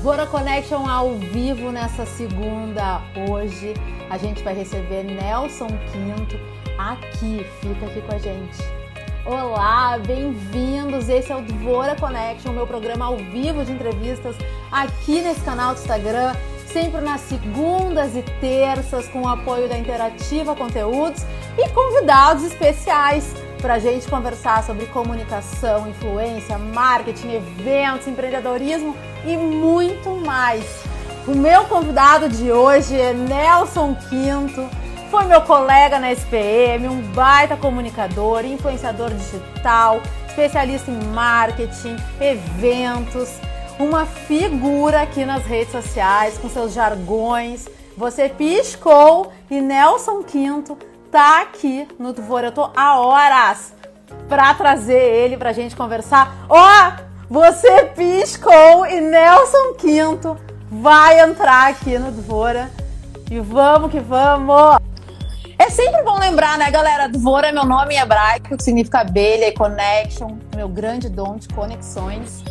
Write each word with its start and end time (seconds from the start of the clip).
Vora 0.00 0.26
Connection 0.26 0.88
ao 0.88 1.14
vivo 1.14 1.70
nessa 1.70 2.06
segunda. 2.06 3.02
Hoje 3.28 3.74
a 4.08 4.16
gente 4.16 4.42
vai 4.42 4.54
receber 4.54 5.04
Nelson 5.04 5.68
Quinto 5.92 6.40
aqui. 6.78 7.46
Fica 7.60 7.86
aqui 7.86 8.00
com 8.00 8.14
a 8.14 8.18
gente. 8.18 8.58
Olá, 9.26 9.98
bem-vindos. 9.98 11.08
Esse 11.08 11.30
é 11.30 11.36
o 11.36 11.42
Dvora 11.42 11.94
Connection, 11.94 12.52
meu 12.52 12.66
programa 12.66 13.04
ao 13.04 13.18
vivo 13.18 13.64
de 13.64 13.72
entrevistas 13.72 14.34
aqui 14.70 15.20
nesse 15.20 15.42
canal 15.42 15.74
do 15.74 15.80
Instagram, 15.80 16.34
sempre 16.66 17.02
nas 17.02 17.20
segundas 17.20 18.16
e 18.16 18.22
terças, 18.40 19.06
com 19.08 19.22
o 19.22 19.28
apoio 19.28 19.68
da 19.68 19.76
Interativa 19.76 20.56
Conteúdos 20.56 21.22
e 21.56 21.68
convidados 21.68 22.44
especiais 22.44 23.34
para 23.62 23.74
a 23.74 23.78
gente 23.78 24.08
conversar 24.08 24.64
sobre 24.64 24.86
comunicação, 24.86 25.88
influência, 25.88 26.58
marketing, 26.58 27.34
eventos, 27.34 28.08
empreendedorismo 28.08 28.94
e 29.24 29.36
muito 29.36 30.10
mais. 30.16 30.64
O 31.28 31.36
meu 31.36 31.64
convidado 31.66 32.28
de 32.28 32.50
hoje 32.50 33.00
é 33.00 33.12
Nelson 33.12 33.94
Quinto, 34.10 34.68
foi 35.08 35.24
meu 35.26 35.40
colega 35.42 36.00
na 36.00 36.10
SPM, 36.10 36.88
um 36.88 37.02
baita 37.12 37.56
comunicador, 37.56 38.44
influenciador 38.44 39.10
digital, 39.10 40.02
especialista 40.26 40.90
em 40.90 41.00
marketing, 41.14 41.96
eventos, 42.20 43.38
uma 43.78 44.04
figura 44.04 45.02
aqui 45.02 45.24
nas 45.24 45.44
redes 45.46 45.70
sociais 45.70 46.36
com 46.36 46.48
seus 46.48 46.72
jargões. 46.72 47.68
Você 47.96 48.28
piscou 48.28 49.32
e 49.48 49.60
Nelson 49.60 50.22
Quinto 50.24 50.76
tá 51.12 51.42
aqui 51.42 51.86
no 51.98 52.14
Tuvor. 52.14 52.42
Eu 52.42 52.50
tô 52.50 52.70
há 52.74 52.98
horas 52.98 53.74
para 54.28 54.52
trazer 54.54 54.98
ele 54.98 55.36
pra 55.36 55.52
gente 55.52 55.76
conversar. 55.76 56.46
Ó, 56.48 56.56
oh, 56.58 57.02
você 57.28 57.84
piscou 57.94 58.86
e 58.86 58.98
Nelson 58.98 59.74
Quinto 59.74 60.36
vai 60.70 61.20
entrar 61.20 61.68
aqui 61.68 61.98
no 61.98 62.10
Dvora. 62.10 62.70
E 63.30 63.38
vamos 63.38 63.90
que 63.90 64.00
vamos! 64.00 64.78
É 65.58 65.70
sempre 65.70 66.02
bom 66.02 66.18
lembrar, 66.18 66.58
né, 66.58 66.70
galera? 66.70 67.08
Dvora 67.08 67.48
é 67.48 67.52
meu 67.52 67.64
nome 67.64 67.94
em 67.94 67.98
hebraico, 67.98 68.56
que 68.56 68.64
significa 68.64 69.00
abelha 69.00 69.48
e 69.48 69.52
connection, 69.52 70.38
meu 70.56 70.68
grande 70.68 71.08
dom 71.08 71.36
de 71.36 71.46
conexões. 71.48 72.42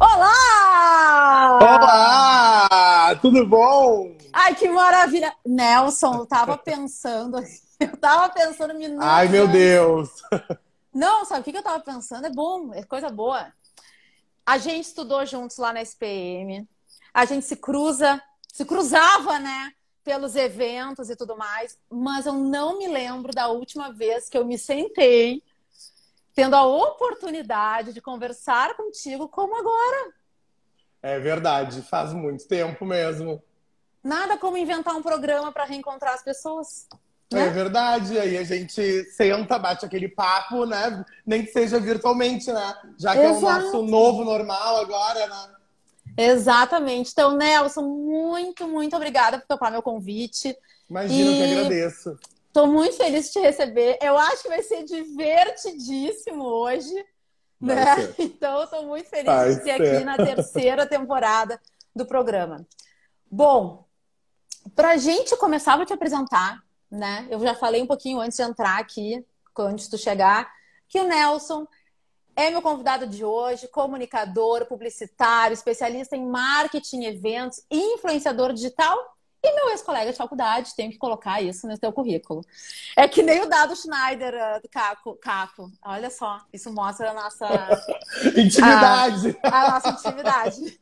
Olá! 0.00 1.58
Olá! 1.60 3.14
Tudo 3.20 3.46
bom? 3.46 4.10
Ai, 4.32 4.54
que 4.54 4.68
maravilha! 4.68 5.32
Nelson, 5.46 6.14
eu 6.14 6.26
tava 6.26 6.56
pensando, 6.56 7.38
eu 7.80 7.96
tava 7.96 8.32
pensando 8.32 8.74
minutos. 8.74 9.06
Ai, 9.06 9.28
meu. 9.28 9.48
Deus! 9.48 10.22
Não, 10.92 11.24
sabe 11.24 11.40
o 11.40 11.44
que 11.44 11.56
eu 11.56 11.62
tava 11.62 11.80
pensando? 11.80 12.26
É 12.26 12.30
bom, 12.30 12.72
é 12.74 12.82
coisa 12.82 13.08
boa. 13.10 13.52
A 14.44 14.58
gente 14.58 14.86
estudou 14.86 15.24
juntos 15.26 15.58
lá 15.58 15.72
na 15.72 15.82
SPM. 15.82 16.66
A 17.12 17.24
gente 17.24 17.44
se 17.44 17.56
cruza, 17.56 18.20
se 18.52 18.64
cruzava, 18.64 19.38
né? 19.38 19.72
Pelos 20.02 20.34
eventos 20.34 21.10
e 21.10 21.16
tudo 21.16 21.36
mais. 21.36 21.78
Mas 21.90 22.26
eu 22.26 22.32
não 22.32 22.78
me 22.78 22.88
lembro 22.88 23.32
da 23.32 23.48
última 23.48 23.92
vez 23.92 24.28
que 24.28 24.38
eu 24.38 24.44
me 24.44 24.58
sentei 24.58 25.42
tendo 26.34 26.54
a 26.54 26.64
oportunidade 26.64 27.92
de 27.92 28.00
conversar 28.00 28.76
contigo 28.76 29.28
como 29.28 29.56
agora. 29.56 30.14
É 31.02 31.18
verdade, 31.18 31.82
faz 31.82 32.12
muito 32.12 32.46
tempo 32.46 32.84
mesmo. 32.84 33.42
Nada 34.02 34.38
como 34.38 34.56
inventar 34.56 34.94
um 34.94 35.02
programa 35.02 35.52
para 35.52 35.64
reencontrar 35.64 36.14
as 36.14 36.22
pessoas. 36.22 36.88
Né? 37.30 37.46
É 37.46 37.50
verdade, 37.50 38.18
aí 38.18 38.38
a 38.38 38.44
gente 38.44 39.04
senta, 39.10 39.58
bate 39.58 39.84
aquele 39.84 40.08
papo, 40.08 40.64
né? 40.64 41.04
Nem 41.26 41.44
que 41.44 41.52
seja 41.52 41.78
virtualmente, 41.78 42.50
né? 42.50 42.74
Já 42.98 43.12
que 43.12 43.20
Exato. 43.20 43.46
é 43.46 43.58
o 43.58 43.62
nosso 43.62 43.82
novo 43.82 44.24
normal 44.24 44.78
agora, 44.78 45.26
né? 45.26 45.48
Exatamente. 46.16 47.12
Então, 47.12 47.36
Nelson, 47.36 47.82
muito, 47.82 48.66
muito 48.66 48.96
obrigada 48.96 49.38
por 49.38 49.46
topar 49.46 49.70
meu 49.70 49.82
convite. 49.82 50.56
Imagina, 50.88 51.30
e... 51.30 51.36
que 51.36 51.52
agradeço. 51.52 52.18
Estou 52.46 52.66
muito 52.66 52.96
feliz 52.96 53.26
de 53.26 53.32
te 53.32 53.40
receber. 53.40 53.98
Eu 54.00 54.16
acho 54.16 54.42
que 54.42 54.48
vai 54.48 54.62
ser 54.62 54.84
divertidíssimo 54.84 56.42
hoje. 56.42 56.92
Vai 57.60 57.76
né? 57.76 57.96
Ser. 57.96 58.14
Então, 58.24 58.64
estou 58.64 58.86
muito 58.86 59.08
feliz 59.08 59.26
vai 59.26 59.54
de 59.54 59.62
ser. 59.62 59.70
aqui 59.70 60.04
na 60.04 60.16
terceira 60.16 60.86
temporada 60.86 61.60
do 61.94 62.06
programa. 62.06 62.66
Bom, 63.30 63.86
para 64.74 64.92
a 64.92 64.96
gente 64.96 65.36
começar, 65.36 65.76
vou 65.76 65.84
te 65.84 65.92
apresentar 65.92 66.62
né? 66.90 67.26
Eu 67.30 67.40
já 67.40 67.54
falei 67.54 67.82
um 67.82 67.86
pouquinho 67.86 68.20
antes 68.20 68.36
de 68.36 68.42
entrar 68.42 68.78
aqui, 68.78 69.24
antes 69.58 69.88
de 69.88 69.98
chegar, 69.98 70.50
que 70.88 71.00
o 71.00 71.04
Nelson 71.04 71.66
é 72.36 72.50
meu 72.50 72.62
convidado 72.62 73.06
de 73.06 73.24
hoje, 73.24 73.66
comunicador, 73.66 74.66
publicitário, 74.66 75.54
especialista 75.54 76.16
em 76.16 76.24
marketing, 76.24 77.04
eventos, 77.04 77.64
influenciador 77.68 78.52
digital 78.52 78.96
e 79.42 79.54
meu 79.54 79.70
ex-colega 79.70 80.10
de 80.10 80.16
faculdade, 80.16 80.74
tenho 80.74 80.90
que 80.90 80.98
colocar 80.98 81.40
isso 81.40 81.66
no 81.66 81.78
teu 81.78 81.92
currículo. 81.92 82.44
É 82.96 83.06
que 83.06 83.22
nem 83.22 83.40
o 83.40 83.48
Dado 83.48 83.74
Schneider 83.74 84.34
uh, 84.34 84.62
do 84.62 84.68
Caco, 84.68 85.14
Caco. 85.16 85.70
Olha 85.84 86.10
só, 86.10 86.40
isso 86.52 86.72
mostra 86.72 87.10
a 87.10 87.14
nossa 87.14 87.46
intimidade. 88.36 89.36
A, 89.42 89.66
a 89.66 89.70
nossa 89.70 89.88
intimidade. 89.90 90.80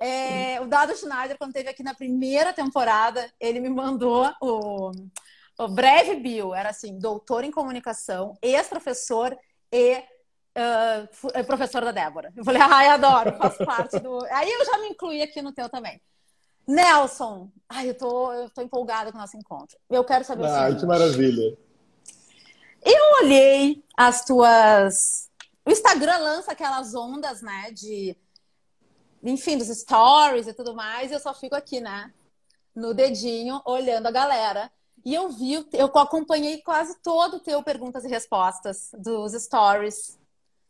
É, 0.00 0.60
o 0.60 0.66
Dado 0.66 0.96
Schneider, 0.96 1.36
quando 1.38 1.50
esteve 1.50 1.68
aqui 1.68 1.82
na 1.82 1.94
primeira 1.94 2.52
temporada, 2.52 3.28
ele 3.38 3.60
me 3.60 3.68
mandou 3.68 4.32
o, 4.40 4.92
o 5.58 5.68
breve 5.68 6.14
bio 6.16 6.54
era 6.54 6.70
assim, 6.70 6.98
doutor 6.98 7.42
em 7.42 7.50
comunicação, 7.50 8.38
ex-professor 8.40 9.36
e 9.72 9.98
uh, 9.98 11.44
professor 11.44 11.84
da 11.84 11.90
Débora. 11.90 12.32
Eu 12.36 12.44
falei, 12.44 12.62
ai, 12.62 12.88
adoro, 12.88 13.36
faço 13.36 13.64
parte 13.64 13.98
do. 13.98 14.24
Aí 14.30 14.50
eu 14.50 14.64
já 14.64 14.78
me 14.78 14.88
incluí 14.88 15.20
aqui 15.20 15.42
no 15.42 15.52
teu 15.52 15.68
também. 15.68 16.00
Nelson, 16.66 17.50
ai, 17.68 17.90
eu 17.90 17.94
tô, 17.94 18.32
eu 18.32 18.50
tô 18.50 18.62
empolgada 18.62 19.10
com 19.10 19.18
o 19.18 19.20
nosso 19.20 19.36
encontro. 19.36 19.76
Eu 19.90 20.04
quero 20.04 20.24
saber 20.24 20.44
ah, 20.44 20.48
o 20.48 20.64
seguinte. 20.64 20.80
que 20.80 20.86
maravilha. 20.86 21.58
Eu 22.84 23.24
olhei 23.24 23.82
as 23.96 24.24
tuas. 24.24 25.28
O 25.64 25.70
Instagram 25.70 26.18
lança 26.18 26.52
aquelas 26.52 26.94
ondas, 26.94 27.42
né? 27.42 27.70
De. 27.72 28.16
Enfim, 29.22 29.58
dos 29.58 29.66
stories 29.68 30.46
e 30.46 30.54
tudo 30.54 30.74
mais, 30.74 31.10
e 31.10 31.14
eu 31.14 31.18
só 31.18 31.34
fico 31.34 31.56
aqui, 31.56 31.80
né? 31.80 32.12
No 32.74 32.94
dedinho, 32.94 33.60
olhando 33.64 34.06
a 34.06 34.12
galera. 34.12 34.70
E 35.04 35.14
eu 35.14 35.28
vi, 35.30 35.66
eu 35.72 35.86
acompanhei 35.86 36.60
quase 36.62 37.00
todo 37.02 37.36
o 37.36 37.40
teu 37.40 37.62
perguntas 37.62 38.04
e 38.04 38.08
respostas 38.08 38.90
dos 38.94 39.32
stories, 39.32 40.18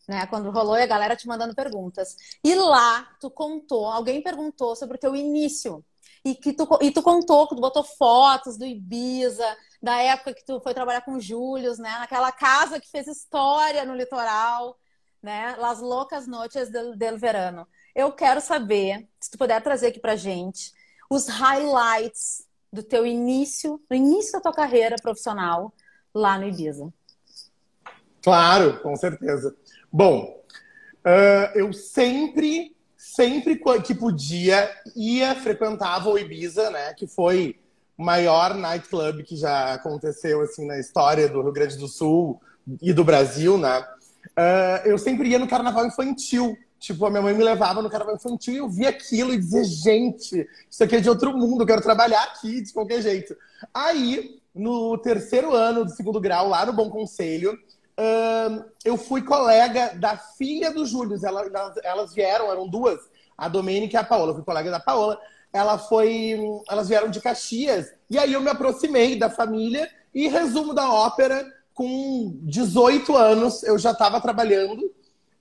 né? 0.08 0.26
Quando 0.26 0.50
rolou 0.50 0.76
e 0.76 0.82
a 0.82 0.86
galera 0.86 1.16
te 1.16 1.26
mandando 1.28 1.54
perguntas. 1.54 2.16
E 2.42 2.54
lá 2.54 3.08
tu 3.20 3.30
contou, 3.30 3.86
alguém 3.86 4.22
perguntou 4.22 4.74
sobre 4.74 4.96
o 4.96 5.00
teu 5.00 5.14
início. 5.14 5.84
E 6.24 6.34
que 6.34 6.52
tu, 6.52 6.66
e 6.80 6.90
tu 6.90 7.02
contou, 7.02 7.46
tu 7.46 7.54
botou 7.54 7.84
fotos 7.84 8.56
do 8.56 8.64
Ibiza, 8.64 9.56
da 9.80 10.00
época 10.00 10.34
que 10.34 10.44
tu 10.44 10.60
foi 10.60 10.74
trabalhar 10.74 11.02
com 11.02 11.20
Július, 11.20 11.78
né? 11.78 11.90
Naquela 11.98 12.32
casa 12.32 12.80
que 12.80 12.90
fez 12.90 13.06
história 13.06 13.84
no 13.84 13.94
litoral, 13.94 14.76
né? 15.22 15.54
Las 15.58 15.80
Loucas 15.80 16.26
Noites 16.26 16.70
del, 16.70 16.96
del 16.96 17.18
Verano. 17.18 17.66
Eu 17.94 18.12
quero 18.12 18.40
saber, 18.40 19.08
se 19.20 19.30
tu 19.30 19.38
puder 19.38 19.62
trazer 19.62 19.88
aqui 19.88 20.00
pra 20.00 20.16
gente, 20.16 20.72
os 21.10 21.28
highlights 21.28 22.47
do 22.72 22.82
teu 22.82 23.06
início, 23.06 23.80
no 23.90 23.96
início 23.96 24.32
da 24.32 24.40
tua 24.40 24.52
carreira 24.52 24.96
profissional 25.00 25.72
lá 26.14 26.38
no 26.38 26.46
Ibiza. 26.46 26.92
Claro, 28.22 28.80
com 28.80 28.94
certeza. 28.96 29.54
Bom, 29.90 30.42
uh, 31.04 31.58
eu 31.58 31.72
sempre, 31.72 32.76
sempre 32.96 33.60
que 33.84 33.94
podia, 33.94 34.70
ia, 34.94 35.34
frequentava 35.34 36.10
o 36.10 36.18
Ibiza, 36.18 36.70
né? 36.70 36.92
Que 36.94 37.06
foi 37.06 37.58
o 37.96 38.04
maior 38.04 38.54
nightclub 38.54 39.22
que 39.22 39.36
já 39.36 39.74
aconteceu, 39.74 40.42
assim, 40.42 40.66
na 40.66 40.78
história 40.78 41.28
do 41.28 41.42
Rio 41.42 41.52
Grande 41.52 41.76
do 41.78 41.88
Sul 41.88 42.40
e 42.82 42.92
do 42.92 43.04
Brasil, 43.04 43.56
né? 43.56 43.80
Uh, 44.36 44.88
eu 44.88 44.98
sempre 44.98 45.28
ia 45.30 45.38
no 45.38 45.48
carnaval 45.48 45.86
infantil. 45.86 46.56
Tipo, 46.78 47.06
a 47.06 47.10
minha 47.10 47.22
mãe 47.22 47.34
me 47.34 47.42
levava 47.42 47.82
no 47.82 47.90
carnaval 47.90 48.14
infantil 48.14 48.54
e 48.54 48.58
eu 48.58 48.68
via 48.68 48.90
aquilo 48.90 49.34
e 49.34 49.38
dizia, 49.38 49.64
gente, 49.64 50.48
isso 50.70 50.84
aqui 50.84 50.96
é 50.96 51.00
de 51.00 51.08
outro 51.08 51.36
mundo, 51.36 51.62
eu 51.62 51.66
quero 51.66 51.82
trabalhar 51.82 52.22
aqui 52.22 52.62
de 52.62 52.72
qualquer 52.72 53.02
jeito. 53.02 53.36
Aí, 53.74 54.40
no 54.54 54.96
terceiro 54.98 55.52
ano 55.52 55.84
do 55.84 55.90
segundo 55.90 56.20
grau, 56.20 56.48
lá 56.48 56.64
no 56.64 56.72
Bom 56.72 56.88
Conselho, 56.88 57.52
uh, 57.52 58.64
eu 58.84 58.96
fui 58.96 59.22
colega 59.22 59.92
da 59.96 60.16
filha 60.16 60.72
do 60.72 60.86
Júlio. 60.86 61.18
Elas, 61.20 61.76
elas 61.82 62.14
vieram, 62.14 62.50
eram 62.50 62.68
duas, 62.68 63.00
a 63.36 63.48
Domênica 63.48 63.96
e 63.96 64.00
a 64.00 64.04
Paola. 64.04 64.30
Eu 64.30 64.36
fui 64.36 64.44
colega 64.44 64.70
da 64.70 64.80
Paola. 64.80 65.18
Ela 65.52 65.78
foi, 65.78 66.38
elas 66.68 66.88
vieram 66.88 67.10
de 67.10 67.20
Caxias. 67.20 67.92
E 68.08 68.18
aí 68.18 68.32
eu 68.32 68.40
me 68.40 68.50
aproximei 68.50 69.18
da 69.18 69.28
família 69.28 69.90
e 70.14 70.28
resumo 70.28 70.72
da 70.72 70.92
ópera, 70.92 71.44
com 71.74 72.36
18 72.42 73.16
anos, 73.16 73.62
eu 73.62 73.78
já 73.78 73.92
estava 73.92 74.20
trabalhando 74.20 74.92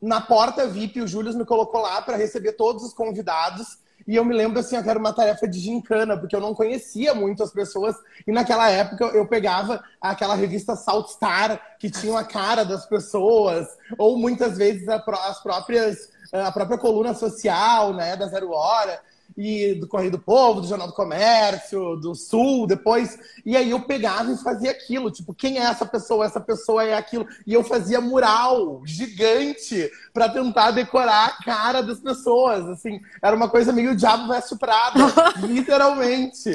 na 0.01 0.21
porta 0.21 0.67
VIP, 0.67 1.01
o 1.01 1.07
Júlio 1.07 1.35
me 1.35 1.45
colocou 1.45 1.81
lá 1.81 2.01
para 2.01 2.17
receber 2.17 2.53
todos 2.53 2.83
os 2.83 2.93
convidados. 2.93 3.79
E 4.07 4.15
eu 4.15 4.23
me 4.23 4.33
lembro 4.33 4.59
assim, 4.59 4.81
que 4.81 4.89
era 4.89 4.97
uma 4.97 5.11
tarefa 5.11 5.47
de 5.47 5.59
gincana, 5.59 6.17
porque 6.17 6.35
eu 6.35 6.39
não 6.39 6.53
conhecia 6.53 7.13
muito 7.13 7.43
as 7.43 7.51
pessoas. 7.51 7.95
E 8.25 8.31
naquela 8.31 8.69
época 8.69 9.05
eu 9.05 9.27
pegava 9.27 9.83
aquela 9.99 10.35
revista 10.35 10.75
Salt 10.75 11.09
Star, 11.09 11.59
que 11.77 11.89
tinha 11.89 12.17
a 12.17 12.23
cara 12.23 12.63
das 12.63 12.85
pessoas, 12.85 13.67
ou 13.97 14.17
muitas 14.17 14.57
vezes 14.57 14.87
as 14.87 15.41
próprias, 15.41 16.09
a 16.31 16.51
própria 16.51 16.77
coluna 16.77 17.13
social, 17.13 17.93
né, 17.93 18.15
da 18.15 18.27
Zero 18.27 18.51
Hora. 18.51 19.01
E 19.37 19.75
do 19.75 19.87
Correio 19.87 20.09
do 20.09 20.17
Povo, 20.17 20.61
do 20.61 20.67
Jornal 20.67 20.87
do 20.87 20.93
Comércio, 20.93 21.95
do 21.97 22.15
Sul, 22.15 22.65
depois. 22.65 23.19
E 23.45 23.55
aí 23.55 23.69
eu 23.69 23.79
pegava 23.81 24.31
e 24.31 24.37
fazia 24.37 24.71
aquilo, 24.71 25.11
tipo, 25.11 25.33
quem 25.33 25.59
é 25.59 25.63
essa 25.63 25.85
pessoa? 25.85 26.25
Essa 26.25 26.39
pessoa 26.39 26.83
é 26.83 26.95
aquilo. 26.95 27.27
E 27.45 27.53
eu 27.53 27.63
fazia 27.63 28.01
mural 28.01 28.81
gigante 28.83 29.89
para 30.11 30.27
tentar 30.27 30.71
decorar 30.71 31.27
a 31.27 31.43
cara 31.43 31.81
das 31.81 31.99
pessoas, 31.99 32.67
assim. 32.67 32.99
Era 33.21 33.35
uma 33.35 33.47
coisa 33.47 33.71
meio 33.71 33.95
Diabo 33.95 34.27
Veste 34.27 34.57
Prada, 34.57 34.99
literalmente. 35.45 36.51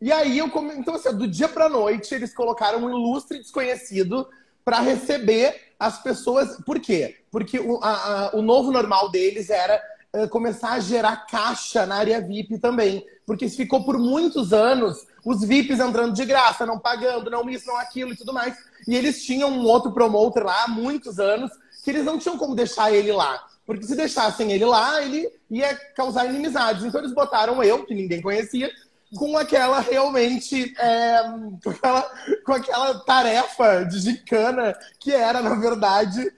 E 0.00 0.12
aí 0.12 0.38
eu 0.38 0.48
come... 0.48 0.74
então 0.74 0.94
assim, 0.94 1.12
do 1.16 1.26
dia 1.26 1.48
para 1.48 1.68
noite 1.68 2.14
eles 2.14 2.32
colocaram 2.32 2.84
um 2.84 2.90
ilustre 2.90 3.38
desconhecido 3.38 4.28
para 4.64 4.78
receber 4.80 5.72
as 5.78 6.00
pessoas. 6.00 6.56
Por 6.64 6.78
quê? 6.78 7.16
Porque 7.32 7.58
o, 7.58 7.80
a, 7.82 7.90
a, 8.28 8.36
o 8.36 8.42
novo 8.42 8.70
normal 8.70 9.10
deles 9.10 9.50
era 9.50 9.80
uh, 10.14 10.28
começar 10.28 10.72
a 10.72 10.80
gerar 10.80 11.26
caixa 11.26 11.86
na 11.86 11.96
área 11.96 12.20
VIP 12.20 12.58
também. 12.58 13.04
Porque 13.26 13.48
ficou 13.48 13.84
por 13.84 13.98
muitos 13.98 14.52
anos 14.52 15.06
os 15.24 15.44
VIPs 15.44 15.80
entrando 15.80 16.14
de 16.14 16.24
graça, 16.24 16.66
não 16.66 16.78
pagando, 16.78 17.30
não 17.30 17.48
isso, 17.48 17.66
não 17.66 17.76
aquilo 17.76 18.12
e 18.12 18.16
tudo 18.16 18.32
mais. 18.32 18.56
E 18.86 18.96
eles 18.96 19.24
tinham 19.24 19.50
um 19.50 19.64
outro 19.64 19.92
promoter 19.92 20.42
lá 20.42 20.64
há 20.64 20.68
muitos 20.68 21.18
anos 21.18 21.50
que 21.84 21.90
eles 21.90 22.04
não 22.04 22.18
tinham 22.18 22.38
como 22.38 22.54
deixar 22.54 22.92
ele 22.92 23.12
lá. 23.12 23.44
Porque 23.64 23.84
se 23.84 23.94
deixassem 23.94 24.52
ele 24.52 24.64
lá, 24.64 25.02
ele 25.02 25.28
ia 25.50 25.74
causar 25.94 26.26
inimizades. 26.26 26.84
Então 26.84 27.00
eles 27.00 27.14
botaram 27.14 27.62
eu, 27.62 27.84
que 27.84 27.94
ninguém 27.94 28.20
conhecia, 28.20 28.70
com 29.16 29.36
aquela 29.36 29.80
realmente 29.80 30.74
é, 30.78 31.22
com, 31.62 31.70
aquela, 31.70 32.02
com 32.44 32.52
aquela 32.52 32.98
tarefa 33.00 33.84
de 33.84 34.00
gincana 34.00 34.74
que 34.98 35.12
era, 35.12 35.42
na 35.42 35.54
verdade, 35.54 36.32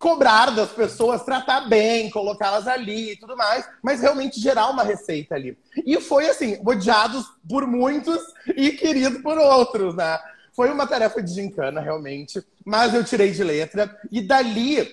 cobrar 0.00 0.46
das 0.46 0.70
pessoas, 0.70 1.22
tratar 1.22 1.68
bem, 1.68 2.08
colocá-las 2.08 2.66
ali 2.66 3.12
e 3.12 3.16
tudo 3.16 3.36
mais, 3.36 3.68
mas 3.82 4.00
realmente 4.00 4.40
gerar 4.40 4.70
uma 4.70 4.82
receita 4.82 5.34
ali. 5.34 5.58
E 5.84 6.00
foi 6.00 6.26
assim, 6.26 6.58
odiados 6.64 7.26
por 7.46 7.66
muitos 7.66 8.18
e 8.56 8.72
querido 8.72 9.20
por 9.20 9.36
outros, 9.36 9.94
né? 9.94 10.18
Foi 10.54 10.70
uma 10.70 10.86
tarefa 10.86 11.22
de 11.22 11.34
gincana, 11.34 11.82
realmente, 11.82 12.42
mas 12.64 12.94
eu 12.94 13.04
tirei 13.04 13.30
de 13.30 13.44
letra. 13.44 13.94
E 14.10 14.22
dali 14.22 14.90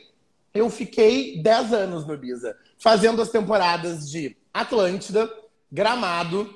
eu 0.53 0.69
fiquei 0.69 1.41
10 1.41 1.71
anos 1.71 2.05
no 2.05 2.13
Ibiza, 2.13 2.57
fazendo 2.77 3.21
as 3.21 3.29
temporadas 3.29 4.09
de 4.11 4.35
Atlântida, 4.53 5.31
Gramado, 5.71 6.53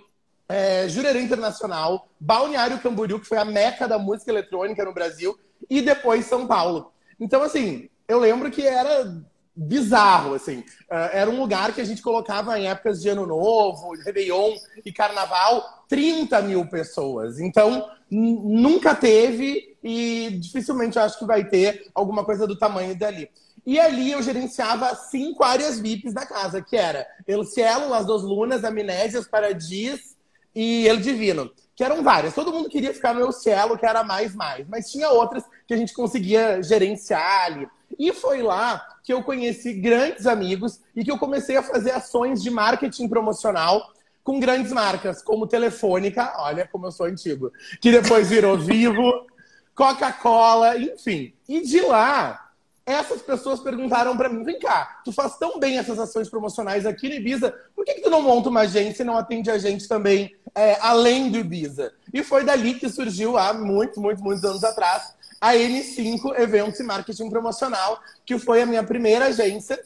é, 0.49 0.89
Jurerê 0.89 1.21
Internacional, 1.21 2.09
Balneário 2.19 2.79
Camboriú, 2.79 3.17
que 3.17 3.27
foi 3.27 3.37
a 3.37 3.45
meca 3.45 3.87
da 3.87 3.97
música 3.97 4.29
eletrônica 4.29 4.83
no 4.83 4.93
Brasil, 4.93 5.39
e 5.69 5.81
depois 5.81 6.25
São 6.25 6.45
Paulo. 6.45 6.91
Então, 7.17 7.43
assim, 7.43 7.89
eu 8.11 8.19
lembro 8.19 8.51
que 8.51 8.65
era 8.65 9.23
bizarro, 9.55 10.33
assim. 10.33 10.59
Uh, 10.59 11.09
era 11.13 11.29
um 11.29 11.39
lugar 11.39 11.73
que 11.73 11.79
a 11.79 11.85
gente 11.85 12.01
colocava 12.01 12.59
em 12.59 12.67
épocas 12.67 13.01
de 13.01 13.07
Ano 13.07 13.25
Novo, 13.25 13.95
Réveillon 14.03 14.53
e 14.85 14.91
Carnaval, 14.91 15.85
30 15.87 16.41
mil 16.41 16.67
pessoas. 16.67 17.39
Então, 17.39 17.89
nunca 18.09 18.93
teve 18.93 19.77
e 19.81 20.37
dificilmente 20.41 20.99
acho 20.99 21.17
que 21.17 21.25
vai 21.25 21.47
ter 21.47 21.89
alguma 21.95 22.25
coisa 22.25 22.45
do 22.45 22.57
tamanho 22.57 22.97
dali. 22.97 23.29
E 23.65 23.79
ali 23.79 24.11
eu 24.11 24.21
gerenciava 24.21 24.93
cinco 24.95 25.43
áreas 25.43 25.79
VIPs 25.79 26.13
da 26.13 26.25
casa, 26.25 26.61
que 26.61 26.75
era 26.75 27.07
El 27.25 27.45
Cielo, 27.45 27.89
Las 27.89 28.05
Dos 28.05 28.23
Lunas, 28.23 28.63
Amnésias, 28.63 29.27
Paradis, 29.27 30.17
e 30.53 30.87
El 30.87 31.01
Divino, 31.01 31.49
que 31.81 31.85
eram 31.85 32.03
várias. 32.03 32.35
Todo 32.35 32.53
mundo 32.53 32.69
queria 32.69 32.93
ficar 32.93 33.11
no 33.11 33.21
El 33.21 33.31
Cielo, 33.31 33.75
que 33.75 33.87
era 33.87 34.03
mais, 34.03 34.35
mais. 34.35 34.67
Mas 34.67 34.91
tinha 34.91 35.09
outras 35.09 35.43
que 35.65 35.73
a 35.73 35.77
gente 35.77 35.95
conseguia 35.95 36.61
gerenciar 36.61 37.45
ali. 37.45 37.67
E 37.97 38.13
foi 38.13 38.43
lá 38.43 38.85
que 39.03 39.11
eu 39.11 39.23
conheci 39.23 39.73
grandes 39.73 40.27
amigos 40.27 40.79
e 40.95 41.03
que 41.03 41.11
eu 41.11 41.17
comecei 41.17 41.57
a 41.57 41.63
fazer 41.63 41.89
ações 41.89 42.43
de 42.43 42.51
marketing 42.51 43.09
promocional 43.09 43.91
com 44.23 44.39
grandes 44.39 44.71
marcas, 44.71 45.23
como 45.23 45.47
Telefônica, 45.47 46.31
olha 46.37 46.69
como 46.71 46.85
eu 46.85 46.91
sou 46.91 47.07
antigo, 47.07 47.51
que 47.81 47.91
depois 47.91 48.29
virou 48.29 48.59
Vivo, 48.59 49.25
Coca-Cola, 49.73 50.77
enfim. 50.77 51.33
E 51.49 51.61
de 51.61 51.81
lá, 51.81 52.50
essas 52.85 53.21
pessoas 53.21 53.59
perguntaram 53.59 54.15
para 54.17 54.29
mim: 54.29 54.43
vem 54.43 54.59
cá, 54.59 55.01
tu 55.03 55.11
faz 55.11 55.37
tão 55.37 55.59
bem 55.59 55.77
essas 55.77 55.99
ações 55.99 56.29
promocionais 56.29 56.85
aqui 56.85 57.07
no 57.07 57.15
Ibiza, 57.15 57.53
por 57.75 57.85
que, 57.85 57.95
que 57.95 58.01
tu 58.01 58.09
não 58.09 58.21
monta 58.21 58.49
uma 58.49 58.61
agência 58.61 59.03
e 59.03 59.05
não 59.05 59.17
atende 59.17 59.49
a 59.49 59.57
gente 59.57 59.87
também 59.87 60.35
é, 60.55 60.77
além 60.81 61.29
do 61.29 61.37
Ibiza? 61.37 61.93
E 62.13 62.23
foi 62.23 62.43
dali 62.43 62.75
que 62.75 62.89
surgiu, 62.89 63.37
há 63.37 63.53
muitos, 63.53 63.97
muitos, 63.97 64.23
muitos 64.23 64.43
anos 64.43 64.63
atrás, 64.63 65.15
a 65.39 65.53
N5 65.53 66.39
Eventos 66.39 66.79
e 66.79 66.83
Marketing 66.83 67.29
Promocional, 67.29 67.99
que 68.25 68.37
foi 68.37 68.61
a 68.61 68.65
minha 68.65 68.83
primeira 68.83 69.25
agência 69.27 69.79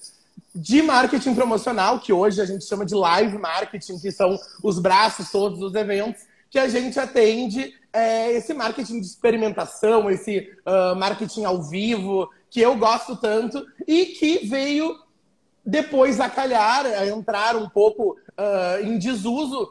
de 0.55 0.81
marketing 0.81 1.35
promocional, 1.35 1.99
que 1.99 2.13
hoje 2.13 2.41
a 2.41 2.45
gente 2.45 2.63
chama 2.63 2.85
de 2.85 2.95
live 2.95 3.37
marketing, 3.37 3.99
que 3.99 4.09
são 4.09 4.39
os 4.63 4.79
braços 4.79 5.29
todos 5.29 5.59
dos 5.59 5.75
eventos, 5.75 6.21
que 6.49 6.57
a 6.57 6.69
gente 6.69 6.97
atende 6.97 7.73
é, 7.91 8.31
esse 8.31 8.53
marketing 8.53 9.01
de 9.01 9.07
experimentação, 9.07 10.09
esse 10.09 10.49
uh, 10.65 10.95
marketing 10.95 11.43
ao 11.43 11.61
vivo, 11.61 12.29
que 12.49 12.61
eu 12.61 12.75
gosto 12.75 13.15
tanto 13.15 13.65
e 13.87 14.07
que 14.07 14.47
veio 14.47 14.97
depois 15.65 16.19
a 16.19 16.29
calhar, 16.29 16.85
a 16.85 17.07
entrar 17.07 17.55
um 17.55 17.67
pouco 17.67 18.11
uh, 18.37 18.83
em 18.83 18.99
desuso 18.99 19.63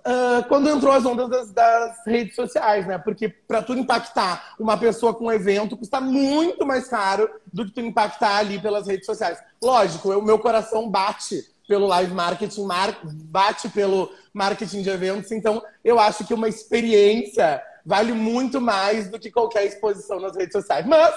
uh, 0.00 0.46
quando 0.48 0.68
entrou 0.68 0.92
as 0.92 1.04
ondas 1.06 1.28
das, 1.28 1.52
das 1.52 2.06
redes 2.06 2.34
sociais, 2.34 2.86
né? 2.86 2.98
Porque 2.98 3.28
para 3.28 3.62
tu 3.62 3.72
impactar 3.72 4.54
uma 4.58 4.76
pessoa 4.76 5.14
com 5.14 5.26
um 5.26 5.32
evento 5.32 5.76
custa 5.76 6.00
muito 6.00 6.66
mais 6.66 6.86
caro 6.86 7.30
do 7.52 7.64
que 7.64 7.72
tu 7.72 7.80
impactar 7.80 8.38
ali 8.38 8.60
pelas 8.60 8.86
redes 8.86 9.06
sociais. 9.06 9.38
Lógico, 9.62 10.10
o 10.10 10.22
meu 10.22 10.38
coração 10.38 10.88
bate 10.88 11.42
pelo 11.66 11.86
live 11.86 12.12
marketing, 12.12 12.64
mar 12.64 12.98
bate 13.04 13.68
pelo 13.68 14.10
marketing 14.34 14.82
de 14.82 14.90
eventos, 14.90 15.30
então 15.30 15.62
eu 15.84 16.00
acho 16.00 16.26
que 16.26 16.34
uma 16.34 16.48
experiência 16.48 17.62
vale 17.86 18.12
muito 18.12 18.60
mais 18.60 19.08
do 19.08 19.18
que 19.18 19.30
qualquer 19.30 19.64
exposição 19.66 20.18
nas 20.18 20.36
redes 20.36 20.52
sociais. 20.52 20.84
Mas 20.84 21.14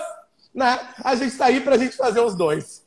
né? 0.53 0.79
A 1.03 1.15
gente 1.15 1.31
está 1.31 1.45
aí 1.45 1.61
para 1.61 1.75
a 1.75 1.77
gente 1.77 1.95
fazer 1.95 2.19
os 2.19 2.35
dois. 2.35 2.83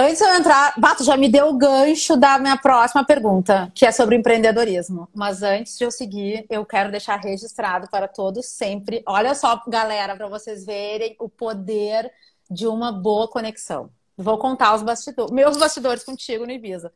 Antes 0.00 0.18
de 0.18 0.24
eu 0.24 0.34
entrar, 0.36 0.74
Bato 0.78 1.02
já 1.02 1.16
me 1.16 1.28
deu 1.28 1.48
o 1.48 1.58
gancho 1.58 2.16
da 2.16 2.38
minha 2.38 2.56
próxima 2.56 3.04
pergunta, 3.04 3.72
que 3.74 3.84
é 3.84 3.90
sobre 3.90 4.14
empreendedorismo. 4.14 5.08
Mas 5.12 5.42
antes 5.42 5.76
de 5.76 5.84
eu 5.84 5.90
seguir, 5.90 6.46
eu 6.48 6.64
quero 6.64 6.92
deixar 6.92 7.16
registrado 7.16 7.88
para 7.90 8.06
todos 8.06 8.46
sempre. 8.46 9.02
Olha 9.04 9.34
só, 9.34 9.60
galera, 9.66 10.14
para 10.14 10.28
vocês 10.28 10.64
verem 10.64 11.16
o 11.18 11.28
poder 11.28 12.12
de 12.48 12.68
uma 12.68 12.92
boa 12.92 13.26
conexão. 13.26 13.90
Vou 14.16 14.38
contar 14.38 14.72
os 14.76 14.82
bastidores, 14.82 15.32
meus 15.32 15.56
bastidores 15.56 16.04
contigo 16.04 16.46
no 16.46 16.52
Ibiza. 16.52 16.92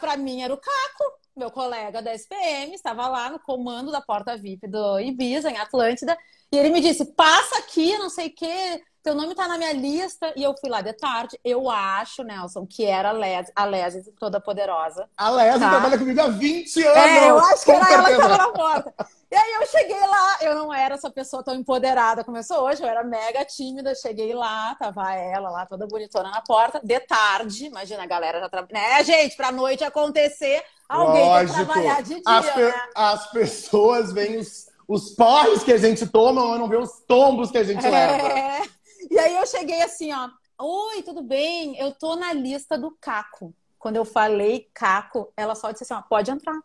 Para 0.00 0.16
mim 0.16 0.42
era 0.42 0.54
o 0.54 0.56
Caco, 0.56 1.18
meu 1.36 1.50
colega 1.50 2.00
da 2.00 2.14
SPM, 2.14 2.74
estava 2.74 3.08
lá 3.08 3.28
no 3.28 3.38
comando 3.38 3.92
da 3.92 4.00
porta 4.00 4.36
VIP 4.36 4.68
do 4.68 4.98
Ibiza, 5.00 5.50
em 5.50 5.58
Atlântida, 5.58 6.16
e 6.54 6.58
ele 6.58 6.70
me 6.70 6.80
disse: 6.80 7.04
passa 7.04 7.58
aqui, 7.58 7.98
não 7.98 8.08
sei 8.08 8.28
o 8.28 8.34
quê, 8.34 8.82
teu 9.02 9.14
nome 9.14 9.34
tá 9.34 9.46
na 9.46 9.58
minha 9.58 9.72
lista. 9.72 10.32
E 10.34 10.42
eu 10.42 10.54
fui 10.58 10.70
lá 10.70 10.80
de 10.80 10.92
tarde. 10.94 11.38
Eu 11.44 11.68
acho, 11.68 12.22
Nelson, 12.22 12.66
que 12.66 12.84
era 12.84 13.10
a 13.54 13.64
Lésia 13.64 14.02
toda 14.18 14.40
poderosa. 14.40 15.08
A 15.16 15.30
Lésia 15.30 15.60
tá? 15.60 15.70
trabalha 15.70 15.98
comigo 15.98 16.20
há 16.20 16.28
20 16.28 16.82
anos. 16.82 16.96
É, 16.96 17.30
eu 17.30 17.38
acho 17.38 17.64
que 17.64 17.70
era 17.70 17.92
ela 17.92 18.10
que 18.10 18.16
tava 18.16 18.38
na 18.38 18.48
porta. 18.48 18.94
E 19.30 19.36
aí 19.36 19.52
eu 19.54 19.66
cheguei 19.66 20.00
lá, 20.00 20.38
eu 20.42 20.54
não 20.54 20.72
era 20.72 20.94
essa 20.94 21.10
pessoa 21.10 21.42
tão 21.42 21.56
empoderada 21.56 22.22
como 22.22 22.36
eu 22.36 22.42
sou 22.44 22.62
hoje, 22.62 22.84
eu 22.84 22.88
era 22.88 23.02
mega 23.02 23.44
tímida. 23.44 23.92
Cheguei 23.94 24.32
lá, 24.32 24.76
tava 24.76 25.12
ela 25.12 25.50
lá, 25.50 25.66
toda 25.66 25.88
bonitona 25.88 26.30
na 26.30 26.40
porta, 26.40 26.80
de 26.82 27.00
tarde. 27.00 27.66
Imagina, 27.66 28.04
a 28.04 28.06
galera 28.06 28.38
já 28.38 28.48
trabalha. 28.48 28.72
Né, 28.72 29.02
gente, 29.02 29.36
pra 29.36 29.50
noite 29.50 29.82
acontecer, 29.82 30.62
alguém 30.88 31.24
Lógico. 31.24 31.56
tem 31.56 31.66
que 31.66 31.72
trabalhar 31.72 32.02
de 32.02 32.14
dia. 32.14 32.22
As, 32.24 32.50
pe 32.50 32.62
né? 32.62 32.88
as 32.94 33.30
pessoas 33.32 34.12
vêm 34.12 34.38
os 34.38 34.72
os 34.88 35.14
porres 35.14 35.62
que 35.62 35.72
a 35.72 35.78
gente 35.78 36.06
toma, 36.06 36.46
mas 36.48 36.60
não 36.60 36.68
vê 36.68 36.76
os 36.76 37.00
tombos 37.06 37.50
que 37.50 37.58
a 37.58 37.64
gente 37.64 37.84
é... 37.84 37.90
leva. 37.90 38.68
E 39.10 39.18
aí 39.18 39.36
eu 39.36 39.46
cheguei 39.46 39.82
assim, 39.82 40.12
ó. 40.12 40.28
Oi, 40.60 41.02
tudo 41.02 41.22
bem? 41.22 41.76
Eu 41.78 41.92
tô 41.92 42.16
na 42.16 42.32
lista 42.32 42.78
do 42.78 42.90
Caco. 43.00 43.54
Quando 43.78 43.96
eu 43.96 44.04
falei 44.04 44.68
Caco, 44.72 45.32
ela 45.36 45.54
só 45.54 45.70
disse 45.70 45.84
assim, 45.84 45.94
ó, 45.94 46.02
pode 46.02 46.30
entrar. 46.30 46.58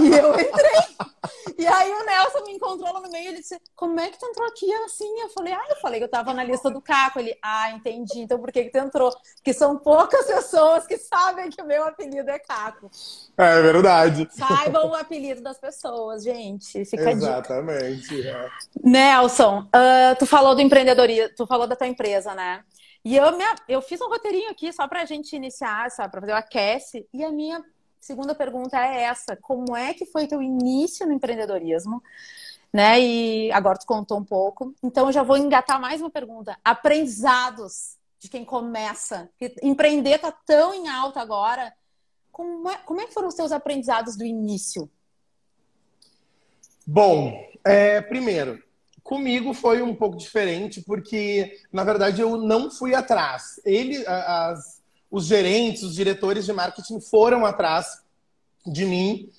E 0.00 0.16
eu 0.16 0.32
entrei. 0.32 1.14
E 1.58 1.66
aí 1.66 1.92
o 1.92 2.04
Nelson 2.04 2.44
me 2.44 2.52
encontrou 2.52 2.92
lá 2.92 3.00
no 3.00 3.10
meio 3.10 3.24
e 3.24 3.28
ele 3.28 3.36
disse: 3.38 3.58
Como 3.76 3.98
é 4.00 4.08
que 4.10 4.18
tu 4.18 4.26
entrou 4.26 4.46
aqui 4.48 4.72
assim? 4.84 5.20
Eu 5.20 5.28
falei: 5.30 5.52
Ah, 5.52 5.66
eu 5.70 5.76
falei 5.76 6.00
que 6.00 6.04
eu 6.04 6.10
tava 6.10 6.34
na 6.34 6.42
lista 6.42 6.70
do 6.70 6.80
Caco. 6.80 7.20
Ele: 7.20 7.36
Ah, 7.42 7.70
entendi. 7.70 8.20
Então 8.20 8.38
por 8.38 8.50
que, 8.50 8.64
que 8.64 8.70
tu 8.70 8.78
entrou? 8.78 9.14
Porque 9.36 9.52
são 9.52 9.78
poucas 9.78 10.26
pessoas 10.26 10.86
que 10.86 10.96
sabem 10.98 11.50
que 11.50 11.62
o 11.62 11.66
meu 11.66 11.84
apelido 11.84 12.30
é 12.30 12.38
Caco. 12.38 12.90
É 13.36 13.62
verdade. 13.62 14.28
Saibam 14.32 14.90
o 14.90 14.94
apelido 14.94 15.42
das 15.42 15.58
pessoas, 15.58 16.24
gente. 16.24 16.84
Fica 16.84 17.10
Exatamente. 17.10 18.26
É. 18.26 18.50
Nelson, 18.82 19.60
uh, 19.60 20.16
tu 20.18 20.26
falou 20.26 20.54
do 20.54 20.60
empreendedorismo, 20.60 21.34
tu 21.36 21.46
falou 21.46 21.66
da 21.66 21.76
tua 21.76 21.86
empresa, 21.86 22.34
né? 22.34 22.64
E 23.04 23.16
eu, 23.16 23.36
minha, 23.36 23.54
eu 23.68 23.82
fiz 23.82 24.00
um 24.00 24.08
roteirinho 24.08 24.50
aqui 24.50 24.72
só 24.72 24.88
pra 24.88 25.04
gente 25.04 25.36
iniciar, 25.36 25.90
sabe? 25.90 26.10
Pra 26.10 26.20
fazer 26.22 26.32
o 26.32 26.36
aquece. 26.36 27.06
E 27.12 27.22
a 27.22 27.30
minha 27.30 27.62
segunda 28.04 28.34
pergunta 28.34 28.78
é 28.78 29.02
essa: 29.02 29.36
como 29.36 29.74
é 29.76 29.94
que 29.94 30.04
foi 30.04 30.26
teu 30.26 30.42
início 30.42 31.06
no 31.06 31.12
empreendedorismo? 31.12 32.02
Né? 32.72 33.00
E 33.00 33.52
agora 33.52 33.78
tu 33.78 33.86
contou 33.86 34.18
um 34.18 34.24
pouco. 34.24 34.74
Então 34.82 35.06
eu 35.06 35.12
já 35.12 35.22
vou 35.22 35.36
engatar 35.36 35.80
mais 35.80 36.00
uma 36.00 36.10
pergunta. 36.10 36.58
Aprendizados 36.64 37.96
de 38.18 38.28
quem 38.28 38.44
começa? 38.44 39.30
Empreender 39.62 40.18
tá 40.18 40.32
tão 40.32 40.74
em 40.74 40.88
alta 40.88 41.20
agora. 41.20 41.72
Como 42.30 42.68
é, 42.68 42.76
como 42.78 43.00
é 43.00 43.06
que 43.06 43.14
foram 43.14 43.28
os 43.28 43.34
seus 43.34 43.52
aprendizados 43.52 44.16
do 44.16 44.24
início? 44.24 44.90
Bom, 46.86 47.32
é, 47.64 48.00
primeiro, 48.00 48.62
comigo 49.04 49.54
foi 49.54 49.80
um 49.80 49.94
pouco 49.94 50.16
diferente, 50.16 50.82
porque, 50.82 51.60
na 51.72 51.84
verdade, 51.84 52.20
eu 52.20 52.36
não 52.36 52.70
fui 52.70 52.92
atrás. 52.92 53.60
Ele, 53.64 54.04
as, 54.06 54.73
os 55.14 55.26
gerentes, 55.26 55.84
os 55.84 55.94
diretores 55.94 56.44
de 56.44 56.52
marketing 56.52 57.00
foram 57.00 57.46
atrás 57.46 58.02
de 58.66 58.84
mim 58.84 59.30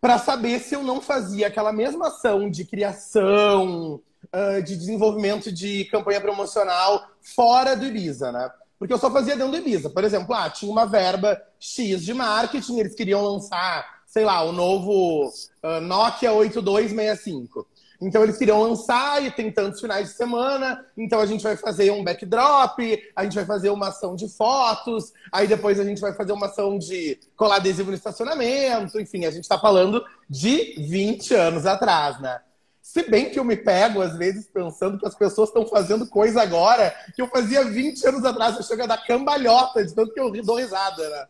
para 0.00 0.16
saber 0.16 0.60
se 0.60 0.76
eu 0.76 0.84
não 0.84 1.00
fazia 1.00 1.48
aquela 1.48 1.72
mesma 1.72 2.06
ação 2.06 2.48
de 2.48 2.64
criação, 2.64 4.00
uh, 4.26 4.62
de 4.62 4.76
desenvolvimento 4.76 5.50
de 5.50 5.86
campanha 5.86 6.20
promocional 6.20 7.08
fora 7.20 7.74
do 7.74 7.84
Ibiza, 7.84 8.30
né? 8.30 8.48
Porque 8.78 8.94
eu 8.94 8.98
só 8.98 9.10
fazia 9.10 9.34
dentro 9.34 9.50
do 9.50 9.58
Ibiza. 9.58 9.90
Por 9.90 10.04
exemplo, 10.04 10.32
ah, 10.36 10.48
tinha 10.48 10.70
uma 10.70 10.86
verba 10.86 11.42
X 11.58 12.04
de 12.04 12.14
marketing, 12.14 12.78
eles 12.78 12.94
queriam 12.94 13.20
lançar, 13.24 14.02
sei 14.06 14.24
lá, 14.24 14.40
o 14.44 14.52
novo 14.52 15.32
uh, 15.64 15.80
Nokia 15.80 16.32
8265. 16.32 17.66
Então 18.04 18.22
eles 18.22 18.36
queriam 18.36 18.60
lançar 18.60 19.22
e 19.24 19.30
tem 19.30 19.50
tantos 19.50 19.80
finais 19.80 20.08
de 20.08 20.14
semana, 20.14 20.84
então 20.96 21.20
a 21.20 21.26
gente 21.26 21.42
vai 21.42 21.56
fazer 21.56 21.90
um 21.90 22.04
backdrop, 22.04 22.78
a 23.16 23.24
gente 23.24 23.34
vai 23.34 23.46
fazer 23.46 23.70
uma 23.70 23.88
ação 23.88 24.14
de 24.14 24.28
fotos, 24.28 25.12
aí 25.32 25.46
depois 25.46 25.80
a 25.80 25.84
gente 25.84 26.00
vai 26.00 26.12
fazer 26.12 26.32
uma 26.32 26.46
ação 26.46 26.78
de 26.78 27.18
colar 27.34 27.56
adesivo 27.56 27.90
no 27.90 27.96
estacionamento, 27.96 29.00
enfim, 29.00 29.24
a 29.24 29.30
gente 29.30 29.44
está 29.44 29.58
falando 29.58 30.04
de 30.28 30.74
20 30.78 31.34
anos 31.34 31.64
atrás, 31.64 32.20
né? 32.20 32.40
Se 32.82 33.02
bem 33.08 33.30
que 33.30 33.38
eu 33.38 33.44
me 33.44 33.56
pego, 33.56 34.02
às 34.02 34.14
vezes, 34.14 34.46
pensando 34.46 34.98
que 34.98 35.06
as 35.06 35.14
pessoas 35.14 35.48
estão 35.48 35.66
fazendo 35.66 36.06
coisa 36.06 36.42
agora 36.42 36.94
que 37.16 37.22
eu 37.22 37.26
fazia 37.28 37.64
20 37.64 38.06
anos 38.06 38.24
atrás. 38.26 38.54
Eu 38.56 38.62
chego 38.62 38.82
a 38.82 38.86
dar 38.86 38.98
cambalhota 38.98 39.82
de 39.82 39.94
tanto 39.94 40.12
que 40.12 40.20
eu 40.20 40.30
dou 40.30 40.56
risada, 40.56 41.08
né? 41.08 41.24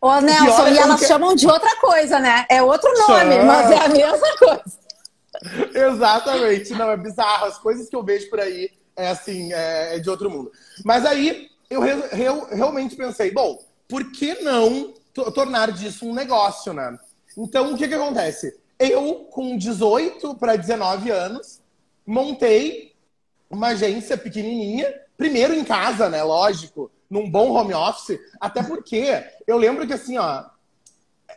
Ô, 0.00 0.20
Nelson, 0.20 0.66
e, 0.66 0.74
e 0.74 0.78
elas 0.78 1.00
que... 1.00 1.06
chamam 1.06 1.34
de 1.36 1.46
outra 1.46 1.76
coisa, 1.76 2.18
né? 2.18 2.44
É 2.50 2.60
outro 2.60 2.90
nome, 3.06 3.36
Chama. 3.36 3.44
mas 3.44 3.70
é 3.70 3.78
a 3.78 3.88
mesma 3.88 4.36
coisa. 4.36 4.80
Exatamente. 5.74 6.70
Não, 6.72 6.90
é 6.90 6.96
bizarro. 6.96 7.46
As 7.46 7.58
coisas 7.58 7.88
que 7.88 7.96
eu 7.96 8.02
vejo 8.02 8.28
por 8.30 8.40
aí 8.40 8.70
é 8.96 9.08
assim, 9.08 9.52
é, 9.52 9.96
é 9.96 9.98
de 9.98 10.10
outro 10.10 10.30
mundo. 10.30 10.52
Mas 10.84 11.06
aí 11.06 11.48
eu 11.68 11.80
re 11.80 11.94
re 12.12 12.24
realmente 12.52 12.96
pensei, 12.96 13.30
bom, 13.30 13.58
por 13.88 14.10
que 14.12 14.34
não 14.42 14.94
tornar 15.34 15.72
disso 15.72 16.06
um 16.06 16.14
negócio, 16.14 16.72
né? 16.72 16.98
Então, 17.36 17.72
o 17.72 17.76
que 17.76 17.88
que 17.88 17.94
acontece? 17.94 18.58
Eu, 18.78 19.26
com 19.30 19.56
18 19.56 20.34
para 20.36 20.56
19 20.56 21.10
anos, 21.10 21.60
montei 22.06 22.94
uma 23.48 23.68
agência 23.68 24.16
pequenininha, 24.16 24.92
primeiro 25.16 25.54
em 25.54 25.64
casa, 25.64 26.08
né? 26.08 26.22
Lógico, 26.22 26.90
num 27.08 27.28
bom 27.28 27.50
home 27.50 27.74
office, 27.74 28.18
até 28.40 28.62
porque 28.62 29.24
eu 29.46 29.58
lembro 29.58 29.86
que 29.86 29.92
assim, 29.92 30.16
ó, 30.16 30.44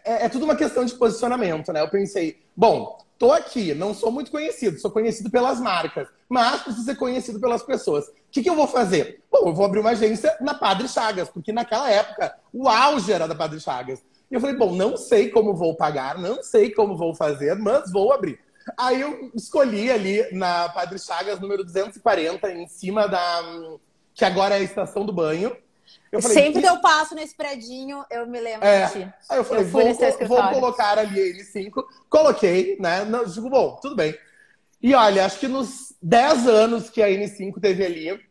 é, 0.06 0.26
é 0.26 0.30
tudo 0.30 0.46
uma 0.46 0.56
questão 0.56 0.86
de 0.86 0.94
posicionamento, 0.94 1.74
né? 1.74 1.82
Eu 1.82 1.90
pensei, 1.90 2.42
bom, 2.56 3.03
tô 3.24 3.32
aqui, 3.32 3.74
não 3.74 3.94
sou 3.94 4.12
muito 4.12 4.30
conhecido, 4.30 4.78
sou 4.78 4.92
conhecido 4.92 5.32
pelas 5.32 5.58
marcas, 5.58 6.10
mas 6.28 6.62
preciso 6.62 6.86
ser 6.86 6.96
conhecido 6.96 7.40
pelas 7.40 7.64
pessoas. 7.64 8.06
O 8.10 8.12
que, 8.30 8.44
que 8.44 8.50
eu 8.50 8.56
vou 8.56 8.68
fazer? 8.68 9.24
Bom, 9.32 9.48
eu 9.48 9.54
vou 9.54 9.66
abrir 9.66 9.80
uma 9.80 9.92
agência 9.92 10.36
na 10.42 10.54
Padre 10.54 10.90
Chagas, 10.90 11.30
porque 11.30 11.54
naquela 11.54 11.90
época 11.90 12.36
o 12.52 12.68
auge 12.68 13.14
era 13.14 13.26
da 13.26 13.34
Padre 13.34 13.62
Chagas. 13.62 14.04
E 14.30 14.36
eu 14.36 14.42
falei, 14.42 14.58
bom, 14.58 14.76
não 14.76 14.98
sei 14.98 15.30
como 15.30 15.56
vou 15.56 15.74
pagar, 15.74 16.18
não 16.18 16.44
sei 16.44 16.72
como 16.72 16.98
vou 16.98 17.16
fazer, 17.16 17.56
mas 17.56 17.90
vou 17.94 18.12
abrir. 18.12 18.38
Aí 18.78 19.00
eu 19.00 19.32
escolhi 19.34 19.90
ali 19.90 20.30
na 20.34 20.68
Padre 20.68 21.00
Chagas, 21.00 21.40
número 21.40 21.64
240, 21.64 22.52
em 22.52 22.68
cima 22.68 23.08
da. 23.08 23.42
que 24.14 24.26
agora 24.26 24.56
é 24.56 24.58
a 24.58 24.64
estação 24.64 25.06
do 25.06 25.14
banho. 25.14 25.56
Falei, 26.22 26.38
Sempre 26.38 26.62
que... 26.62 26.68
eu 26.68 26.80
passo 26.80 27.16
nesse 27.16 27.36
predinho, 27.36 28.06
eu 28.10 28.28
me 28.28 28.40
lembro 28.40 28.68
é. 28.68 28.86
de 28.86 28.92
ti. 28.92 29.14
Aí 29.30 29.38
eu 29.38 29.44
falei, 29.44 29.64
eu 29.64 29.68
vou, 29.68 29.84
vou 30.28 30.50
colocar 30.50 30.98
ali 30.98 31.20
ele 31.20 31.44
5. 31.44 31.84
Coloquei, 32.10 32.78
né? 32.80 33.04
Não, 33.04 33.26
digo, 33.26 33.50
bom, 33.50 33.80
tudo 33.82 33.96
bem. 33.96 34.16
E 34.82 34.94
olha, 34.94 35.26
acho 35.26 35.40
que 35.40 35.48
nos 35.48 35.96
10 36.02 36.48
anos 36.48 36.90
que 36.90 37.02
a 37.02 37.08
N5 37.08 37.60
teve 37.60 37.86
ali, 37.86 38.22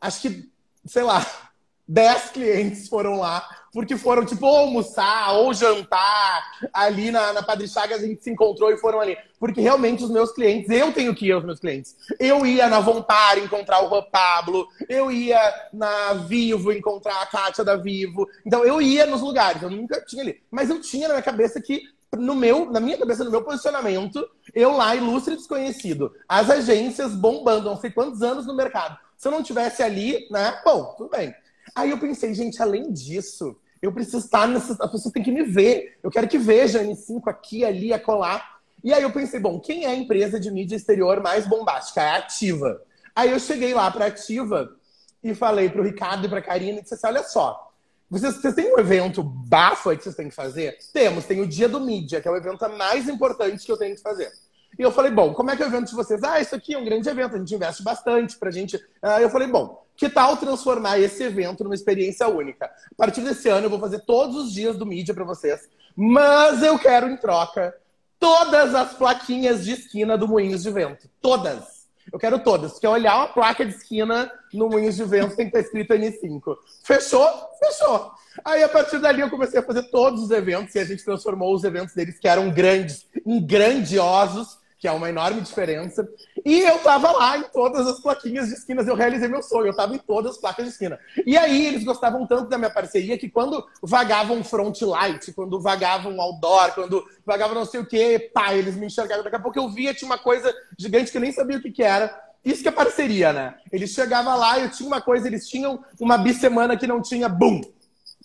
acho 0.00 0.20
que, 0.20 0.52
sei 0.84 1.02
lá, 1.02 1.26
10 1.88 2.30
clientes 2.30 2.88
foram 2.88 3.16
lá, 3.18 3.48
porque 3.72 3.96
foram, 3.96 4.24
tipo, 4.24 4.46
ou 4.46 4.56
almoçar, 4.58 5.32
ou 5.32 5.54
jantar. 5.54 6.42
Ali 6.72 7.10
na, 7.10 7.32
na 7.32 7.42
Padre 7.42 7.68
Chagas 7.68 8.02
a 8.02 8.06
gente 8.06 8.22
se 8.22 8.30
encontrou 8.30 8.70
e 8.70 8.76
foram 8.76 9.00
ali. 9.00 9.16
Porque 9.38 9.60
realmente 9.60 10.02
os 10.02 10.10
meus 10.10 10.32
clientes, 10.32 10.70
eu 10.70 10.92
tenho 10.92 11.14
que 11.14 11.26
ir 11.26 11.32
aos 11.32 11.44
meus 11.44 11.60
clientes. 11.60 11.96
Eu 12.18 12.44
ia 12.44 12.68
na 12.68 12.80
Vontar 12.80 13.38
encontrar 13.38 13.84
o 13.84 13.88
Juan 13.88 14.04
Pablo, 14.10 14.66
eu 14.88 15.10
ia 15.10 15.40
na 15.72 16.14
Vivo 16.14 16.72
encontrar 16.72 17.22
a 17.22 17.26
Kátia 17.26 17.64
da 17.64 17.76
Vivo. 17.76 18.28
Então 18.44 18.64
eu 18.64 18.82
ia 18.82 19.06
nos 19.06 19.20
lugares, 19.20 19.62
eu 19.62 19.70
nunca 19.70 20.00
tinha 20.04 20.22
ali. 20.22 20.40
Mas 20.50 20.68
eu 20.68 20.80
tinha 20.80 21.08
na 21.08 21.14
minha 21.14 21.22
cabeça 21.22 21.60
que 21.60 21.82
no 22.16 22.34
meu, 22.34 22.70
na 22.70 22.80
minha 22.80 22.98
cabeça, 22.98 23.22
no 23.22 23.30
meu 23.30 23.42
posicionamento, 23.42 24.28
eu 24.54 24.76
lá, 24.76 24.96
ilustre 24.96 25.36
desconhecido, 25.36 26.12
as 26.28 26.50
agências 26.50 27.14
bombando, 27.14 27.70
não 27.70 27.76
sei 27.76 27.90
quantos 27.90 28.20
anos 28.20 28.46
no 28.46 28.54
mercado. 28.54 28.98
Se 29.16 29.28
eu 29.28 29.32
não 29.32 29.42
tivesse 29.42 29.82
ali, 29.82 30.26
né? 30.30 30.60
Bom, 30.64 30.94
tudo 30.96 31.10
bem. 31.10 31.34
Aí 31.74 31.90
eu 31.90 31.98
pensei, 31.98 32.34
gente, 32.34 32.60
além 32.60 32.92
disso, 32.92 33.56
eu 33.80 33.92
preciso 33.92 34.18
estar 34.18 34.46
nessa. 34.46 34.74
A 34.80 34.88
pessoa 34.88 35.12
tem 35.12 35.22
que 35.22 35.32
me 35.32 35.42
ver. 35.42 35.98
Eu 36.02 36.10
quero 36.10 36.28
que 36.28 36.38
veja 36.38 36.80
a 36.80 36.84
N5 36.84 37.22
aqui, 37.26 37.64
ali, 37.64 37.92
acolá. 37.92 38.42
E 38.82 38.92
aí 38.92 39.02
eu 39.02 39.12
pensei, 39.12 39.38
bom, 39.38 39.60
quem 39.60 39.84
é 39.84 39.88
a 39.88 39.94
empresa 39.94 40.40
de 40.40 40.50
mídia 40.50 40.76
exterior 40.76 41.22
mais 41.22 41.46
bombástica? 41.46 42.02
É 42.02 42.10
a 42.10 42.16
Ativa. 42.16 42.82
Aí 43.14 43.30
eu 43.30 43.38
cheguei 43.38 43.74
lá 43.74 43.90
para 43.90 44.06
Ativa 44.06 44.74
e 45.22 45.34
falei 45.34 45.68
para 45.68 45.80
o 45.80 45.84
Ricardo 45.84 46.26
e 46.26 46.28
para 46.28 46.38
a 46.38 46.42
Karina 46.42 46.78
e 46.78 46.82
disse 46.82 46.94
assim: 46.94 47.06
olha 47.06 47.22
só, 47.22 47.70
vocês, 48.08 48.36
vocês 48.36 48.54
têm 48.54 48.74
um 48.74 48.78
evento 48.78 49.22
bafo 49.22 49.90
aí 49.90 49.96
que 49.96 50.02
vocês 50.02 50.16
têm 50.16 50.28
que 50.28 50.34
fazer? 50.34 50.76
Temos, 50.92 51.24
tem 51.24 51.40
o 51.40 51.46
Dia 51.46 51.68
do 51.68 51.80
Mídia, 51.80 52.20
que 52.20 52.28
é 52.28 52.30
o 52.30 52.36
evento 52.36 52.68
mais 52.76 53.08
importante 53.08 53.64
que 53.64 53.72
eu 53.72 53.76
tenho 53.76 53.94
que 53.94 54.02
fazer. 54.02 54.30
E 54.78 54.82
eu 54.82 54.90
falei, 54.90 55.10
bom, 55.10 55.34
como 55.34 55.50
é 55.50 55.56
que 55.56 55.62
é 55.62 55.66
o 55.66 55.68
evento 55.68 55.88
de 55.88 55.94
vocês? 55.94 56.22
Ah, 56.22 56.40
isso 56.40 56.54
aqui 56.54 56.74
é 56.74 56.78
um 56.78 56.84
grande 56.84 57.08
evento, 57.08 57.36
a 57.36 57.38
gente 57.38 57.54
investe 57.54 57.82
bastante 57.82 58.36
pra 58.38 58.50
gente. 58.50 58.82
Aí 59.02 59.22
eu 59.22 59.30
falei, 59.30 59.46
bom, 59.46 59.84
que 60.00 60.08
tal 60.08 60.34
transformar 60.38 60.98
esse 60.98 61.22
evento 61.22 61.62
numa 61.62 61.74
experiência 61.74 62.26
única? 62.26 62.64
A 62.64 62.94
partir 62.96 63.20
desse 63.20 63.50
ano 63.50 63.66
eu 63.66 63.70
vou 63.70 63.78
fazer 63.78 64.00
todos 64.00 64.34
os 64.34 64.50
dias 64.50 64.78
do 64.78 64.86
mídia 64.86 65.12
para 65.12 65.24
vocês, 65.24 65.68
mas 65.94 66.62
eu 66.62 66.78
quero 66.78 67.06
em 67.06 67.18
troca 67.18 67.76
todas 68.18 68.74
as 68.74 68.94
plaquinhas 68.94 69.62
de 69.62 69.72
esquina 69.72 70.16
do 70.16 70.26
Moinhos 70.26 70.62
de 70.62 70.70
Vento. 70.70 71.06
Todas. 71.20 71.86
Eu 72.10 72.18
quero 72.18 72.38
todas. 72.38 72.78
Quer 72.78 72.88
olhar 72.88 73.14
uma 73.14 73.28
placa 73.28 73.62
de 73.62 73.74
esquina 73.74 74.32
no 74.54 74.70
Moinhos 74.70 74.96
de 74.96 75.04
Vento, 75.04 75.36
tem 75.36 75.50
que 75.50 75.58
estar 75.58 75.60
escrito 75.60 75.92
N5. 75.92 76.56
Fechou? 76.82 77.28
Fechou. 77.58 78.10
Aí, 78.42 78.62
a 78.62 78.70
partir 78.70 79.00
dali, 79.00 79.20
eu 79.20 79.28
comecei 79.28 79.60
a 79.60 79.62
fazer 79.62 79.82
todos 79.90 80.22
os 80.22 80.30
eventos 80.30 80.74
e 80.74 80.78
a 80.78 80.84
gente 80.84 81.04
transformou 81.04 81.54
os 81.54 81.62
eventos 81.62 81.94
deles, 81.94 82.18
que 82.18 82.26
eram 82.26 82.50
grandes, 82.50 83.06
em 83.26 83.44
grandiosos, 83.44 84.58
que 84.78 84.88
é 84.88 84.92
uma 84.92 85.10
enorme 85.10 85.42
diferença. 85.42 86.08
E 86.44 86.60
eu 86.60 86.78
tava 86.78 87.10
lá 87.12 87.38
em 87.38 87.42
todas 87.44 87.86
as 87.86 88.00
plaquinhas 88.00 88.48
de 88.48 88.54
esquinas, 88.54 88.86
eu 88.86 88.94
realizei 88.94 89.28
meu 89.28 89.42
sonho, 89.42 89.68
eu 89.68 89.76
tava 89.76 89.94
em 89.94 89.98
todas 89.98 90.32
as 90.32 90.38
placas 90.38 90.64
de 90.64 90.72
esquina. 90.72 90.98
E 91.26 91.36
aí 91.36 91.66
eles 91.66 91.84
gostavam 91.84 92.26
tanto 92.26 92.48
da 92.48 92.58
minha 92.58 92.70
parceria 92.70 93.18
que 93.18 93.28
quando 93.28 93.66
vagava 93.82 94.32
um 94.32 94.42
front 94.42 94.80
light, 94.82 95.32
quando 95.32 95.60
vagava 95.60 96.08
um 96.08 96.20
outdoor, 96.20 96.72
quando 96.74 97.04
vagava 97.24 97.54
não 97.54 97.64
sei 97.64 97.80
o 97.80 97.86
que, 97.86 98.18
pá, 98.32 98.54
eles 98.54 98.76
me 98.76 98.86
enxergavam. 98.86 99.24
Daqui 99.24 99.36
a 99.36 99.40
pouco 99.40 99.58
eu 99.58 99.68
via, 99.68 99.94
tinha 99.94 100.08
uma 100.08 100.18
coisa 100.18 100.54
gigante 100.78 101.10
que 101.10 101.16
eu 101.16 101.22
nem 101.22 101.32
sabia 101.32 101.58
o 101.58 101.62
que, 101.62 101.70
que 101.70 101.82
era. 101.82 102.30
Isso 102.44 102.62
que 102.62 102.68
é 102.68 102.72
parceria, 102.72 103.32
né? 103.32 103.54
Eles 103.70 103.90
chegavam 103.90 104.36
lá, 104.38 104.58
eu 104.58 104.70
tinha 104.70 104.86
uma 104.86 105.00
coisa, 105.00 105.26
eles 105.26 105.46
tinham 105.46 105.84
uma 106.00 106.16
bissemana 106.16 106.76
que 106.76 106.86
não 106.86 107.02
tinha, 107.02 107.28
bum! 107.28 107.60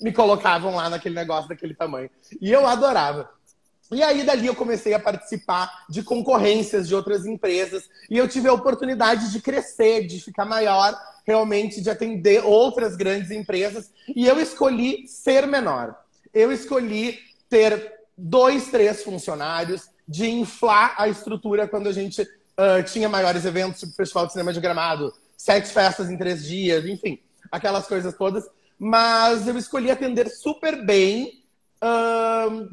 Me 0.02 0.12
colocavam 0.12 0.76
lá 0.76 0.90
naquele 0.90 1.16
negócio 1.16 1.48
daquele 1.48 1.74
tamanho. 1.74 2.10
E 2.42 2.52
eu 2.52 2.66
adorava. 2.68 3.30
E 3.96 4.04
aí, 4.04 4.24
dali, 4.26 4.46
eu 4.46 4.54
comecei 4.54 4.94
a 4.94 5.00
participar 5.00 5.86
de 5.88 6.04
concorrências 6.04 6.86
de 6.86 6.94
outras 6.94 7.26
empresas. 7.26 7.90
E 8.10 8.18
eu 8.18 8.28
tive 8.28 8.50
a 8.50 8.54
oportunidade 8.54 9.32
de 9.32 9.42
crescer, 9.42 10.06
de 10.06 10.20
ficar 10.20 10.44
maior, 10.44 10.94
realmente, 11.26 11.80
de 11.80 11.90
atender 11.90 12.44
outras 12.44 12.98
grandes 12.98 13.32
empresas. 13.32 13.90
E 14.14 14.28
eu 14.28 14.38
escolhi 14.38 15.08
ser 15.08 15.48
menor. 15.48 15.96
Eu 16.34 16.52
escolhi 16.52 17.18
ter 17.50 17.94
dois, 18.18 18.68
três 18.68 19.02
funcionários, 19.02 19.88
de 20.06 20.30
inflar 20.30 20.96
a 20.98 21.08
estrutura 21.08 21.66
quando 21.66 21.88
a 21.88 21.94
gente 21.94 22.22
uh, 22.22 22.84
tinha 22.86 23.08
maiores 23.08 23.46
eventos, 23.46 23.80
tipo 23.80 23.94
Festival 23.94 24.26
de 24.26 24.34
Cinema 24.34 24.52
de 24.52 24.60
Gramado, 24.60 25.14
sete 25.38 25.70
festas 25.70 26.12
em 26.12 26.18
três 26.18 26.44
dias, 26.44 26.84
enfim, 26.86 27.18
aquelas 27.50 27.88
coisas 27.88 28.14
todas. 28.14 28.44
Mas 28.78 29.48
eu 29.48 29.58
escolhi 29.58 29.90
atender 29.90 30.30
super 30.30 30.86
bem 30.86 31.45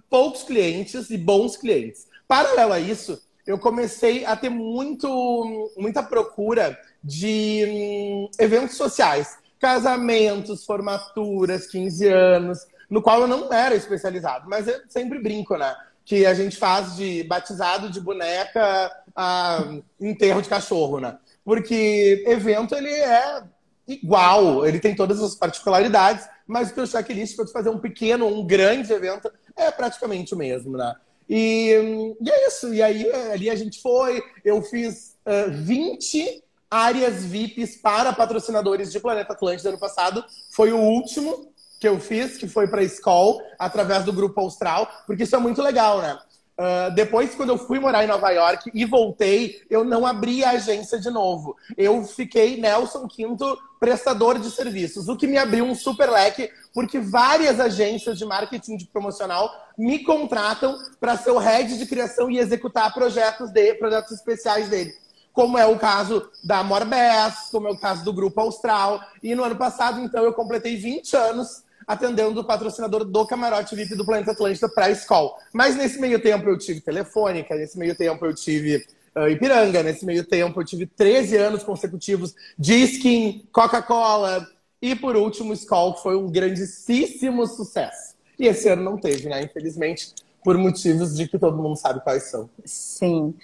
poucos 0.08 0.42
clientes 0.42 1.10
e 1.10 1.18
bons 1.18 1.56
clientes. 1.56 2.06
Paralelo 2.26 2.72
a 2.72 2.80
isso, 2.80 3.20
eu 3.46 3.58
comecei 3.58 4.24
a 4.24 4.36
ter 4.36 4.48
muito, 4.48 5.70
muita 5.76 6.02
procura 6.02 6.78
de 7.02 7.64
hum, 7.68 8.30
eventos 8.38 8.76
sociais, 8.76 9.36
casamentos, 9.58 10.64
formaturas, 10.64 11.66
15 11.66 12.08
anos, 12.08 12.58
no 12.88 13.02
qual 13.02 13.22
eu 13.22 13.28
não 13.28 13.52
era 13.52 13.74
especializado, 13.74 14.48
mas 14.48 14.68
eu 14.68 14.80
sempre 14.88 15.18
brinco, 15.18 15.56
né? 15.56 15.74
Que 16.04 16.26
a 16.26 16.34
gente 16.34 16.56
faz 16.56 16.96
de 16.96 17.22
batizado 17.24 17.90
de 17.90 18.00
boneca 18.00 18.90
a 19.14 19.64
enterro 20.00 20.42
de 20.42 20.48
cachorro, 20.48 21.00
né? 21.00 21.18
Porque 21.44 22.24
evento 22.26 22.74
ele 22.74 22.90
é 22.90 23.42
igual, 23.86 24.66
ele 24.66 24.78
tem 24.78 24.94
todas 24.94 25.22
as 25.22 25.34
particularidades, 25.34 26.28
mas 26.46 26.70
o 26.70 26.74
teu 26.74 26.86
checklist 26.86 27.36
para 27.36 27.46
fazer 27.46 27.70
um 27.70 27.78
pequeno, 27.78 28.26
um 28.26 28.46
grande 28.46 28.92
evento 28.92 29.30
é 29.56 29.70
praticamente 29.70 30.34
o 30.34 30.36
mesmo, 30.36 30.76
né? 30.76 30.94
E, 31.28 32.14
e 32.20 32.30
é 32.30 32.48
isso. 32.48 32.72
E 32.74 32.82
aí 32.82 33.10
ali 33.32 33.48
a 33.48 33.54
gente 33.54 33.80
foi, 33.80 34.22
eu 34.44 34.62
fiz 34.62 35.16
uh, 35.26 35.50
20 35.50 36.42
áreas 36.70 37.24
VIPs 37.24 37.76
para 37.76 38.12
patrocinadores 38.12 38.90
de 38.90 38.98
Planeta 38.98 39.32
Atlântida 39.32 39.68
ano 39.68 39.78
passado. 39.78 40.24
Foi 40.54 40.72
o 40.72 40.78
último 40.78 41.52
que 41.78 41.88
eu 41.88 41.98
fiz, 41.98 42.36
que 42.36 42.48
foi 42.48 42.68
para 42.68 42.80
a 42.80 42.84
escola, 42.84 43.42
através 43.58 44.04
do 44.04 44.12
Grupo 44.12 44.40
Austral, 44.40 44.88
porque 45.06 45.24
isso 45.24 45.34
é 45.34 45.38
muito 45.38 45.60
legal, 45.60 46.00
né? 46.00 46.18
Uh, 46.58 46.94
depois, 46.94 47.34
quando 47.34 47.48
eu 47.48 47.58
fui 47.58 47.78
morar 47.78 48.04
em 48.04 48.06
Nova 48.06 48.30
York 48.30 48.70
e 48.74 48.84
voltei, 48.84 49.62
eu 49.70 49.84
não 49.84 50.06
abri 50.06 50.44
a 50.44 50.50
agência 50.50 50.98
de 50.98 51.10
novo. 51.10 51.56
Eu 51.76 52.04
fiquei 52.04 52.60
Nelson 52.60 53.08
Quinto, 53.08 53.58
prestador 53.80 54.38
de 54.38 54.50
serviços, 54.50 55.08
o 55.08 55.16
que 55.16 55.26
me 55.26 55.38
abriu 55.38 55.64
um 55.64 55.74
super 55.74 56.10
leque, 56.10 56.50
porque 56.74 57.00
várias 57.00 57.58
agências 57.58 58.18
de 58.18 58.24
marketing 58.24 58.76
de 58.76 58.86
promocional 58.86 59.50
me 59.76 60.00
contratam 60.00 60.78
para 61.00 61.16
ser 61.16 61.30
o 61.30 61.38
head 61.38 61.78
de 61.78 61.86
criação 61.86 62.30
e 62.30 62.38
executar 62.38 62.92
projetos, 62.92 63.50
de, 63.50 63.74
projetos 63.74 64.12
especiais 64.12 64.68
dele 64.68 64.94
como 65.32 65.56
é 65.56 65.64
o 65.64 65.78
caso 65.78 66.30
da 66.44 66.62
Morbes, 66.62 67.48
como 67.50 67.66
é 67.66 67.70
o 67.70 67.78
caso 67.78 68.04
do 68.04 68.12
Grupo 68.12 68.38
Austral. 68.38 69.00
E 69.22 69.34
no 69.34 69.42
ano 69.42 69.56
passado, 69.56 69.98
então, 69.98 70.22
eu 70.22 70.34
completei 70.34 70.76
20 70.76 71.16
anos 71.16 71.64
atendendo 71.86 72.40
o 72.40 72.44
patrocinador 72.44 73.04
do 73.04 73.26
camarote 73.26 73.74
VIP 73.74 73.94
do 73.94 74.04
Planeta 74.04 74.32
Atlântida 74.32 74.68
para 74.68 74.86
a 74.86 74.90
escola. 74.90 75.32
Mas 75.52 75.76
nesse 75.76 76.00
meio 76.00 76.20
tempo 76.20 76.48
eu 76.48 76.58
tive 76.58 76.80
Telefônica, 76.80 77.54
nesse 77.54 77.78
meio 77.78 77.94
tempo 77.94 78.24
eu 78.24 78.34
tive 78.34 78.84
uh, 79.16 79.28
Ipiranga, 79.28 79.82
nesse 79.82 80.04
meio 80.04 80.24
tempo 80.24 80.60
eu 80.60 80.64
tive 80.64 80.86
13 80.86 81.36
anos 81.36 81.62
consecutivos 81.62 82.34
de 82.58 82.74
Skin, 82.84 83.48
Coca-Cola 83.52 84.46
e 84.80 84.94
por 84.94 85.16
último 85.16 85.52
Skol, 85.52 85.94
que 85.94 86.02
foi 86.02 86.16
um 86.16 86.30
grandíssimo 86.30 87.46
sucesso. 87.46 88.14
E 88.38 88.46
esse 88.46 88.68
ano 88.68 88.82
não 88.82 88.98
teve, 88.98 89.28
né? 89.28 89.42
Infelizmente, 89.42 90.12
por 90.42 90.58
motivos 90.58 91.14
de 91.14 91.28
que 91.28 91.38
todo 91.38 91.56
mundo 91.56 91.76
sabe 91.76 92.00
quais 92.00 92.24
são. 92.24 92.50
Sim. 92.64 93.34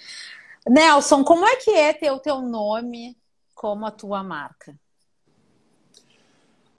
Nelson, 0.67 1.23
como 1.23 1.45
é 1.45 1.55
que 1.55 1.71
é 1.71 1.93
ter 1.93 2.11
o 2.11 2.19
teu 2.19 2.41
nome 2.41 3.17
como 3.55 3.85
a 3.85 3.91
tua 3.91 4.23
marca? 4.23 4.75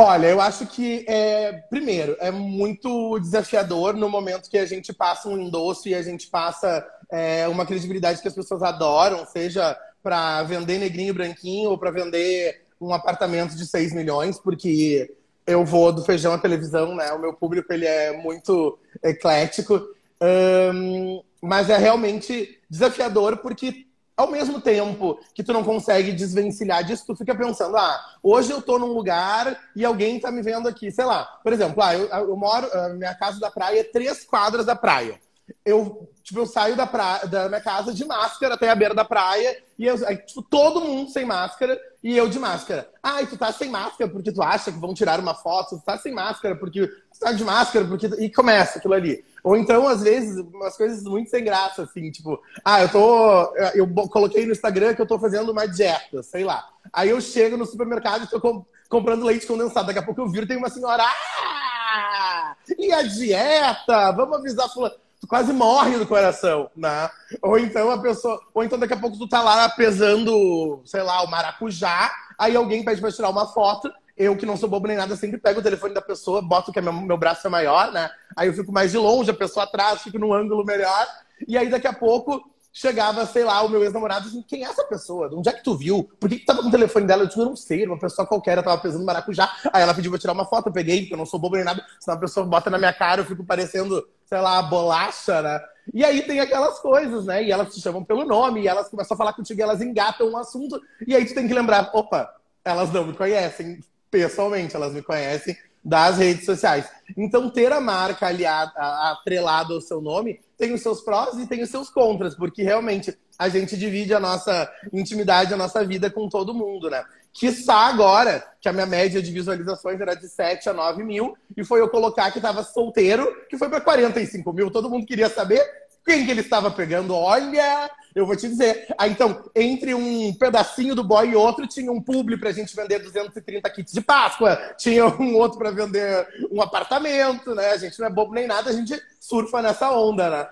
Olha, 0.02 0.28
eu 0.28 0.40
acho 0.40 0.66
que, 0.66 1.04
é, 1.06 1.52
primeiro, 1.68 2.16
é 2.20 2.30
muito 2.30 3.18
desafiador 3.18 3.92
no 3.92 4.08
momento 4.08 4.48
que 4.48 4.56
a 4.56 4.64
gente 4.64 4.94
passa 4.94 5.28
um 5.28 5.38
endosso 5.38 5.86
e 5.90 5.94
a 5.94 6.00
gente 6.00 6.26
passa 6.28 6.82
é, 7.12 7.46
uma 7.48 7.66
credibilidade 7.66 8.22
que 8.22 8.26
as 8.26 8.34
pessoas 8.34 8.62
adoram, 8.62 9.26
seja 9.26 9.78
para 10.02 10.42
vender 10.44 10.78
negrinho 10.78 11.12
branquinho 11.12 11.68
ou 11.68 11.76
para 11.76 11.90
vender 11.90 12.62
um 12.80 12.94
apartamento 12.94 13.54
de 13.54 13.66
6 13.66 13.92
milhões, 13.92 14.38
porque 14.38 15.14
eu 15.46 15.66
vou 15.66 15.92
do 15.92 16.02
feijão 16.02 16.32
à 16.32 16.38
televisão, 16.38 16.94
né? 16.94 17.12
O 17.12 17.18
meu 17.18 17.34
público 17.34 17.70
ele 17.70 17.84
é 17.84 18.16
muito 18.16 18.78
eclético. 19.02 19.82
Um, 20.22 21.22
mas 21.42 21.68
é 21.68 21.76
realmente 21.76 22.58
desafiador 22.70 23.36
porque 23.36 23.84
ao 24.20 24.30
mesmo 24.30 24.60
tempo 24.60 25.18
que 25.34 25.42
tu 25.42 25.52
não 25.52 25.64
consegue 25.64 26.12
desvencilhar 26.12 26.84
disso, 26.84 27.04
tu 27.06 27.16
fica 27.16 27.34
pensando, 27.34 27.76
ah, 27.76 27.98
hoje 28.22 28.50
eu 28.50 28.60
tô 28.60 28.78
num 28.78 28.92
lugar 28.92 29.58
e 29.74 29.84
alguém 29.84 30.20
tá 30.20 30.30
me 30.30 30.42
vendo 30.42 30.68
aqui, 30.68 30.90
sei 30.90 31.06
lá. 31.06 31.24
Por 31.42 31.52
exemplo, 31.52 31.82
ah, 31.82 31.94
eu, 31.94 32.06
eu 32.06 32.36
moro, 32.36 32.68
minha 32.96 33.14
casa 33.14 33.40
da 33.40 33.50
praia 33.50 33.80
é 33.80 33.84
três 33.84 34.24
quadras 34.24 34.66
da 34.66 34.76
praia. 34.76 35.18
Eu, 35.64 36.08
tipo, 36.22 36.38
eu 36.38 36.46
saio 36.46 36.76
da, 36.76 36.86
praia, 36.86 37.26
da 37.26 37.48
minha 37.48 37.60
casa 37.60 37.92
de 37.92 38.04
máscara 38.04 38.54
até 38.54 38.68
a 38.68 38.74
beira 38.74 38.94
da 38.94 39.04
praia 39.04 39.56
e 39.78 39.86
eu, 39.86 39.96
tipo, 40.26 40.42
todo 40.42 40.80
mundo 40.80 41.10
sem 41.10 41.24
máscara 41.24 41.80
e 42.02 42.16
eu 42.16 42.28
de 42.28 42.38
máscara. 42.38 42.88
Ah, 43.02 43.22
e 43.22 43.26
tu 43.26 43.36
tá 43.36 43.50
sem 43.52 43.70
máscara 43.70 44.10
porque 44.10 44.30
tu 44.30 44.42
acha 44.42 44.70
que 44.70 44.78
vão 44.78 44.94
tirar 44.94 45.18
uma 45.18 45.34
foto, 45.34 45.78
tu 45.78 45.84
tá 45.84 45.96
sem 45.98 46.12
máscara 46.12 46.54
porque 46.54 46.88
tá 47.20 47.32
de 47.32 47.44
máscara 47.44 47.86
porque... 47.86 48.06
E 48.18 48.30
começa 48.30 48.78
aquilo 48.78 48.94
ali. 48.94 49.24
Ou 49.42 49.56
então, 49.56 49.88
às 49.88 50.02
vezes, 50.02 50.36
umas 50.52 50.76
coisas 50.76 51.02
muito 51.04 51.30
sem 51.30 51.44
graça, 51.44 51.82
assim, 51.82 52.10
tipo, 52.10 52.40
ah, 52.64 52.82
eu 52.82 52.88
tô. 52.88 53.54
Eu 53.74 53.88
coloquei 54.08 54.44
no 54.44 54.52
Instagram 54.52 54.94
que 54.94 55.00
eu 55.00 55.06
tô 55.06 55.18
fazendo 55.18 55.50
uma 55.50 55.66
dieta, 55.66 56.22
sei 56.22 56.44
lá. 56.44 56.66
Aí 56.92 57.08
eu 57.08 57.20
chego 57.20 57.56
no 57.56 57.64
supermercado 57.64 58.24
e 58.24 58.26
tô 58.26 58.40
comp 58.40 58.66
comprando 58.88 59.24
leite 59.24 59.46
condensado. 59.46 59.86
Daqui 59.86 60.00
a 60.00 60.04
pouco 60.04 60.20
eu 60.20 60.28
viro 60.28 60.46
tem 60.46 60.56
uma 60.56 60.68
senhora. 60.68 61.04
Ah! 61.04 62.56
E 62.78 62.92
a 62.92 63.02
dieta? 63.02 64.12
Vamos 64.12 64.38
avisar. 64.38 64.68
Tu 64.68 65.26
quase 65.28 65.52
morre 65.52 65.98
do 65.98 66.06
coração, 66.06 66.70
né? 66.76 67.08
Ou 67.42 67.58
então 67.58 67.90
a 67.90 67.98
pessoa. 67.98 68.40
Ou 68.52 68.64
então 68.64 68.78
daqui 68.78 68.94
a 68.94 68.98
pouco 68.98 69.16
tu 69.16 69.28
tá 69.28 69.42
lá 69.42 69.68
pesando, 69.70 70.82
sei 70.84 71.02
lá, 71.02 71.22
o 71.22 71.30
maracujá, 71.30 72.10
aí 72.38 72.56
alguém 72.56 72.84
pede 72.84 73.00
pra 73.00 73.12
tirar 73.12 73.30
uma 73.30 73.46
foto 73.46 73.90
eu, 74.20 74.36
que 74.36 74.44
não 74.44 74.54
sou 74.54 74.68
bobo 74.68 74.86
nem 74.86 74.98
nada, 74.98 75.16
sempre 75.16 75.38
pego 75.38 75.60
o 75.60 75.62
telefone 75.62 75.94
da 75.94 76.02
pessoa, 76.02 76.42
boto 76.42 76.70
que 76.70 76.78
é 76.78 76.82
meu, 76.82 76.92
meu 76.92 77.16
braço 77.16 77.46
é 77.46 77.50
maior, 77.50 77.90
né? 77.90 78.10
Aí 78.36 78.48
eu 78.48 78.52
fico 78.52 78.70
mais 78.70 78.90
de 78.90 78.98
longe, 78.98 79.30
a 79.30 79.34
pessoa 79.34 79.64
atrás, 79.64 80.02
fico 80.02 80.18
num 80.18 80.34
ângulo 80.34 80.62
melhor. 80.62 81.06
E 81.48 81.56
aí 81.56 81.70
daqui 81.70 81.86
a 81.86 81.92
pouco 81.94 82.44
chegava, 82.70 83.24
sei 83.24 83.44
lá, 83.44 83.62
o 83.62 83.68
meu 83.70 83.82
ex-namorado 83.82 84.28
assim, 84.28 84.42
quem 84.42 84.62
é 84.62 84.68
essa 84.68 84.84
pessoa? 84.84 85.30
De 85.30 85.36
onde 85.36 85.48
é 85.48 85.52
que 85.54 85.64
tu 85.64 85.74
viu? 85.74 86.06
Por 86.20 86.28
que, 86.28 86.38
que 86.38 86.44
tava 86.44 86.60
com 86.60 86.68
o 86.68 86.70
telefone 86.70 87.06
dela? 87.06 87.22
Eu 87.22 87.28
disse, 87.28 87.38
não 87.38 87.56
sei, 87.56 87.86
uma 87.86 87.98
pessoa 87.98 88.26
qualquer, 88.26 88.58
eu 88.58 88.62
tava 88.62 88.80
pesando 88.80 89.06
maracujá. 89.06 89.50
Aí 89.72 89.82
ela 89.82 89.94
pediu 89.94 90.10
pra 90.10 90.20
tirar 90.20 90.34
uma 90.34 90.44
foto, 90.44 90.68
eu 90.68 90.72
peguei, 90.72 91.00
porque 91.00 91.14
eu 91.14 91.18
não 91.18 91.24
sou 91.24 91.40
bobo 91.40 91.56
nem 91.56 91.64
nada, 91.64 91.82
senão 91.98 92.18
a 92.18 92.20
pessoa 92.20 92.44
bota 92.44 92.68
na 92.68 92.76
minha 92.76 92.92
cara, 92.92 93.22
eu 93.22 93.24
fico 93.24 93.42
parecendo, 93.42 94.06
sei 94.26 94.38
lá, 94.38 94.60
bolacha, 94.60 95.40
né? 95.40 95.60
E 95.94 96.04
aí 96.04 96.20
tem 96.22 96.40
aquelas 96.40 96.78
coisas, 96.78 97.24
né? 97.24 97.42
E 97.42 97.50
elas 97.50 97.74
te 97.74 97.80
chamam 97.80 98.04
pelo 98.04 98.24
nome, 98.24 98.60
e 98.60 98.68
elas 98.68 98.88
começam 98.90 99.14
a 99.14 99.18
falar 99.18 99.32
contigo, 99.32 99.62
elas 99.62 99.80
engatam 99.80 100.28
um 100.28 100.36
assunto, 100.36 100.78
e 101.06 101.16
aí 101.16 101.24
tu 101.24 101.34
tem 101.34 101.48
que 101.48 101.54
lembrar, 101.54 101.90
opa, 101.94 102.30
elas 102.62 102.92
não 102.92 103.06
me 103.06 103.14
conhecem, 103.14 103.80
pessoalmente, 104.10 104.76
elas 104.76 104.92
me 104.92 105.02
conhecem 105.02 105.56
das 105.82 106.18
redes 106.18 106.44
sociais. 106.44 106.86
Então, 107.16 107.48
ter 107.48 107.72
a 107.72 107.80
marca 107.80 108.26
aliada, 108.26 108.72
atrelada 108.76 109.72
ao 109.72 109.80
seu 109.80 110.00
nome 110.00 110.40
tem 110.58 110.74
os 110.74 110.82
seus 110.82 111.00
prós 111.00 111.38
e 111.38 111.46
tem 111.46 111.62
os 111.62 111.70
seus 111.70 111.88
contras, 111.88 112.34
porque 112.34 112.62
realmente 112.62 113.16
a 113.38 113.48
gente 113.48 113.76
divide 113.76 114.12
a 114.12 114.20
nossa 114.20 114.70
intimidade, 114.92 115.54
a 115.54 115.56
nossa 115.56 115.82
vida 115.84 116.10
com 116.10 116.28
todo 116.28 116.52
mundo, 116.52 116.90
né? 116.90 117.02
Quiçá 117.32 117.86
agora, 117.86 118.44
que 118.60 118.68
a 118.68 118.72
minha 118.72 118.84
média 118.84 119.22
de 119.22 119.32
visualizações 119.32 120.00
era 120.00 120.14
de 120.14 120.28
7 120.28 120.68
a 120.68 120.74
9 120.74 121.02
mil, 121.02 121.34
e 121.56 121.64
foi 121.64 121.80
eu 121.80 121.88
colocar 121.88 122.30
que 122.30 122.38
estava 122.38 122.62
solteiro, 122.62 123.26
que 123.48 123.56
foi 123.56 123.70
para 123.70 123.80
45 123.80 124.52
mil. 124.52 124.70
Todo 124.70 124.90
mundo 124.90 125.06
queria 125.06 125.30
saber 125.30 125.62
quem 126.10 126.24
que 126.24 126.30
ele 126.32 126.40
estava 126.40 126.72
pegando. 126.72 127.14
Olha, 127.14 127.88
eu 128.16 128.26
vou 128.26 128.34
te 128.34 128.48
dizer. 128.48 128.92
Ah, 128.98 129.06
então, 129.06 129.48
entre 129.54 129.94
um 129.94 130.34
pedacinho 130.34 130.92
do 130.92 131.04
boy 131.04 131.28
e 131.28 131.36
outro, 131.36 131.68
tinha 131.68 131.92
um 131.92 132.02
publi 132.02 132.36
pra 132.36 132.50
gente 132.50 132.74
vender 132.74 132.98
230 132.98 133.70
kits 133.70 133.92
de 133.92 134.00
Páscoa, 134.00 134.56
tinha 134.76 135.06
um 135.06 135.36
outro 135.36 135.58
para 135.58 135.70
vender 135.70 136.26
um 136.50 136.60
apartamento, 136.60 137.54
né? 137.54 137.70
A 137.70 137.76
gente 137.76 137.96
não 138.00 138.08
é 138.08 138.10
bobo 138.10 138.34
nem 138.34 138.48
nada, 138.48 138.70
a 138.70 138.72
gente 138.72 139.00
surfa 139.20 139.62
nessa 139.62 139.92
onda, 139.92 140.28
né? 140.28 140.48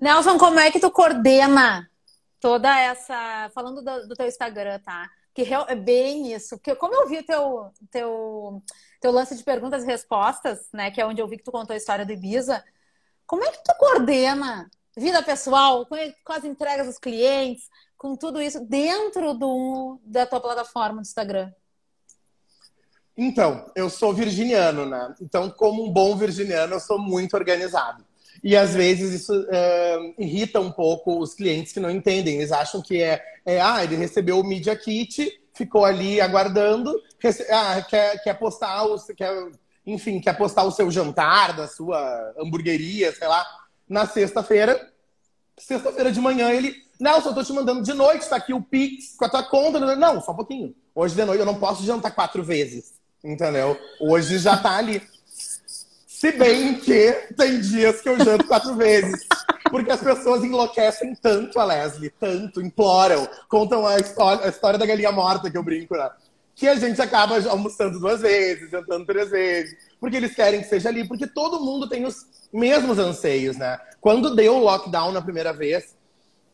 Nelson, 0.00 0.36
como 0.36 0.58
é 0.58 0.72
que 0.72 0.80
tu 0.80 0.90
coordena 0.90 1.88
toda 2.40 2.76
essa. 2.80 3.48
Falando 3.54 3.80
do, 3.80 4.08
do 4.08 4.16
teu 4.16 4.26
Instagram, 4.26 4.80
tá? 4.80 5.08
Que 5.32 5.46
é 5.68 5.76
bem 5.76 6.32
isso. 6.34 6.56
Porque 6.56 6.74
como 6.74 6.94
eu 6.96 7.08
vi 7.08 7.18
o 7.18 7.24
teu, 7.24 7.70
teu, 7.92 8.62
teu 9.00 9.12
lance 9.12 9.36
de 9.36 9.44
perguntas 9.44 9.84
e 9.84 9.86
respostas, 9.86 10.66
né? 10.72 10.90
Que 10.90 11.00
é 11.00 11.06
onde 11.06 11.22
eu 11.22 11.28
vi 11.28 11.36
que 11.36 11.44
tu 11.44 11.52
contou 11.52 11.74
a 11.74 11.76
história 11.76 12.04
do 12.04 12.12
Ibiza. 12.12 12.62
Como 13.32 13.44
é 13.44 13.50
que 13.50 13.64
tu 13.64 13.74
coordena 13.78 14.70
vida 14.94 15.22
pessoal, 15.22 15.86
com 15.86 16.32
as 16.34 16.44
entregas 16.44 16.86
dos 16.86 16.98
clientes, 16.98 17.70
com 17.96 18.14
tudo 18.14 18.42
isso 18.42 18.60
dentro 18.60 19.32
do, 19.32 19.98
da 20.04 20.26
tua 20.26 20.38
plataforma 20.38 20.96
do 20.96 21.06
Instagram? 21.06 21.50
Então, 23.16 23.72
eu 23.74 23.88
sou 23.88 24.12
virginiano, 24.12 24.84
né? 24.84 25.14
Então, 25.18 25.48
como 25.48 25.82
um 25.82 25.90
bom 25.90 26.14
virginiano, 26.14 26.74
eu 26.74 26.80
sou 26.80 26.98
muito 26.98 27.32
organizado. 27.34 28.04
E 28.44 28.54
às 28.54 28.74
vezes 28.74 29.22
isso 29.22 29.46
é, 29.48 30.14
irrita 30.18 30.60
um 30.60 30.70
pouco 30.70 31.18
os 31.18 31.32
clientes 31.32 31.72
que 31.72 31.80
não 31.80 31.90
entendem. 31.90 32.36
Eles 32.36 32.52
acham 32.52 32.82
que 32.82 33.00
é, 33.00 33.24
é 33.46 33.62
ah, 33.62 33.82
ele 33.82 33.96
recebeu 33.96 34.40
o 34.40 34.44
Media 34.44 34.76
Kit, 34.76 35.40
ficou 35.54 35.86
ali 35.86 36.20
aguardando, 36.20 36.94
ah, 37.48 37.80
quer, 37.80 38.22
quer 38.22 38.34
postar. 38.34 38.84
Quer, 39.16 39.52
enfim, 39.86 40.20
quer 40.20 40.36
postar 40.36 40.64
o 40.64 40.70
seu 40.70 40.90
jantar 40.90 41.54
da 41.56 41.66
sua 41.66 42.34
hamburgueria, 42.38 43.12
sei 43.12 43.28
lá 43.28 43.44
na 43.88 44.06
sexta-feira. 44.06 44.90
Sexta-feira 45.58 46.10
de 46.10 46.20
manhã 46.20 46.50
ele, 46.50 46.74
Nelson, 46.98 47.30
eu 47.30 47.34
tô 47.34 47.44
te 47.44 47.52
mandando 47.52 47.82
de 47.82 47.92
noite, 47.92 48.28
tá 48.28 48.36
aqui 48.36 48.54
o 48.54 48.62
Pix 48.62 49.16
com 49.16 49.24
a 49.24 49.28
tua 49.28 49.42
conta. 49.42 49.78
Não, 49.96 50.20
só 50.20 50.32
um 50.32 50.36
pouquinho. 50.36 50.74
Hoje 50.94 51.14
de 51.14 51.24
noite 51.24 51.40
eu 51.40 51.46
não 51.46 51.56
posso 51.56 51.84
jantar 51.84 52.14
quatro 52.14 52.42
vezes, 52.42 52.94
entendeu? 53.22 53.78
Hoje 54.00 54.38
já 54.38 54.56
tá 54.56 54.76
ali. 54.76 55.02
Se 56.06 56.32
bem 56.32 56.78
que 56.78 57.12
tem 57.36 57.60
dias 57.60 58.00
que 58.00 58.08
eu 58.08 58.18
janto 58.24 58.46
quatro 58.46 58.74
vezes. 58.76 59.26
Porque 59.70 59.90
as 59.90 60.00
pessoas 60.00 60.44
enlouquecem 60.44 61.14
tanto 61.14 61.58
a 61.58 61.64
Leslie, 61.64 62.10
tanto, 62.10 62.60
imploram, 62.60 63.26
contam 63.48 63.86
a 63.86 63.96
história, 63.98 64.44
a 64.44 64.48
história 64.48 64.78
da 64.78 64.84
galinha 64.84 65.10
morta 65.10 65.50
que 65.50 65.56
eu 65.56 65.62
brinco, 65.62 65.96
né? 65.96 66.10
Que 66.54 66.68
a 66.68 66.74
gente 66.74 67.00
acaba 67.00 67.36
almoçando 67.48 67.98
duas 67.98 68.20
vezes, 68.20 68.70
jantando 68.70 69.06
três 69.06 69.30
vezes 69.30 69.76
porque 70.02 70.16
eles 70.16 70.34
querem 70.34 70.60
que 70.60 70.68
seja 70.68 70.88
ali, 70.88 71.06
porque 71.06 71.28
todo 71.28 71.60
mundo 71.60 71.88
tem 71.88 72.04
os 72.04 72.26
mesmos 72.52 72.98
anseios, 72.98 73.56
né? 73.56 73.78
Quando 74.00 74.34
deu 74.34 74.56
o 74.56 74.58
lockdown 74.58 75.12
na 75.12 75.22
primeira 75.22 75.52
vez, 75.52 75.94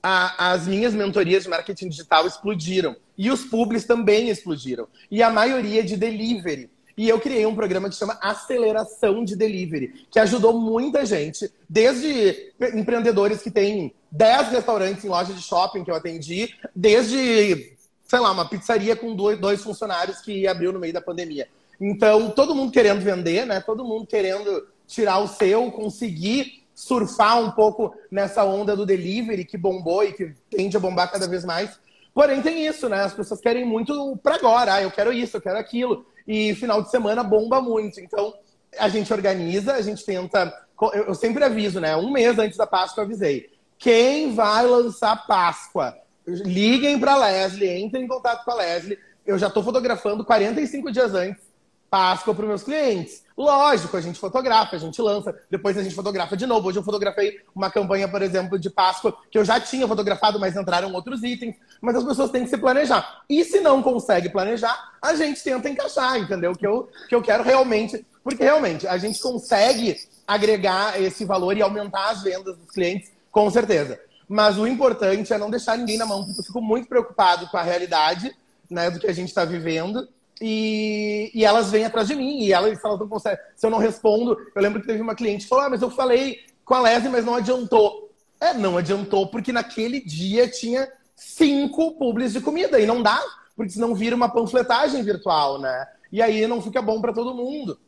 a, 0.02 0.52
as 0.52 0.66
minhas 0.66 0.92
mentorias 0.92 1.44
de 1.44 1.48
marketing 1.48 1.88
digital 1.88 2.26
explodiram. 2.26 2.94
E 3.16 3.30
os 3.30 3.46
publis 3.46 3.86
também 3.86 4.28
explodiram. 4.28 4.86
E 5.10 5.22
a 5.22 5.30
maioria 5.30 5.82
de 5.82 5.96
delivery. 5.96 6.70
E 6.94 7.08
eu 7.08 7.18
criei 7.18 7.46
um 7.46 7.54
programa 7.54 7.88
que 7.88 7.94
chama 7.94 8.18
Aceleração 8.20 9.24
de 9.24 9.34
Delivery, 9.34 10.06
que 10.10 10.18
ajudou 10.18 10.52
muita 10.52 11.06
gente, 11.06 11.50
desde 11.66 12.52
empreendedores 12.74 13.40
que 13.40 13.50
têm 13.50 13.94
10 14.10 14.48
restaurantes 14.48 15.06
em 15.06 15.08
loja 15.08 15.32
de 15.32 15.40
shopping 15.40 15.84
que 15.84 15.90
eu 15.90 15.94
atendi, 15.94 16.54
desde, 16.76 17.77
sei 18.08 18.18
lá, 18.18 18.32
uma 18.32 18.48
pizzaria 18.48 18.96
com 18.96 19.14
dois 19.14 19.62
funcionários 19.62 20.20
que 20.20 20.48
abriu 20.48 20.72
no 20.72 20.80
meio 20.80 20.94
da 20.94 21.00
pandemia. 21.00 21.46
Então, 21.78 22.30
todo 22.30 22.54
mundo 22.54 22.72
querendo 22.72 23.00
vender, 23.00 23.46
né? 23.46 23.60
Todo 23.60 23.84
mundo 23.84 24.06
querendo 24.06 24.66
tirar 24.86 25.18
o 25.18 25.28
seu, 25.28 25.70
conseguir 25.70 26.64
surfar 26.74 27.38
um 27.40 27.50
pouco 27.50 27.94
nessa 28.10 28.44
onda 28.44 28.74
do 28.74 28.86
delivery 28.86 29.44
que 29.44 29.58
bombou 29.58 30.02
e 30.02 30.12
que 30.12 30.34
tende 30.50 30.76
a 30.76 30.80
bombar 30.80 31.12
cada 31.12 31.28
vez 31.28 31.44
mais. 31.44 31.78
Porém, 32.14 32.40
tem 32.40 32.66
isso, 32.66 32.88
né? 32.88 33.02
As 33.02 33.12
pessoas 33.12 33.40
querem 33.40 33.64
muito 33.64 34.18
para 34.22 34.36
agora. 34.36 34.74
Ah, 34.74 34.82
eu 34.82 34.90
quero 34.90 35.12
isso, 35.12 35.36
eu 35.36 35.40
quero 35.40 35.58
aquilo. 35.58 36.06
E 36.26 36.54
final 36.54 36.82
de 36.82 36.90
semana 36.90 37.22
bomba 37.22 37.60
muito. 37.60 38.00
Então, 38.00 38.32
a 38.78 38.88
gente 38.88 39.12
organiza, 39.12 39.74
a 39.74 39.82
gente 39.82 40.04
tenta. 40.04 40.52
Eu 40.92 41.14
sempre 41.14 41.44
aviso, 41.44 41.78
né? 41.78 41.94
Um 41.96 42.10
mês 42.10 42.38
antes 42.38 42.56
da 42.56 42.66
Páscoa 42.66 43.02
eu 43.02 43.06
avisei. 43.06 43.50
Quem 43.78 44.34
vai 44.34 44.66
lançar 44.66 45.26
Páscoa? 45.26 45.94
Liguem 46.28 46.98
para 46.98 47.16
Leslie, 47.16 47.82
entrem 47.82 48.04
em 48.04 48.08
contato 48.08 48.44
com 48.44 48.50
a 48.50 48.54
Leslie. 48.54 48.98
Eu 49.26 49.38
já 49.38 49.48
estou 49.48 49.62
fotografando 49.62 50.24
45 50.24 50.92
dias 50.92 51.14
antes 51.14 51.48
Páscoa 51.90 52.34
para 52.34 52.42
os 52.42 52.48
meus 52.48 52.62
clientes. 52.62 53.22
Lógico, 53.36 53.96
a 53.96 54.00
gente 54.00 54.18
fotografa, 54.18 54.76
a 54.76 54.78
gente 54.78 55.00
lança, 55.00 55.34
depois 55.50 55.76
a 55.76 55.82
gente 55.82 55.94
fotografa 55.94 56.36
de 56.36 56.44
novo. 56.44 56.68
Hoje 56.68 56.78
eu 56.78 56.82
fotografei 56.82 57.40
uma 57.54 57.70
campanha, 57.70 58.08
por 58.08 58.20
exemplo, 58.20 58.58
de 58.58 58.68
Páscoa, 58.68 59.16
que 59.30 59.38
eu 59.38 59.44
já 59.44 59.60
tinha 59.60 59.86
fotografado, 59.86 60.38
mas 60.38 60.56
entraram 60.56 60.92
outros 60.92 61.22
itens. 61.22 61.56
Mas 61.80 61.96
as 61.96 62.04
pessoas 62.04 62.30
têm 62.30 62.44
que 62.44 62.50
se 62.50 62.58
planejar. 62.58 63.22
E 63.28 63.44
se 63.44 63.60
não 63.60 63.82
consegue 63.82 64.28
planejar, 64.28 64.76
a 65.00 65.14
gente 65.14 65.42
tenta 65.42 65.68
encaixar, 65.68 66.18
entendeu? 66.18 66.52
Que 66.52 66.66
eu, 66.66 66.88
que 67.08 67.14
eu 67.14 67.22
quero 67.22 67.42
realmente. 67.42 68.04
Porque 68.22 68.42
realmente 68.42 68.86
a 68.86 68.98
gente 68.98 69.20
consegue 69.20 69.96
agregar 70.26 71.00
esse 71.00 71.24
valor 71.24 71.56
e 71.56 71.62
aumentar 71.62 72.10
as 72.10 72.22
vendas 72.22 72.56
dos 72.56 72.70
clientes, 72.70 73.10
com 73.30 73.48
certeza. 73.50 73.98
Mas 74.28 74.58
o 74.58 74.66
importante 74.66 75.32
é 75.32 75.38
não 75.38 75.50
deixar 75.50 75.78
ninguém 75.78 75.96
na 75.96 76.04
mão, 76.04 76.24
porque 76.24 76.40
eu 76.40 76.44
fico 76.44 76.60
muito 76.60 76.88
preocupado 76.88 77.48
com 77.48 77.56
a 77.56 77.62
realidade 77.62 78.36
né, 78.70 78.90
do 78.90 79.00
que 79.00 79.06
a 79.06 79.12
gente 79.12 79.28
está 79.28 79.44
vivendo 79.44 80.06
e, 80.40 81.30
e, 81.34 81.44
elas 81.44 81.70
vêm 81.70 81.84
atrás 81.84 82.06
de 82.06 82.14
mim. 82.14 82.40
E 82.40 82.52
elas, 82.52 82.78
se 82.78 82.86
elas 82.86 82.98
não 82.98 83.08
conseguem, 83.08 83.38
se 83.56 83.66
eu 83.66 83.70
não 83.70 83.78
respondo, 83.78 84.36
eu 84.54 84.62
lembro 84.62 84.80
que 84.80 84.86
teve 84.86 85.00
uma 85.00 85.14
cliente 85.14 85.44
que 85.44 85.48
falou: 85.48 85.64
Ah, 85.64 85.70
mas 85.70 85.82
eu 85.82 85.90
falei 85.90 86.40
com 86.64 86.74
a 86.74 86.80
Leslie, 86.80 87.10
mas 87.10 87.24
não 87.24 87.34
adiantou. 87.34 88.10
É, 88.40 88.54
não 88.54 88.76
adiantou, 88.76 89.26
porque 89.26 89.52
naquele 89.52 90.00
dia 90.00 90.48
tinha 90.48 90.88
cinco 91.16 91.92
publis 91.92 92.32
de 92.32 92.40
comida. 92.40 92.78
E 92.78 92.86
não 92.86 93.02
dá, 93.02 93.20
porque 93.56 93.72
senão 93.72 93.94
vira 93.94 94.14
uma 94.14 94.28
panfletagem 94.28 95.02
virtual, 95.02 95.58
né? 95.60 95.86
E 96.12 96.22
aí 96.22 96.46
não 96.46 96.62
fica 96.62 96.80
bom 96.80 97.00
para 97.00 97.12
todo 97.12 97.34
mundo. 97.34 97.78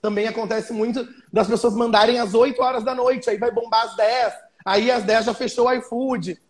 Também 0.00 0.26
acontece 0.26 0.72
muito 0.72 1.06
das 1.30 1.46
pessoas 1.46 1.74
mandarem 1.74 2.18
às 2.18 2.32
8 2.32 2.60
horas 2.62 2.82
da 2.82 2.94
noite, 2.94 3.28
aí 3.28 3.36
vai 3.36 3.50
bombar 3.50 3.84
às 3.84 3.96
10, 3.96 4.32
aí 4.64 4.90
às 4.90 5.04
10 5.04 5.26
já 5.26 5.34
fechou 5.34 5.66
o 5.66 5.72
iFood. 5.72 6.40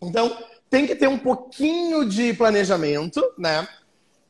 Então, 0.00 0.36
tem 0.68 0.86
que 0.86 0.94
ter 0.94 1.08
um 1.08 1.18
pouquinho 1.18 2.08
de 2.08 2.32
planejamento, 2.34 3.22
né? 3.38 3.66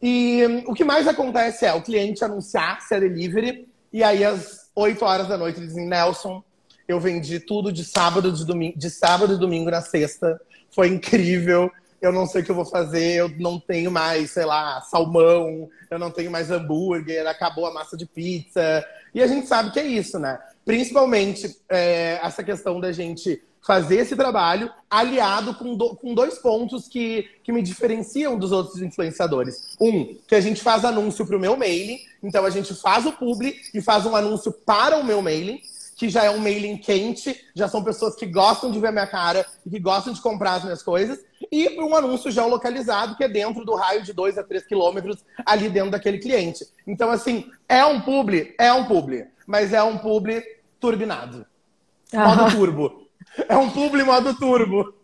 E 0.02 0.44
hum, 0.46 0.64
o 0.66 0.74
que 0.74 0.84
mais 0.84 1.06
acontece 1.06 1.64
é 1.64 1.72
o 1.72 1.82
cliente 1.82 2.24
anunciar 2.24 2.80
se 2.82 2.94
é 2.94 3.00
delivery, 3.00 3.68
e 3.92 4.02
aí 4.02 4.24
às 4.24 4.68
8 4.74 5.04
horas 5.04 5.28
da 5.28 5.38
noite 5.38 5.60
dizem, 5.60 5.86
Nelson, 5.86 6.42
eu 6.88 6.98
vendi 6.98 7.38
tudo 7.38 7.72
de 7.72 7.84
sábado, 7.84 8.32
de 8.32 8.44
domingo, 8.44 8.76
de 8.76 8.90
sábado 8.90 9.34
e 9.34 9.38
domingo 9.38 9.70
na 9.70 9.80
sexta. 9.80 10.40
Foi 10.70 10.88
incrível. 10.88 11.70
Eu 12.00 12.10
não 12.10 12.26
sei 12.26 12.42
o 12.42 12.44
que 12.44 12.50
eu 12.50 12.56
vou 12.56 12.64
fazer, 12.64 13.14
eu 13.14 13.28
não 13.38 13.60
tenho 13.60 13.88
mais, 13.88 14.32
sei 14.32 14.44
lá, 14.44 14.80
salmão, 14.80 15.68
eu 15.88 15.98
não 16.00 16.10
tenho 16.10 16.32
mais 16.32 16.50
hambúrguer, 16.50 17.24
acabou 17.28 17.64
a 17.64 17.72
massa 17.72 17.96
de 17.96 18.04
pizza. 18.04 18.84
E 19.14 19.22
a 19.22 19.26
gente 19.28 19.46
sabe 19.46 19.70
que 19.70 19.78
é 19.78 19.86
isso, 19.86 20.18
né? 20.18 20.40
Principalmente 20.64 21.56
é, 21.68 22.20
essa 22.22 22.42
questão 22.42 22.80
da 22.80 22.92
gente 22.92 23.42
fazer 23.64 23.96
esse 23.96 24.16
trabalho 24.16 24.70
aliado 24.90 25.54
com, 25.54 25.76
do, 25.76 25.94
com 25.94 26.14
dois 26.14 26.38
pontos 26.38 26.88
que, 26.88 27.28
que 27.44 27.52
me 27.52 27.62
diferenciam 27.62 28.36
dos 28.36 28.50
outros 28.50 28.82
influenciadores. 28.82 29.76
Um, 29.80 30.16
que 30.26 30.34
a 30.34 30.40
gente 30.40 30.60
faz 30.60 30.84
anúncio 30.84 31.24
para 31.24 31.36
o 31.36 31.40
meu 31.40 31.56
mailing, 31.56 32.00
então 32.22 32.44
a 32.44 32.50
gente 32.50 32.74
faz 32.74 33.06
o 33.06 33.12
publi 33.12 33.54
e 33.72 33.80
faz 33.80 34.04
um 34.04 34.16
anúncio 34.16 34.52
para 34.52 34.98
o 34.98 35.04
meu 35.04 35.22
mailing, 35.22 35.60
que 35.96 36.08
já 36.08 36.24
é 36.24 36.30
um 36.30 36.38
mailing 36.38 36.76
quente, 36.76 37.40
já 37.54 37.68
são 37.68 37.84
pessoas 37.84 38.16
que 38.16 38.26
gostam 38.26 38.72
de 38.72 38.80
ver 38.80 38.88
a 38.88 38.92
minha 38.92 39.06
cara 39.06 39.46
e 39.64 39.70
que 39.70 39.78
gostam 39.78 40.12
de 40.12 40.20
comprar 40.20 40.54
as 40.54 40.64
minhas 40.64 40.82
coisas, 40.82 41.20
e 41.50 41.70
para 41.70 41.84
um 41.84 41.94
anúncio 41.94 42.30
já 42.30 42.44
localizado, 42.44 43.16
que 43.16 43.22
é 43.22 43.28
dentro 43.28 43.64
do 43.64 43.74
raio 43.74 44.02
de 44.02 44.12
2 44.12 44.38
a 44.38 44.42
3 44.42 44.66
quilômetros 44.66 45.24
ali 45.46 45.68
dentro 45.68 45.92
daquele 45.92 46.18
cliente. 46.18 46.66
Então, 46.86 47.10
assim, 47.10 47.48
é 47.68 47.84
um 47.84 48.00
publi? 48.00 48.54
É 48.58 48.72
um 48.72 48.84
publi, 48.84 49.26
mas 49.46 49.72
é 49.72 49.82
um 49.82 49.98
publi 49.98 50.42
turbinado. 50.80 51.46
Modo 52.12 52.50
turbo. 52.50 53.08
É 53.48 53.56
um 53.56 53.70
publi 53.70 54.04
modo 54.04 54.34
turbo. 54.36 54.94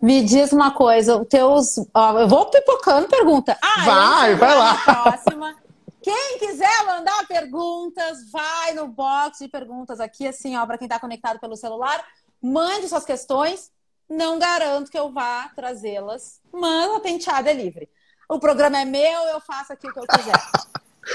Me 0.00 0.22
diz 0.22 0.52
uma 0.52 0.70
coisa, 0.70 1.16
os 1.16 1.26
teus. 1.26 1.78
Ó, 1.92 2.18
eu 2.20 2.28
vou 2.28 2.46
pipocando 2.46 3.08
pergunta. 3.08 3.58
Ah, 3.62 3.84
vai, 3.84 4.34
vai 4.34 4.54
lá. 4.54 4.74
Próxima. 4.84 5.56
Quem 6.02 6.38
quiser 6.38 6.84
mandar 6.86 7.26
perguntas, 7.26 8.30
vai 8.30 8.74
no 8.74 8.86
box 8.86 9.38
de 9.38 9.48
perguntas 9.48 10.00
aqui, 10.00 10.26
assim, 10.26 10.54
ó, 10.56 10.66
para 10.66 10.76
quem 10.76 10.84
está 10.84 11.00
conectado 11.00 11.40
pelo 11.40 11.56
celular. 11.56 12.04
Mande 12.42 12.88
suas 12.88 13.04
questões. 13.04 13.72
Não 14.06 14.38
garanto 14.38 14.90
que 14.90 14.98
eu 14.98 15.10
vá 15.10 15.50
trazê-las, 15.56 16.38
mas 16.52 16.90
a 16.92 17.00
penteada 17.00 17.50
é 17.50 17.54
livre. 17.54 17.88
O 18.28 18.38
programa 18.38 18.78
é 18.78 18.84
meu, 18.84 19.22
eu 19.28 19.40
faço 19.40 19.72
aqui 19.72 19.88
o 19.88 19.92
que 19.92 19.98
eu 19.98 20.06
quiser. 20.06 20.34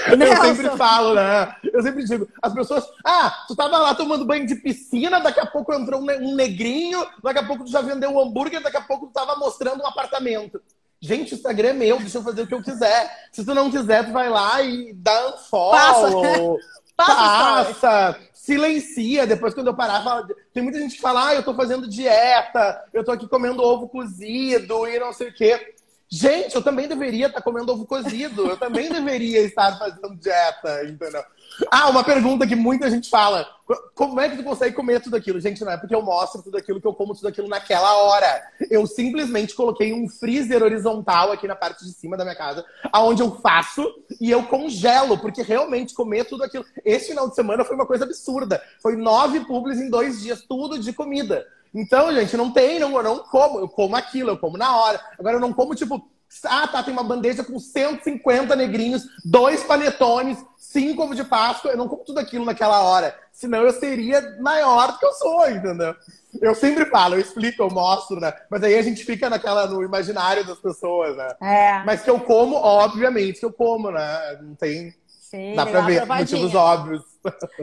Eu 0.06 0.54
sempre 0.54 0.76
falo, 0.76 1.14
né? 1.14 1.54
Eu 1.64 1.82
sempre 1.82 2.04
digo, 2.04 2.28
as 2.40 2.52
pessoas, 2.52 2.84
ah, 3.04 3.44
tu 3.48 3.56
tava 3.56 3.78
lá 3.78 3.94
tomando 3.94 4.24
banho 4.24 4.46
de 4.46 4.54
piscina, 4.54 5.20
daqui 5.20 5.40
a 5.40 5.46
pouco 5.46 5.72
entrou 5.72 6.00
um 6.00 6.34
negrinho, 6.34 7.04
daqui 7.22 7.38
a 7.38 7.46
pouco 7.46 7.64
tu 7.64 7.70
já 7.70 7.80
vendeu 7.80 8.10
um 8.10 8.20
hambúrguer, 8.20 8.62
daqui 8.62 8.76
a 8.76 8.82
pouco 8.82 9.06
tu 9.06 9.12
tava 9.12 9.36
mostrando 9.36 9.82
um 9.82 9.86
apartamento. 9.86 10.60
Gente, 11.00 11.32
o 11.32 11.36
Instagram 11.36 11.70
é 11.70 11.72
meu, 11.72 11.98
deixa 11.98 12.18
eu 12.18 12.22
fazer 12.22 12.42
o 12.42 12.46
que 12.46 12.54
eu 12.54 12.62
quiser. 12.62 13.28
Se 13.32 13.44
tu 13.44 13.54
não 13.54 13.70
quiser, 13.70 14.04
tu 14.04 14.12
vai 14.12 14.28
lá 14.28 14.62
e 14.62 14.92
dá 14.92 15.28
um 15.28 15.38
follow. 15.38 16.58
Passa, 16.96 17.74
passa 17.74 18.20
silencia. 18.34 19.26
Depois, 19.26 19.54
quando 19.54 19.68
eu 19.68 19.74
parar, 19.74 20.02
fala... 20.02 20.26
tem 20.52 20.62
muita 20.62 20.78
gente 20.78 20.96
que 20.96 21.00
fala, 21.00 21.28
ah, 21.28 21.34
eu 21.34 21.42
tô 21.42 21.54
fazendo 21.54 21.88
dieta, 21.88 22.84
eu 22.92 23.04
tô 23.04 23.12
aqui 23.12 23.28
comendo 23.28 23.62
ovo 23.62 23.88
cozido 23.88 24.86
e 24.86 24.98
não 24.98 25.12
sei 25.12 25.28
o 25.28 25.34
quê. 25.34 25.74
Gente, 26.12 26.56
eu 26.56 26.62
também 26.62 26.88
deveria 26.88 27.28
estar 27.28 27.40
comendo 27.40 27.70
ovo 27.72 27.86
cozido. 27.86 28.48
Eu 28.48 28.56
também 28.56 28.90
deveria 28.90 29.42
estar 29.42 29.78
fazendo 29.78 30.16
dieta, 30.16 30.84
entendeu? 30.84 31.22
Ah, 31.70 31.88
uma 31.88 32.02
pergunta 32.02 32.48
que 32.48 32.56
muita 32.56 32.90
gente 32.90 33.08
fala. 33.08 33.46
Como 33.94 34.18
é 34.20 34.28
que 34.28 34.36
tu 34.36 34.42
consegue 34.42 34.74
comer 34.74 35.00
tudo 35.00 35.14
aquilo? 35.14 35.40
Gente, 35.40 35.64
não 35.64 35.70
é 35.70 35.76
porque 35.76 35.94
eu 35.94 36.02
mostro 36.02 36.42
tudo 36.42 36.56
aquilo 36.56 36.80
que 36.80 36.86
eu 36.86 36.92
como 36.94 37.14
tudo 37.14 37.28
aquilo 37.28 37.46
naquela 37.46 37.96
hora. 37.96 38.42
Eu 38.68 38.88
simplesmente 38.88 39.54
coloquei 39.54 39.92
um 39.92 40.08
freezer 40.08 40.64
horizontal 40.64 41.30
aqui 41.30 41.46
na 41.46 41.54
parte 41.54 41.84
de 41.84 41.92
cima 41.92 42.16
da 42.16 42.24
minha 42.24 42.34
casa, 42.34 42.64
aonde 42.92 43.22
eu 43.22 43.36
faço 43.40 43.86
e 44.20 44.32
eu 44.32 44.42
congelo, 44.42 45.16
porque 45.16 45.42
realmente 45.42 45.94
comer 45.94 46.24
tudo 46.24 46.42
aquilo. 46.42 46.64
Esse 46.84 47.10
final 47.10 47.28
de 47.28 47.36
semana 47.36 47.64
foi 47.64 47.76
uma 47.76 47.86
coisa 47.86 48.04
absurda. 48.04 48.60
Foi 48.82 48.96
nove 48.96 49.44
publis 49.44 49.78
em 49.78 49.88
dois 49.88 50.20
dias, 50.20 50.42
tudo 50.42 50.76
de 50.76 50.92
comida. 50.92 51.46
Então, 51.74 52.12
gente, 52.12 52.36
não 52.36 52.50
tem, 52.52 52.78
não, 52.78 52.96
eu 52.96 53.02
não 53.02 53.18
como. 53.18 53.60
Eu 53.60 53.68
como 53.68 53.96
aquilo, 53.96 54.30
eu 54.30 54.38
como 54.38 54.56
na 54.56 54.76
hora. 54.76 55.00
Agora, 55.18 55.36
eu 55.36 55.40
não 55.40 55.52
como, 55.52 55.74
tipo, 55.74 56.02
ah, 56.44 56.68
tá, 56.68 56.82
tem 56.82 56.92
uma 56.92 57.02
bandeja 57.02 57.42
com 57.42 57.58
150 57.58 58.54
negrinhos, 58.54 59.02
dois 59.24 59.64
panetones, 59.64 60.38
cinco 60.56 61.02
ovos 61.02 61.16
de 61.16 61.24
Páscoa. 61.24 61.72
Eu 61.72 61.76
não 61.76 61.88
como 61.88 62.04
tudo 62.04 62.20
aquilo 62.20 62.44
naquela 62.44 62.82
hora. 62.82 63.16
Senão 63.32 63.62
eu 63.62 63.72
seria 63.72 64.36
maior 64.40 64.92
do 64.92 64.98
que 64.98 65.06
eu 65.06 65.12
sou, 65.12 65.50
entendeu? 65.50 65.94
Eu 66.40 66.54
sempre 66.54 66.84
falo, 66.86 67.16
eu 67.16 67.20
explico, 67.20 67.62
eu 67.62 67.70
mostro, 67.70 68.20
né? 68.20 68.32
Mas 68.48 68.62
aí 68.62 68.76
a 68.78 68.82
gente 68.82 69.04
fica 69.04 69.28
naquela, 69.28 69.66
no 69.66 69.82
imaginário 69.82 70.46
das 70.46 70.58
pessoas, 70.58 71.16
né? 71.16 71.34
É. 71.40 71.82
Mas 71.84 72.02
que 72.02 72.10
eu 72.10 72.20
como, 72.20 72.54
obviamente 72.54 73.40
que 73.40 73.46
eu 73.46 73.52
como, 73.52 73.90
né? 73.90 74.38
Não 74.40 74.54
tem. 74.54 74.94
Sim, 75.20 75.54
dá 75.54 75.66
pra 75.66 75.80
ver, 75.82 76.06
motivos 76.06 76.54
óbvios. 76.54 77.09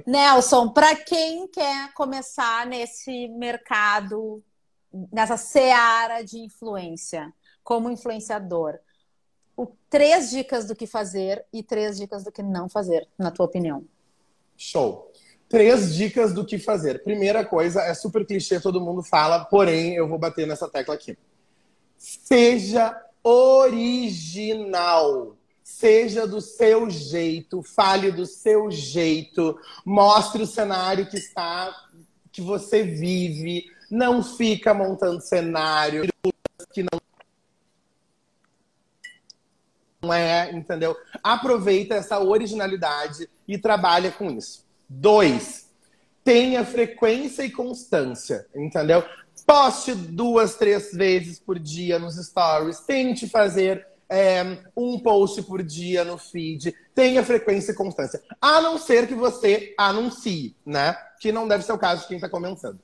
Nelson, 0.05 0.69
para 0.69 0.95
quem 0.95 1.47
quer 1.47 1.93
começar 1.93 2.65
nesse 2.65 3.27
mercado, 3.29 4.43
nessa 5.11 5.37
seara 5.37 6.21
de 6.23 6.39
influência, 6.39 7.33
como 7.63 7.89
influenciador, 7.89 8.79
o, 9.55 9.67
três 9.89 10.29
dicas 10.29 10.65
do 10.65 10.75
que 10.75 10.85
fazer 10.85 11.45
e 11.51 11.63
três 11.63 11.97
dicas 11.97 12.23
do 12.23 12.31
que 12.31 12.43
não 12.43 12.69
fazer, 12.69 13.07
na 13.17 13.31
tua 13.31 13.45
opinião. 13.45 13.83
Show. 14.55 15.11
Três 15.49 15.95
dicas 15.95 16.33
do 16.33 16.45
que 16.45 16.59
fazer. 16.59 17.03
Primeira 17.03 17.45
coisa, 17.45 17.81
é 17.81 17.93
super 17.93 18.25
clichê, 18.25 18.59
todo 18.59 18.81
mundo 18.81 19.01
fala, 19.01 19.45
porém 19.45 19.95
eu 19.95 20.07
vou 20.07 20.19
bater 20.19 20.45
nessa 20.45 20.67
tecla 20.69 20.93
aqui. 20.93 21.17
Seja 21.97 22.95
original. 23.23 24.57
Seja 25.77 26.25
do 26.25 26.41
seu 26.41 26.89
jeito, 26.89 27.61
fale 27.61 28.11
do 28.11 28.25
seu 28.25 28.71
jeito, 28.71 29.59
mostre 29.85 30.41
o 30.41 30.47
cenário 30.47 31.05
que 31.05 31.17
está, 31.17 31.71
que 32.31 32.41
você 32.41 32.81
vive, 32.81 33.63
não 33.87 34.23
fica 34.23 34.73
montando 34.73 35.21
cenário 35.21 36.07
que 36.73 36.81
não 36.81 36.99
não 40.01 40.11
é, 40.11 40.51
entendeu? 40.51 40.97
Aproveita 41.21 41.93
essa 41.93 42.19
originalidade 42.19 43.29
e 43.47 43.55
trabalha 43.55 44.11
com 44.11 44.31
isso. 44.31 44.65
Dois, 44.89 45.69
tenha 46.23 46.65
frequência 46.65 47.43
e 47.43 47.51
constância, 47.51 48.47
entendeu? 48.55 49.03
Poste 49.45 49.93
duas, 49.93 50.55
três 50.55 50.91
vezes 50.91 51.39
por 51.39 51.59
dia 51.59 51.99
nos 51.99 52.15
stories, 52.15 52.79
tente 52.79 53.29
fazer 53.29 53.85
é, 54.09 54.57
um 54.75 54.99
post 54.99 55.41
por 55.43 55.61
dia 55.63 56.03
no 56.03 56.17
feed, 56.17 56.73
tenha 56.95 57.23
frequência 57.23 57.71
e 57.71 57.75
constância. 57.75 58.21
A 58.41 58.61
não 58.61 58.77
ser 58.77 59.07
que 59.07 59.15
você 59.15 59.73
anuncie, 59.77 60.55
né? 60.65 60.97
Que 61.19 61.31
não 61.31 61.47
deve 61.47 61.63
ser 61.63 61.73
o 61.73 61.77
caso 61.77 62.01
de 62.01 62.07
quem 62.07 62.17
está 62.17 62.29
começando. 62.29 62.79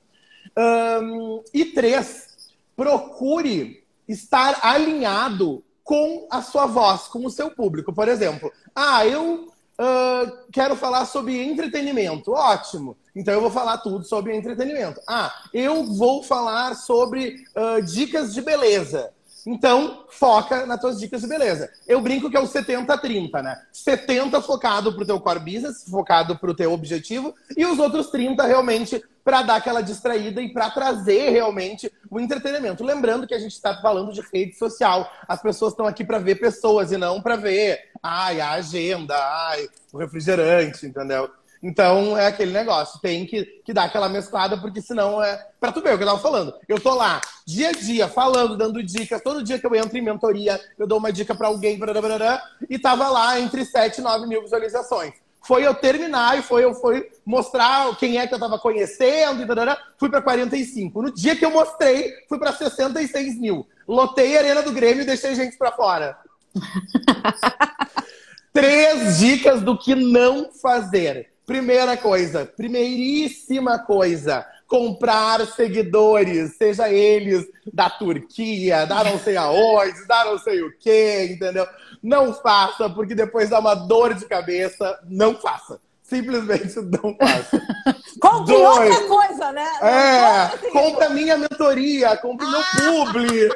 Um, 0.56 1.42
e 1.52 1.64
três, 1.66 2.54
procure 2.76 3.84
estar 4.06 4.60
alinhado 4.62 5.64
com 5.82 6.26
a 6.30 6.42
sua 6.42 6.66
voz, 6.66 7.02
com 7.02 7.24
o 7.24 7.30
seu 7.30 7.50
público. 7.50 7.92
Por 7.92 8.08
exemplo, 8.08 8.52
ah, 8.74 9.06
eu 9.06 9.48
uh, 9.78 10.50
quero 10.52 10.76
falar 10.76 11.06
sobre 11.06 11.42
entretenimento. 11.42 12.32
Ótimo. 12.32 12.96
Então 13.14 13.32
eu 13.32 13.40
vou 13.40 13.50
falar 13.50 13.78
tudo 13.78 14.04
sobre 14.04 14.34
entretenimento. 14.34 15.00
Ah, 15.08 15.32
eu 15.52 15.84
vou 15.84 16.22
falar 16.22 16.74
sobre 16.74 17.36
uh, 17.56 17.82
dicas 17.82 18.32
de 18.34 18.40
beleza. 18.40 19.12
Então, 19.46 20.04
foca 20.08 20.64
nas 20.64 20.80
tuas 20.80 20.98
dicas 20.98 21.20
de 21.20 21.26
beleza. 21.26 21.70
Eu 21.86 22.00
brinco 22.00 22.30
que 22.30 22.36
é 22.36 22.40
o 22.40 22.48
70-30, 22.48 23.42
né? 23.42 23.60
70 23.72 24.40
focado 24.40 24.94
pro 24.94 25.04
teu 25.04 25.20
core 25.20 25.40
business, 25.40 25.84
focado 25.88 26.38
pro 26.38 26.54
teu 26.54 26.72
objetivo, 26.72 27.34
e 27.56 27.66
os 27.66 27.78
outros 27.78 28.08
30 28.08 28.42
realmente 28.44 29.02
para 29.22 29.42
dar 29.42 29.56
aquela 29.56 29.80
distraída 29.80 30.40
e 30.42 30.52
para 30.52 30.70
trazer 30.70 31.30
realmente 31.30 31.90
o 32.10 32.20
entretenimento. 32.20 32.84
Lembrando 32.84 33.26
que 33.26 33.34
a 33.34 33.38
gente 33.38 33.52
está 33.52 33.80
falando 33.80 34.12
de 34.12 34.22
rede 34.32 34.54
social. 34.56 35.10
As 35.26 35.40
pessoas 35.40 35.72
estão 35.72 35.86
aqui 35.86 36.04
para 36.04 36.18
ver 36.18 36.34
pessoas 36.36 36.92
e 36.92 36.98
não 36.98 37.22
para 37.22 37.36
ver 37.36 37.78
ai, 38.02 38.40
a 38.40 38.50
agenda, 38.52 39.14
ai, 39.16 39.66
o 39.92 39.98
refrigerante, 39.98 40.86
entendeu? 40.86 41.30
Então 41.64 42.16
é 42.18 42.26
aquele 42.26 42.52
negócio, 42.52 43.00
tem 43.00 43.24
que, 43.24 43.42
que 43.64 43.72
dar 43.72 43.84
aquela 43.84 44.06
mesclada, 44.06 44.58
porque 44.58 44.82
senão 44.82 45.22
é. 45.22 45.48
Pra 45.58 45.72
tu 45.72 45.80
ver 45.80 45.94
o 45.94 45.96
que 45.96 46.04
eu 46.04 46.08
tava 46.08 46.20
falando. 46.20 46.54
Eu 46.68 46.78
tô 46.78 46.92
lá, 46.92 47.22
dia 47.46 47.70
a 47.70 47.72
dia, 47.72 48.06
falando, 48.06 48.54
dando 48.54 48.82
dicas. 48.82 49.22
Todo 49.22 49.42
dia 49.42 49.58
que 49.58 49.66
eu 49.66 49.74
entro 49.74 49.96
em 49.96 50.02
mentoria, 50.02 50.60
eu 50.78 50.86
dou 50.86 50.98
uma 50.98 51.10
dica 51.10 51.34
para 51.34 51.48
alguém, 51.48 51.78
blá, 51.78 51.90
blá, 51.90 52.02
blá, 52.02 52.42
e 52.68 52.78
tava 52.78 53.08
lá 53.08 53.40
entre 53.40 53.64
7 53.64 53.96
e 53.96 54.02
9 54.02 54.26
mil 54.26 54.42
visualizações. 54.42 55.14
Foi 55.40 55.66
eu 55.66 55.74
terminar 55.74 56.38
e 56.38 56.42
foi 56.42 56.64
eu 56.64 56.74
foi 56.74 57.10
mostrar 57.24 57.96
quem 57.96 58.18
é 58.18 58.26
que 58.26 58.34
eu 58.34 58.38
tava 58.38 58.58
conhecendo, 58.58 59.40
e 59.40 59.46
blá, 59.46 59.78
fui 59.98 60.10
para 60.10 60.20
45. 60.20 61.00
No 61.00 61.14
dia 61.14 61.34
que 61.34 61.46
eu 61.46 61.50
mostrei, 61.50 62.12
fui 62.28 62.38
para 62.38 62.52
66 62.52 63.40
mil. 63.40 63.66
Lotei 63.88 64.36
a 64.36 64.40
Arena 64.40 64.62
do 64.62 64.70
Grêmio 64.70 65.02
e 65.02 65.06
deixei 65.06 65.34
gente 65.34 65.56
para 65.56 65.72
fora. 65.72 66.18
Três 68.52 69.18
dicas 69.18 69.62
do 69.62 69.78
que 69.78 69.94
não 69.94 70.52
fazer. 70.52 71.33
Primeira 71.46 71.96
coisa, 71.96 72.46
primeiríssima 72.46 73.78
coisa, 73.78 74.46
comprar 74.66 75.46
seguidores, 75.46 76.56
seja 76.56 76.88
eles 76.88 77.46
da 77.72 77.90
Turquia, 77.90 78.86
da 78.86 79.04
não 79.04 79.18
sei 79.18 79.36
aonde, 79.36 80.06
da 80.06 80.24
não 80.24 80.38
sei 80.38 80.62
o 80.62 80.76
quê, 80.78 81.28
entendeu? 81.30 81.66
Não 82.02 82.34
faça, 82.34 82.88
porque 82.90 83.14
depois 83.14 83.50
dá 83.50 83.58
uma 83.58 83.74
dor 83.74 84.14
de 84.14 84.26
cabeça. 84.26 84.98
Não 85.08 85.34
faça. 85.34 85.80
Simplesmente 86.02 86.74
não 86.80 87.16
faça. 87.16 87.62
Compre 88.20 88.54
outra 88.54 89.00
coisa, 89.08 89.52
né? 89.52 89.68
É, 89.82 90.70
compra 90.70 91.10
minha 91.10 91.36
mentoria, 91.36 92.16
compre 92.16 92.46
ah. 92.46 92.50
meu 92.50 93.04
publi. 93.04 93.48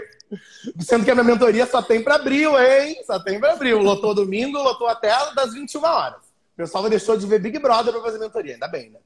Sendo 0.80 1.04
que 1.04 1.10
a 1.10 1.14
minha 1.14 1.24
mentoria 1.24 1.64
só 1.66 1.80
tem 1.80 2.02
para 2.02 2.16
abril, 2.16 2.58
hein? 2.58 2.96
Só 3.06 3.18
tem 3.18 3.40
para 3.40 3.52
abril. 3.52 3.78
Lotou 3.78 4.14
domingo, 4.14 4.58
lotou 4.58 4.88
até 4.88 5.10
das 5.34 5.54
21 5.54 5.82
horas. 5.82 6.27
Pessoal 6.58 6.90
deixou 6.90 7.16
de 7.16 7.24
ver 7.24 7.38
Big 7.38 7.56
Brother 7.60 7.92
pra 7.92 8.02
fazer 8.02 8.18
mentoria, 8.18 8.54
ainda 8.54 8.66
bem, 8.66 8.90
né? 8.90 8.98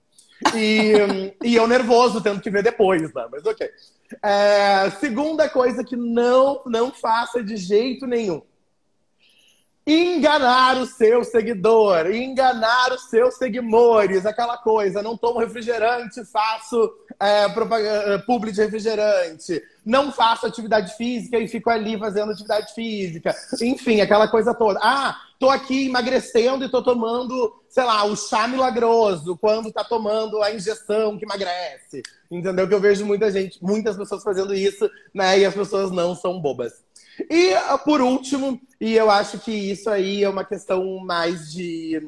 E, 0.57 1.35
e 1.45 1.55
eu 1.55 1.69
nervoso, 1.69 2.23
tendo 2.23 2.41
que 2.41 2.49
ver 2.49 2.63
depois, 2.63 3.13
né? 3.13 3.29
Mas 3.31 3.45
ok. 3.45 3.69
É, 4.23 4.89
segunda 4.99 5.51
coisa 5.51 5.85
que 5.85 5.95
não, 5.95 6.63
não 6.65 6.91
faça 6.91 7.45
de 7.45 7.59
jeito 7.59 8.07
nenhum. 8.07 8.41
Enganar 9.85 10.81
o 10.81 10.87
seu 10.87 11.25
seguidor, 11.25 12.07
enganar 12.15 12.93
os 12.93 13.09
seus 13.11 13.35
seguidores, 13.35 14.25
aquela 14.25 14.57
coisa, 14.57 15.03
não 15.03 15.17
tomo 15.17 15.41
refrigerante, 15.41 16.25
faço 16.25 16.89
é, 17.19 17.49
propaganda, 17.49 18.23
publi 18.25 18.53
de 18.53 18.63
refrigerante, 18.63 19.61
não 19.85 20.13
faço 20.13 20.47
atividade 20.47 20.97
física 20.97 21.37
e 21.37 21.49
fico 21.49 21.69
ali 21.69 21.99
fazendo 21.99 22.31
atividade 22.31 22.73
física. 22.75 23.35
Enfim, 23.61 24.01
aquela 24.01 24.29
coisa 24.29 24.55
toda. 24.55 24.79
Ah, 24.81 25.17
tô 25.37 25.51
aqui 25.51 25.87
emagrecendo 25.87 26.65
e 26.65 26.71
tô 26.71 26.81
tomando, 26.81 27.53
sei 27.69 27.83
lá, 27.83 28.05
o 28.05 28.17
chá 28.17 28.47
milagroso, 28.47 29.37
quando 29.37 29.73
tá 29.73 29.83
tomando 29.83 30.41
a 30.41 30.55
injeção 30.55 31.19
que 31.19 31.25
emagrece. 31.25 32.05
Entendeu? 32.31 32.69
Que 32.69 32.75
eu 32.75 32.81
vejo 32.81 33.05
muita 33.05 33.33
gente, 33.33 33.59
muitas 33.61 33.97
pessoas 33.97 34.23
fazendo 34.23 34.55
isso, 34.55 34.89
né? 35.13 35.41
E 35.41 35.45
as 35.45 35.55
pessoas 35.55 35.91
não 35.91 36.15
são 36.15 36.41
bobas. 36.41 36.73
E 37.31 37.55
ah, 37.55 37.79
por 37.79 38.01
último, 38.01 38.61
e 38.81 38.95
eu 38.95 39.11
acho 39.11 39.39
que 39.39 39.53
isso 39.53 39.89
aí 39.91 40.25
é 40.25 40.29
uma 40.29 40.45
questão 40.45 40.99
mais 40.99 41.53
de. 41.53 42.01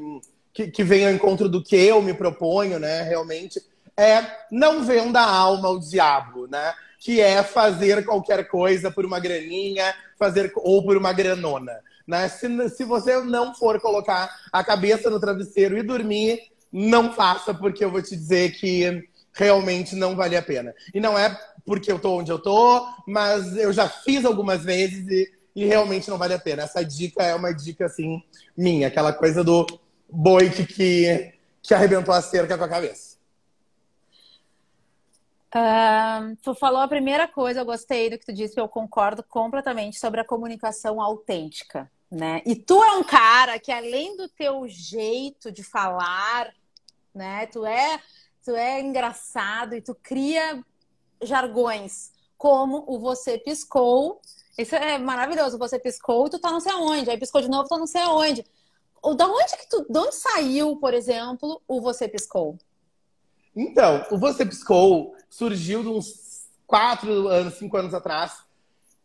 que, 0.53 0.69
que 0.69 0.85
vem 0.85 1.07
ao 1.07 1.13
encontro 1.13 1.49
do 1.49 1.63
que 1.63 1.77
eu 1.77 2.01
me 2.03 2.15
proponho, 2.15 2.79
né? 2.79 3.03
Realmente 3.03 3.61
é 3.97 4.25
não 4.51 4.85
venda 4.85 5.21
a 5.21 5.31
alma 5.31 5.69
ao 5.69 5.79
diabo, 5.79 6.47
né? 6.47 6.75
Que 6.99 7.21
é 7.21 7.43
fazer 7.43 8.05
qualquer 8.05 8.49
coisa 8.49 8.91
por 8.91 9.05
uma 9.05 9.21
graninha, 9.21 9.95
fazer 10.19 10.53
ou 10.57 10.83
por 10.83 10.97
uma 10.97 11.13
granona. 11.13 11.73
Né? 12.07 12.29
Se, 12.29 12.69
se 12.71 12.85
você 12.85 13.21
não 13.21 13.55
for 13.55 13.81
colocar 13.81 14.31
a 14.53 14.63
cabeça 14.65 15.09
no 15.09 15.21
travesseiro 15.21 15.77
e 15.77 15.83
dormir, 15.83 16.41
não 16.73 17.13
faça, 17.13 17.55
porque 17.55 17.85
eu 17.85 17.91
vou 17.91 18.03
te 18.03 18.17
dizer 18.17 18.53
que 18.53 19.09
realmente 19.33 19.95
não 19.95 20.17
vale 20.17 20.37
a 20.37 20.43
pena. 20.43 20.75
E 20.93 21.01
não 21.01 21.19
é 21.19 21.39
porque 21.65 21.91
eu 21.91 21.99
tô 21.99 22.19
onde 22.19 22.31
eu 22.31 22.39
tô, 22.39 22.87
mas 23.07 23.57
eu 23.57 23.73
já 23.73 23.89
fiz 23.89 24.25
algumas 24.25 24.63
vezes 24.63 25.07
e, 25.09 25.33
e 25.57 25.65
realmente 25.65 26.11
não 26.11 26.19
vale 26.19 26.35
a 26.35 26.39
pena. 26.39 26.63
Essa 26.63 26.85
dica 26.85 27.23
é 27.23 27.35
uma 27.35 27.53
dica, 27.53 27.87
assim, 27.87 28.23
minha. 28.57 28.89
Aquela 28.89 29.13
coisa 29.13 29.43
do 29.43 29.67
boi 30.11 30.51
que, 30.51 31.33
que, 31.63 31.75
arrebentou 31.75 32.15
a 32.15 32.21
cerca 32.21 32.59
com 32.59 32.65
a 32.65 32.69
cabeça. 32.69 33.15
Uh, 35.55 36.37
tu 36.43 36.53
falou 36.55 36.81
a 36.81 36.89
primeira 36.89 37.29
coisa, 37.29 37.61
eu 37.61 37.65
gostei 37.65 38.11
do 38.11 38.19
que 38.19 38.27
tu 38.27 38.33
disse, 38.33 38.59
eu 38.59 38.69
concordo 38.69 39.23
completamente 39.23 40.01
sobre 40.01 40.21
a 40.21 40.25
comunicação 40.25 41.01
autêntica, 41.01 41.89
né? 42.11 42.43
E 42.45 42.57
tu 42.57 42.83
é 42.83 42.97
um 42.97 43.05
cara 43.05 43.59
que 43.61 43.71
além 43.71 44.17
do 44.17 44.29
teu 44.29 44.67
jeito 44.67 45.53
de 45.53 45.63
falar, 45.63 46.53
né? 47.15 47.47
Tu 47.47 47.65
é, 47.65 48.01
tu 48.45 48.51
é 48.51 48.81
engraçado 48.81 49.77
e 49.77 49.81
tu 49.81 49.95
cria 49.95 50.61
jargões 51.29 52.13
como 52.37 52.85
o 52.87 52.99
você 52.99 53.39
piscou. 53.39 54.21
Isso 54.57 54.75
é 54.75 54.99
maravilhoso. 54.99 55.59
Você 55.59 55.79
piscou 55.79 56.29
tu 56.29 56.39
tá 56.39 56.51
não 56.51 56.61
sei 56.61 56.73
aonde. 56.73 57.11
Aí 57.11 57.19
piscou 57.19 57.41
de 57.41 57.49
novo, 57.49 57.69
tu 57.69 57.79
não 57.79 57.87
sei 57.87 58.03
aonde. 58.03 58.45
Da 59.17 59.27
onde 59.27 59.57
que 59.57 59.69
tu, 59.69 59.87
de 59.89 59.99
onde 59.99 60.15
saiu, 60.15 60.77
por 60.77 60.95
exemplo, 60.95 61.61
o 61.69 61.81
você 61.81 62.09
piscou? 62.09 62.57
Então, 63.57 64.05
o 64.11 64.19
Você 64.19 64.45
Piscou 64.45 65.15
surgiu 65.31 65.83
de 65.83 65.89
uns 65.89 66.49
quatro 66.67 67.29
anos, 67.29 67.55
cinco 67.55 67.77
anos 67.77 67.95
atrás, 67.95 68.39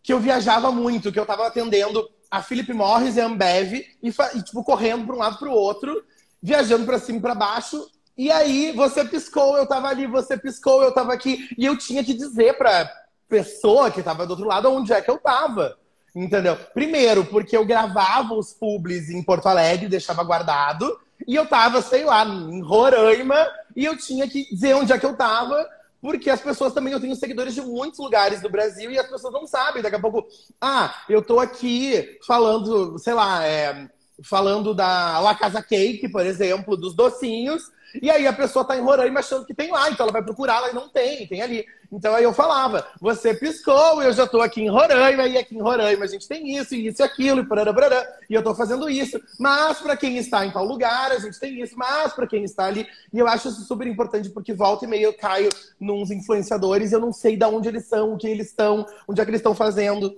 que 0.02 0.12
eu 0.12 0.20
viajava 0.20 0.72
muito, 0.72 1.12
que 1.12 1.20
eu 1.20 1.26
tava 1.26 1.46
atendendo 1.46 2.10
a 2.32 2.42
Philip 2.42 2.74
Morris 2.74 3.16
e 3.16 3.22
a 3.22 3.26
Ambev 3.26 3.74
e, 3.74 3.98
e 4.02 4.44
tipo, 4.44 4.64
correndo 4.64 5.06
para 5.06 5.16
um 5.16 5.20
lado 5.20 5.38
para 5.38 5.50
o 5.50 5.54
outro, 5.54 6.04
viajando 6.42 6.86
para 6.86 6.98
cima 6.98 7.20
e 7.20 7.22
para 7.22 7.36
baixo. 7.36 7.88
E 8.20 8.30
aí, 8.30 8.74
você 8.74 9.06
piscou, 9.06 9.58
eu 9.58 9.66
tava 9.66 9.88
ali, 9.88 10.06
você 10.06 10.38
piscou, 10.38 10.84
eu 10.84 10.94
tava 10.94 11.14
aqui. 11.14 11.48
E 11.58 11.66
eu 11.66 11.78
tinha 11.78 12.04
que 12.04 12.14
dizer 12.14 12.58
pra 12.58 12.92
pessoa 13.30 13.90
que 13.90 14.04
tava 14.04 14.26
do 14.26 14.32
outro 14.32 14.46
lado 14.46 14.70
onde 14.70 14.92
é 14.92 15.02
que 15.02 15.10
eu 15.10 15.18
tava. 15.18 15.78
Entendeu? 16.14 16.58
Primeiro, 16.74 17.24
porque 17.24 17.56
eu 17.56 17.64
gravava 17.64 18.34
os 18.34 18.52
publis 18.52 19.10
em 19.10 19.24
Porto 19.24 19.48
Alegre, 19.48 19.88
deixava 19.88 20.22
guardado. 20.22 21.00
E 21.26 21.34
eu 21.34 21.46
tava, 21.46 21.82
sei 21.82 22.04
lá, 22.04 22.26
em 22.26 22.62
Roraima, 22.62 23.48
e 23.74 23.86
eu 23.86 23.96
tinha 23.96 24.28
que 24.28 24.50
dizer 24.50 24.74
onde 24.74 24.92
é 24.92 25.00
que 25.00 25.06
eu 25.06 25.16
tava, 25.16 25.66
porque 26.02 26.30
as 26.30 26.42
pessoas 26.42 26.74
também, 26.74 26.92
eu 26.92 27.00
tenho 27.00 27.16
seguidores 27.16 27.56
de 27.56 27.62
muitos 27.62 28.00
lugares 28.00 28.42
do 28.42 28.50
Brasil 28.50 28.92
e 28.92 29.00
as 29.00 29.10
pessoas 29.10 29.32
não 29.32 29.48
sabem. 29.48 29.82
Daqui 29.82 29.96
a 29.96 30.02
pouco, 30.02 30.28
ah, 30.60 30.94
eu 31.08 31.22
tô 31.22 31.40
aqui 31.40 32.20
falando, 32.28 33.00
sei 33.00 33.14
lá, 33.14 33.46
é, 33.46 33.88
falando 34.22 34.74
da 34.74 35.20
La 35.20 35.36
Casa 35.36 35.64
Cake, 35.64 36.10
por 36.10 36.26
exemplo, 36.26 36.76
dos 36.76 36.94
docinhos, 36.94 37.79
e 38.02 38.10
aí 38.10 38.28
a 38.28 38.34
pessoa 38.34 38.66
tá 38.66 38.78
em 38.78 38.82
Roraima 38.82 39.20
achando 39.20 39.46
que 39.46 39.54
tem 39.54 39.72
lá, 39.72 39.90
então 39.90 40.06
ela 40.06 40.14
vai 40.14 40.24
procurar 40.24 40.60
lá 40.60 40.70
e 40.70 40.74
não 40.74 40.90
tem, 40.90 41.28
tem 41.28 41.42
ali. 41.42 41.66
Então 41.92 42.14
aí 42.14 42.24
eu 42.24 42.34
falava, 42.34 42.88
você 43.02 43.34
piscou, 43.34 44.02
eu 44.04 44.14
já 44.14 44.28
tô 44.28 44.42
aqui 44.42 44.62
em 44.62 44.70
Roraima, 44.70 45.28
e 45.28 45.38
aqui 45.38 45.56
em 45.56 45.62
Roraima 45.62 46.06
a 46.06 46.08
gente 46.08 46.28
tem 46.28 46.56
isso, 46.56 46.76
e 46.76 46.88
isso 46.88 47.02
e 47.02 47.04
aquilo, 47.04 47.42
e 47.42 47.46
parará, 47.46 47.74
parará, 47.74 48.08
e 48.30 48.34
eu 48.34 48.44
tô 48.44 48.54
fazendo 48.54 48.90
isso. 48.90 49.20
Mas 49.40 49.80
para 49.80 49.98
quem 49.98 50.18
está 50.18 50.46
em 50.46 50.52
tal 50.52 50.66
lugar, 50.66 51.12
a 51.12 51.20
gente 51.20 51.40
tem 51.40 51.60
isso, 51.62 51.76
mas 51.78 52.14
para 52.14 52.28
quem 52.28 52.44
está 52.44 52.66
ali, 52.66 52.88
e 53.12 53.18
eu 53.18 53.28
acho 53.28 53.50
isso 53.50 53.62
super 53.62 53.88
importante, 53.88 54.30
porque 54.30 54.54
volta 54.54 54.86
e 54.86 54.88
meia 54.88 55.06
eu 55.06 55.14
caio 55.14 55.50
nos 55.80 56.12
influenciadores, 56.12 56.92
eu 56.92 57.00
não 57.00 57.12
sei 57.12 57.36
de 57.36 57.46
onde 57.46 57.70
eles 57.70 57.88
são, 57.88 58.14
o 58.14 58.18
que 58.18 58.28
eles 58.28 58.48
estão, 58.48 58.86
onde 59.08 59.20
é 59.20 59.26
que 59.26 59.32
eles 59.32 59.40
estão 59.40 59.56
fazendo, 59.56 60.16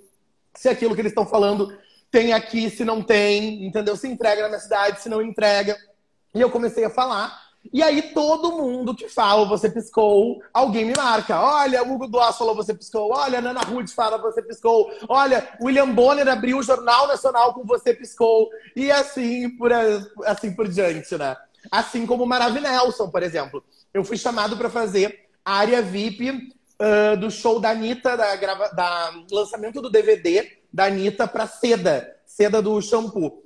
se 0.53 0.67
aquilo 0.67 0.93
que 0.93 1.01
eles 1.01 1.11
estão 1.11 1.25
falando 1.25 1.71
tem 2.11 2.33
aqui, 2.33 2.69
se 2.69 2.83
não 2.83 3.01
tem, 3.01 3.65
entendeu? 3.65 3.95
Se 3.95 4.07
entrega 4.07 4.41
na 4.41 4.49
minha 4.49 4.59
cidade, 4.59 5.01
se 5.01 5.07
não 5.07 5.21
entrega. 5.21 5.77
E 6.35 6.41
eu 6.41 6.51
comecei 6.51 6.83
a 6.83 6.89
falar 6.89 7.50
e 7.73 7.83
aí 7.83 8.01
todo 8.13 8.51
mundo 8.51 8.95
que 8.95 9.07
fala 9.07 9.45
você 9.45 9.69
piscou, 9.69 10.41
alguém 10.53 10.85
me 10.85 10.93
marca. 10.95 11.39
Olha, 11.39 11.83
o 11.83 11.93
Hugo 11.93 12.07
Duas 12.07 12.37
falou 12.37 12.55
você 12.55 12.73
piscou. 12.73 13.11
Olha, 13.13 13.39
Nana 13.39 13.61
Ruth 13.61 13.89
fala 13.89 14.17
você 14.17 14.41
piscou. 14.41 14.91
Olha, 15.07 15.47
William 15.61 15.89
Bonner 15.89 16.27
abriu 16.27 16.57
o 16.57 16.63
Jornal 16.63 17.07
Nacional 17.07 17.53
com 17.53 17.63
você 17.63 17.93
piscou. 17.93 18.49
E 18.75 18.91
assim 18.91 19.49
por, 19.57 19.71
assim 20.25 20.53
por 20.53 20.67
diante, 20.67 21.15
né? 21.17 21.35
Assim 21.71 22.05
como 22.05 22.23
o 22.23 22.27
Maravilhelson, 22.27 23.09
por 23.09 23.21
exemplo. 23.21 23.63
Eu 23.93 24.03
fui 24.03 24.17
chamado 24.17 24.57
para 24.57 24.69
fazer 24.69 25.29
a 25.45 25.57
área 25.57 25.81
VIP 25.81 26.29
uh, 26.31 27.17
do 27.17 27.29
show 27.29 27.59
da 27.59 27.69
Anitta, 27.69 28.17
da, 28.17 28.35
grava... 28.35 28.69
da 28.69 29.13
lançamento 29.31 29.81
do 29.81 29.89
DVD 29.89 30.57
da 30.73 30.85
Anitta 30.85 31.27
para 31.27 31.47
Seda, 31.47 32.15
Seda 32.25 32.61
do 32.61 32.81
shampoo. 32.81 33.43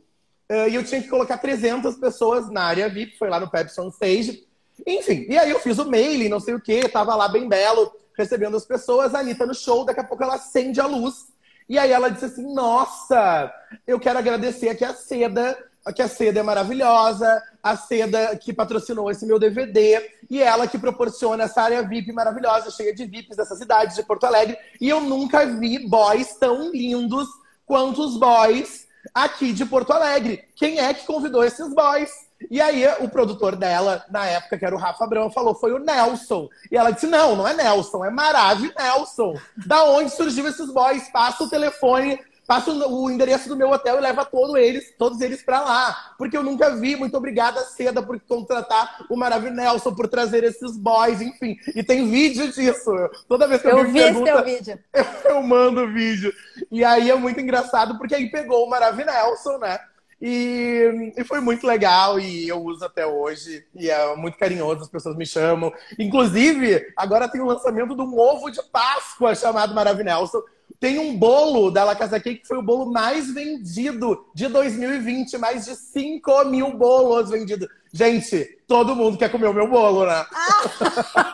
Uh, 0.51 0.69
e 0.69 0.75
eu 0.75 0.83
tinha 0.83 1.01
que 1.01 1.07
colocar 1.07 1.37
300 1.37 1.95
pessoas 1.95 2.49
na 2.51 2.63
área 2.63 2.87
VIP, 2.87 3.17
foi 3.17 3.29
lá 3.29 3.39
no 3.39 3.49
Pepsi 3.49 3.81
on 3.81 3.89
Stage. 3.89 4.45
Enfim, 4.85 5.25
e 5.27 5.37
aí 5.37 5.49
eu 5.49 5.59
fiz 5.59 5.79
o 5.79 5.89
mailing, 5.89 6.29
não 6.29 6.39
sei 6.39 6.53
o 6.53 6.61
que, 6.61 6.87
tava 6.89 7.15
lá 7.15 7.27
bem 7.27 7.47
belo, 7.47 7.91
recebendo 8.17 8.55
as 8.55 8.65
pessoas, 8.65 9.15
a 9.15 9.19
Anitta 9.19 9.45
no 9.45 9.55
show, 9.55 9.85
daqui 9.85 10.01
a 10.01 10.03
pouco 10.03 10.23
ela 10.23 10.35
acende 10.35 10.79
a 10.79 10.85
luz. 10.85 11.27
E 11.67 11.79
aí 11.79 11.91
ela 11.91 12.09
disse 12.09 12.25
assim: 12.25 12.53
Nossa, 12.53 13.51
eu 13.87 13.99
quero 13.99 14.19
agradecer 14.19 14.69
aqui 14.69 14.85
a 14.85 14.93
Seda, 14.93 15.57
que 15.95 16.01
a 16.01 16.07
Seda 16.07 16.39
é 16.39 16.43
maravilhosa, 16.43 17.41
a 17.63 17.75
Seda 17.75 18.35
que 18.37 18.53
patrocinou 18.53 19.09
esse 19.09 19.25
meu 19.25 19.39
DVD, 19.39 20.11
e 20.29 20.41
ela 20.41 20.67
que 20.67 20.77
proporciona 20.77 21.45
essa 21.45 21.61
área 21.61 21.81
VIP 21.81 22.11
maravilhosa, 22.11 22.69
cheia 22.69 22.93
de 22.93 23.05
VIPs 23.05 23.35
dessa 23.35 23.55
cidade 23.55 23.95
de 23.95 24.03
Porto 24.03 24.25
Alegre. 24.25 24.57
E 24.79 24.87
eu 24.89 25.01
nunca 25.01 25.45
vi 25.45 25.79
boys 25.87 26.35
tão 26.35 26.71
lindos 26.71 27.27
quanto 27.65 28.03
os 28.03 28.19
boys 28.19 28.84
aqui 29.13 29.53
de 29.53 29.65
Porto 29.65 29.91
Alegre. 29.91 30.43
Quem 30.55 30.79
é 30.79 30.93
que 30.93 31.05
convidou 31.05 31.43
esses 31.43 31.73
boys? 31.73 32.11
E 32.51 32.61
aí 32.61 32.85
o 32.99 33.09
produtor 33.09 33.55
dela, 33.55 34.03
na 34.09 34.25
época, 34.25 34.57
que 34.57 34.65
era 34.65 34.75
o 34.75 34.79
Rafa 34.79 35.03
Abrão, 35.03 35.31
falou, 35.31 35.55
foi 35.55 35.71
o 35.71 35.79
Nelson. 35.79 36.49
E 36.71 36.77
ela 36.77 36.91
disse, 36.91 37.07
não, 37.07 37.35
não 37.35 37.47
é 37.47 37.53
Nelson, 37.53 38.03
é 38.03 38.09
Maravi 38.09 38.73
Nelson. 38.77 39.35
Da 39.65 39.83
onde 39.85 40.11
surgiu 40.11 40.47
esses 40.47 40.71
boys? 40.71 41.09
Passa 41.09 41.43
o 41.43 41.49
telefone 41.49 42.19
Passa 42.47 42.71
o 42.71 43.09
endereço 43.09 43.49
do 43.49 43.55
meu 43.55 43.71
hotel 43.71 43.97
e 43.97 44.01
leva 44.01 44.23
todos 44.23 44.55
eles, 44.55 44.93
todos 44.97 45.19
eles 45.21 45.41
para 45.41 45.61
lá. 45.61 46.13
Porque 46.17 46.37
eu 46.37 46.43
nunca 46.43 46.75
vi. 46.75 46.95
Muito 46.95 47.17
obrigada, 47.17 47.61
Seda, 47.61 48.03
por 48.03 48.19
contratar 48.19 49.05
o 49.09 49.15
Maravilhoso 49.15 49.55
Nelson, 49.55 49.95
por 49.95 50.07
trazer 50.07 50.43
esses 50.43 50.77
boys, 50.77 51.21
enfim. 51.21 51.57
E 51.75 51.83
tem 51.83 52.09
vídeo 52.09 52.51
disso. 52.51 52.91
Toda 53.27 53.47
vez 53.47 53.61
que 53.61 53.67
eu, 53.67 53.79
eu 53.79 53.85
vi 53.85 53.93
pergunta, 53.93 54.29
esse 54.29 54.43
teu 54.43 54.43
vídeo. 54.45 54.79
Eu, 55.25 55.35
eu 55.35 55.43
mando 55.43 55.91
vídeo. 55.91 56.33
E 56.71 56.83
aí 56.83 57.09
é 57.09 57.15
muito 57.15 57.39
engraçado, 57.39 57.97
porque 57.97 58.15
aí 58.15 58.29
pegou 58.29 58.65
o 58.65 58.69
Maravilhoso 58.69 59.11
Nelson, 59.11 59.57
né? 59.57 59.79
E, 60.21 61.13
e, 61.17 61.23
foi 61.25 61.41
muito 61.41 61.67
legal 61.67 62.19
e 62.19 62.47
eu 62.47 62.61
uso 62.63 62.85
até 62.85 63.05
hoje. 63.05 63.65
E 63.75 63.89
é 63.89 64.15
muito 64.15 64.37
carinhoso, 64.37 64.81
as 64.81 64.89
pessoas 64.89 65.15
me 65.15 65.25
chamam. 65.25 65.73
Inclusive, 65.99 66.93
agora 66.95 67.27
tem 67.27 67.41
o 67.41 67.45
lançamento 67.45 67.95
de 67.95 68.01
um 68.01 68.17
ovo 68.17 68.49
de 68.49 68.61
Páscoa 68.63 69.35
chamado 69.35 69.75
Maravilhoso. 69.75 70.43
Tem 70.79 70.99
um 70.99 71.17
bolo 71.17 71.71
da 71.71 71.83
La 71.83 71.95
Casa 71.95 72.19
Cake 72.19 72.41
que 72.41 72.47
foi 72.47 72.57
o 72.57 72.63
bolo 72.63 72.91
mais 72.91 73.33
vendido 73.33 74.25
de 74.33 74.47
2020. 74.47 75.37
Mais 75.37 75.65
de 75.65 75.75
5 75.75 76.45
mil 76.45 76.77
bolos 76.77 77.29
vendidos. 77.29 77.67
Gente, 77.93 78.45
todo 78.67 78.95
mundo 78.95 79.17
quer 79.17 79.31
comer 79.31 79.47
o 79.47 79.53
meu 79.53 79.69
bolo, 79.69 80.05
né? 80.05 80.25
Ah. 80.31 81.31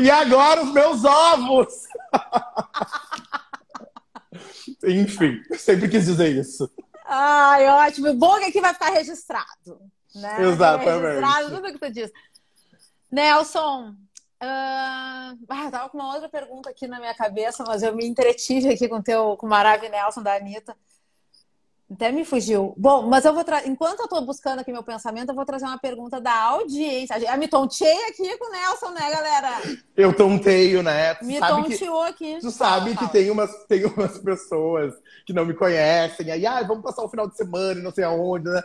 e 0.00 0.10
agora 0.10 0.62
os 0.62 0.72
meus 0.72 1.04
ovos! 1.04 1.68
Enfim, 4.86 5.42
sempre 5.58 5.88
quis 5.88 6.04
dizer 6.04 6.34
isso. 6.34 6.70
Ai, 7.06 7.66
ótimo. 7.68 8.14
Bom 8.14 8.38
que 8.38 8.46
aqui 8.46 8.60
vai 8.60 8.72
ficar 8.72 8.90
registrado. 8.90 9.80
Né? 10.14 10.46
Exatamente. 10.46 11.02
Registrado 11.02 11.56
tudo 11.56 11.72
que 11.72 11.78
tu 11.78 11.92
disse. 11.92 12.12
Nelson, 13.10 13.94
Uh, 14.44 15.38
ah, 15.48 15.70
tava 15.70 15.88
com 15.88 15.96
uma 15.96 16.12
outra 16.12 16.28
pergunta 16.28 16.68
aqui 16.68 16.86
na 16.86 17.00
minha 17.00 17.14
cabeça, 17.14 17.64
mas 17.66 17.82
eu 17.82 17.96
me 17.96 18.04
entretive 18.04 18.68
aqui 18.68 18.86
com, 18.86 19.00
teu, 19.00 19.38
com 19.38 19.46
o 19.46 19.48
Maravi 19.48 19.88
Nelson 19.88 20.22
da 20.22 20.34
Anitta. 20.34 20.76
Até 21.90 22.12
me 22.12 22.24
fugiu. 22.24 22.74
Bom, 22.76 23.02
mas 23.06 23.24
eu 23.24 23.32
vou 23.32 23.44
trazer. 23.44 23.68
Enquanto 23.68 24.00
eu 24.00 24.08
tô 24.08 24.20
buscando 24.20 24.58
aqui 24.58 24.72
meu 24.72 24.82
pensamento, 24.82 25.30
eu 25.30 25.34
vou 25.34 25.44
trazer 25.46 25.64
uma 25.64 25.78
pergunta 25.78 26.20
da 26.20 26.34
audiência. 26.34 27.18
Eu 27.18 27.38
me 27.38 27.48
tontei 27.48 28.08
aqui 28.08 28.36
com 28.36 28.48
o 28.48 28.52
Nelson, 28.52 28.90
né, 28.90 29.10
galera? 29.10 29.50
Eu 29.96 30.14
tonteio, 30.14 30.82
né? 30.82 31.14
Tu 31.14 31.24
me 31.24 31.40
tonteou 31.40 32.02
aqui. 32.02 32.38
Tu 32.40 32.50
sabe 32.50 32.80
fala, 32.80 32.88
que 32.90 32.94
fala. 32.96 33.10
Tem, 33.10 33.30
umas, 33.30 33.64
tem 33.66 33.84
umas 33.86 34.18
pessoas 34.18 34.94
que 35.24 35.32
não 35.32 35.46
me 35.46 35.54
conhecem. 35.54 36.30
Aí, 36.30 36.44
ah, 36.46 36.62
vamos 36.62 36.82
passar 36.82 37.02
o 37.02 37.08
final 37.08 37.28
de 37.28 37.36
semana 37.36 37.80
e 37.80 37.82
não 37.82 37.92
sei 37.92 38.04
aonde, 38.04 38.48
né? 38.48 38.62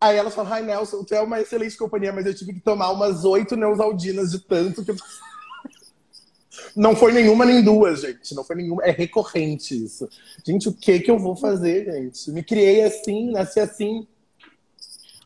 Aí 0.00 0.16
elas 0.16 0.34
falam, 0.34 0.52
ai, 0.52 0.62
Nelson, 0.62 1.02
tu 1.02 1.14
é 1.14 1.20
uma 1.20 1.40
excelente 1.40 1.76
companhia, 1.76 2.12
mas 2.12 2.24
eu 2.24 2.34
tive 2.34 2.52
que 2.52 2.60
tomar 2.60 2.90
umas 2.90 3.24
oito 3.24 3.56
Neusaldinas 3.56 4.30
de 4.30 4.38
tanto 4.40 4.84
que 4.84 4.92
eu... 4.92 4.96
Não 6.76 6.94
foi 6.94 7.12
nenhuma 7.12 7.44
nem 7.44 7.62
duas, 7.62 8.00
gente. 8.02 8.34
Não 8.34 8.44
foi 8.44 8.56
nenhuma. 8.56 8.84
É 8.84 8.90
recorrente 8.90 9.84
isso. 9.84 10.08
Gente, 10.44 10.68
o 10.68 10.72
que 10.72 11.00
que 11.00 11.10
eu 11.10 11.18
vou 11.18 11.34
fazer, 11.34 11.84
gente? 11.84 12.30
Me 12.30 12.42
criei 12.42 12.84
assim, 12.84 13.30
nasci 13.30 13.58
assim. 13.58 14.06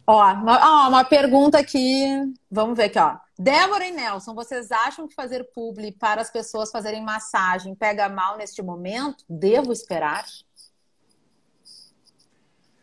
Ó, 0.06 0.32
uma, 0.32 0.84
ó, 0.84 0.88
uma 0.88 1.04
pergunta 1.04 1.58
aqui. 1.58 2.06
Vamos 2.50 2.76
ver 2.76 2.84
aqui, 2.84 2.98
ó. 2.98 3.18
Débora 3.38 3.86
e 3.86 3.92
Nelson, 3.92 4.34
vocês 4.34 4.70
acham 4.70 5.08
que 5.08 5.14
fazer 5.14 5.44
publi 5.54 5.92
para 5.92 6.20
as 6.20 6.30
pessoas 6.30 6.70
fazerem 6.70 7.02
massagem 7.02 7.74
pega 7.74 8.08
mal 8.08 8.36
neste 8.36 8.62
momento? 8.62 9.24
Devo 9.28 9.72
esperar? 9.72 10.24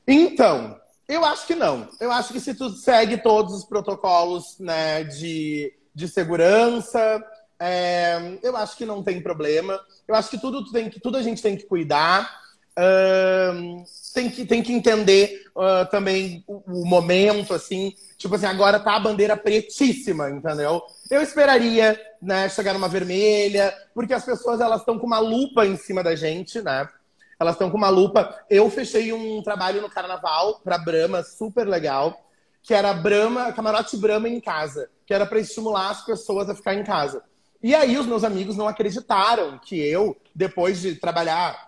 Então, 0.08 0.80
eu 1.10 1.26
acho 1.26 1.48
que 1.48 1.56
não. 1.56 1.90
Eu 2.00 2.12
acho 2.12 2.32
que 2.32 2.40
se 2.40 2.54
tu 2.54 2.70
segue 2.70 3.18
todos 3.18 3.56
os 3.56 3.66
protocolos 3.66 4.60
né, 4.60 5.04
de, 5.04 5.74
de 5.94 6.08
segurança, 6.08 7.22
é, 7.60 8.38
eu 8.44 8.56
acho 8.56 8.78
que 8.78 8.86
não 8.86 9.02
tem 9.02 9.20
problema. 9.20 9.80
Eu 10.08 10.14
acho 10.14 10.30
que 10.30 10.38
tudo, 10.38 10.72
tem 10.72 10.88
que, 10.88 11.00
tudo 11.00 11.18
a 11.18 11.24
gente 11.24 11.42
tem 11.42 11.58
que 11.58 11.66
cuidar. 11.66 12.40
Uh, 12.78 13.84
tem, 14.14 14.30
que, 14.30 14.46
tem 14.46 14.62
que 14.62 14.72
entender 14.72 15.46
uh, 15.56 15.90
também 15.90 16.44
o, 16.48 16.82
o, 16.82 16.86
momento, 16.86 17.56
assim. 17.56 17.94
Tipo 18.16 18.36
assim, 18.36 18.46
agora 18.46 18.80
tá 18.80 18.96
a 18.96 19.00
bandeira 19.00 19.36
pretíssima, 19.36 20.30
entendeu? 20.30 20.82
Eu 21.10 21.22
esperaria, 21.24 22.00
né, 22.22 22.48
chegar 22.48 22.74
numa 22.74 22.88
vermelha, 22.88 23.74
porque 23.96 24.14
as 24.14 24.24
pessoas, 24.24 24.62
elas 24.62 24.82
estão 24.82 25.00
com 25.00 25.08
uma 25.08 25.20
lupa 25.20 25.66
em 25.66 25.76
cima 25.76 26.04
da 26.04 26.16
gente, 26.16 26.62
né? 26.62 26.88
Elas 27.40 27.56
estão 27.56 27.72
com 27.72 27.78
uma 27.78 27.90
lupa. 27.90 28.38
Eu 28.50 28.70
fechei 28.70 29.14
um 29.14 29.42
trabalho 29.42 29.82
no 29.82 29.90
carnaval 29.90 30.60
para 30.64 30.78
Brahma, 30.78 31.24
super 31.24 31.68
legal, 31.68 32.26
que 32.62 32.74
era 32.74 32.94
Brahma, 32.94 33.54
camarote 33.54 33.96
Brahma 33.96 34.28
em 34.28 34.42
casa, 34.42 34.90
que 35.06 35.14
era 35.14 35.26
para 35.26 35.40
estimular 35.40 35.90
as 35.90 36.06
pessoas 36.06 36.50
a 36.50 36.56
ficar 36.56 36.74
em 36.74 36.84
casa. 36.84 37.24
E 37.64 37.74
aí 37.74 37.98
os 37.98 38.06
meus 38.06 38.24
amigos 38.24 38.56
não 38.58 38.68
acreditaram 38.68 39.58
que 39.60 39.78
eu, 39.80 40.18
depois 40.36 40.82
de 40.82 40.96
trabalhar, 40.96 41.66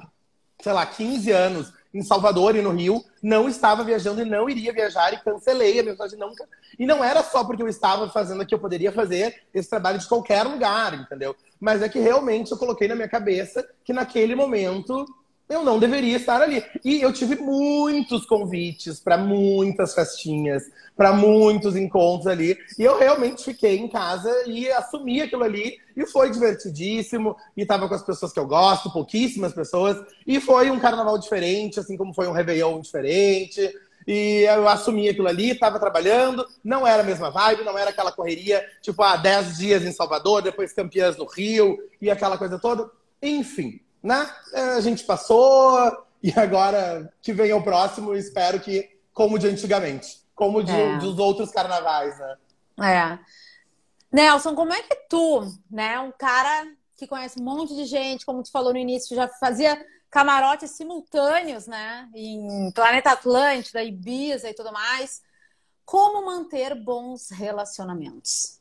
sei 0.61 0.73
lá, 0.73 0.85
15 0.85 1.31
anos 1.31 1.73
em 1.93 2.01
Salvador 2.01 2.55
e 2.55 2.61
no 2.61 2.71
Rio, 2.71 3.03
não 3.21 3.49
estava 3.49 3.83
viajando 3.83 4.21
e 4.21 4.25
não 4.25 4.49
iria 4.49 4.71
viajar 4.71 5.13
e 5.13 5.17
cancelei 5.17 5.79
a 5.79 5.83
minha 5.83 5.95
viagem 5.95 6.17
nunca. 6.17 6.47
E 6.79 6.85
não 6.85 7.03
era 7.03 7.21
só 7.21 7.43
porque 7.43 7.61
eu 7.61 7.67
estava 7.67 8.09
fazendo 8.09 8.45
que 8.45 8.55
eu 8.55 8.59
poderia 8.59 8.91
fazer 8.91 9.43
esse 9.53 9.69
trabalho 9.69 9.99
de 9.99 10.07
qualquer 10.07 10.43
lugar, 10.43 10.93
entendeu? 10.93 11.35
Mas 11.59 11.81
é 11.81 11.89
que 11.89 11.99
realmente 11.99 12.51
eu 12.51 12.57
coloquei 12.57 12.87
na 12.87 12.95
minha 12.95 13.09
cabeça 13.09 13.67
que 13.83 13.91
naquele 13.91 14.35
momento 14.35 15.05
eu 15.51 15.63
não 15.63 15.77
deveria 15.77 16.15
estar 16.15 16.41
ali. 16.41 16.63
E 16.83 17.01
eu 17.01 17.11
tive 17.11 17.35
muitos 17.35 18.25
convites 18.25 18.99
para 18.99 19.17
muitas 19.17 19.93
festinhas, 19.93 20.63
para 20.95 21.11
muitos 21.11 21.75
encontros 21.75 22.27
ali. 22.27 22.57
E 22.79 22.83
eu 22.83 22.97
realmente 22.97 23.43
fiquei 23.43 23.77
em 23.77 23.87
casa 23.87 24.31
e 24.47 24.71
assumi 24.71 25.21
aquilo 25.21 25.43
ali. 25.43 25.77
E 25.95 26.05
foi 26.05 26.31
divertidíssimo. 26.31 27.35
E 27.55 27.63
estava 27.63 27.87
com 27.89 27.93
as 27.93 28.03
pessoas 28.03 28.31
que 28.31 28.39
eu 28.39 28.47
gosto, 28.47 28.93
pouquíssimas 28.93 29.53
pessoas. 29.53 29.97
E 30.25 30.39
foi 30.39 30.71
um 30.71 30.79
carnaval 30.79 31.17
diferente, 31.17 31.79
assim 31.79 31.97
como 31.97 32.13
foi 32.13 32.27
um 32.27 32.31
Réveillon 32.31 32.79
diferente. 32.79 33.69
E 34.07 34.45
eu 34.47 34.67
assumi 34.69 35.09
aquilo 35.09 35.27
ali, 35.27 35.51
estava 35.51 35.79
trabalhando, 35.79 36.47
não 36.63 36.87
era 36.87 37.03
a 37.03 37.05
mesma 37.05 37.29
vibe, 37.29 37.63
não 37.63 37.77
era 37.77 37.91
aquela 37.91 38.11
correria, 38.11 38.65
tipo, 38.81 39.03
há 39.03 39.13
ah, 39.13 39.17
10 39.17 39.57
dias 39.57 39.83
em 39.83 39.91
Salvador, 39.91 40.41
depois 40.41 40.73
campeãs 40.73 41.17
no 41.17 41.25
Rio, 41.25 41.77
e 42.01 42.09
aquela 42.09 42.35
coisa 42.35 42.57
toda. 42.57 42.89
Enfim, 43.21 43.79
né? 44.01 44.29
É, 44.53 44.61
a 44.61 44.81
gente 44.81 45.03
passou 45.03 46.05
e 46.21 46.31
agora 46.37 47.11
que 47.21 47.33
venha 47.33 47.55
o 47.55 47.63
próximo, 47.63 48.13
espero 48.13 48.59
que 48.59 48.89
como 49.13 49.37
de 49.37 49.47
antigamente, 49.47 50.21
como 50.35 50.63
de, 50.63 50.71
é. 50.71 50.97
dos 50.97 51.19
outros 51.19 51.51
carnavais, 51.51 52.17
né? 52.17 52.37
É. 52.79 53.19
Nelson, 54.11 54.55
como 54.55 54.73
é 54.73 54.81
que 54.81 54.95
tu, 55.09 55.41
né, 55.69 55.99
um 55.99 56.11
cara 56.11 56.67
que 56.95 57.07
conhece 57.07 57.39
um 57.39 57.43
monte 57.43 57.75
de 57.75 57.85
gente, 57.85 58.25
como 58.25 58.43
tu 58.43 58.51
falou 58.51 58.73
no 58.73 58.79
início, 58.79 59.15
já 59.15 59.27
fazia 59.27 59.83
camarotes 60.09 60.71
simultâneos, 60.71 61.65
né, 61.65 62.09
em 62.13 62.71
Planeta 62.71 63.11
Atlântida, 63.11 63.83
Ibiza 63.83 64.49
e 64.49 64.53
tudo 64.53 64.71
mais, 64.71 65.21
como 65.85 66.25
manter 66.25 66.75
bons 66.75 67.29
relacionamentos? 67.29 68.60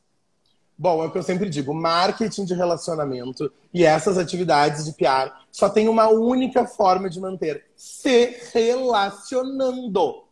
Bom, 0.81 1.03
é 1.03 1.05
o 1.05 1.11
que 1.11 1.17
eu 1.19 1.21
sempre 1.21 1.47
digo, 1.47 1.75
marketing 1.75 2.43
de 2.43 2.55
relacionamento 2.55 3.53
e 3.71 3.85
essas 3.85 4.17
atividades 4.17 4.83
de 4.83 4.93
PR 4.93 5.31
só 5.51 5.69
tem 5.69 5.87
uma 5.87 6.07
única 6.07 6.65
forma 6.65 7.07
de 7.07 7.21
manter, 7.21 7.67
se 7.75 8.35
relacionando. 8.51 10.23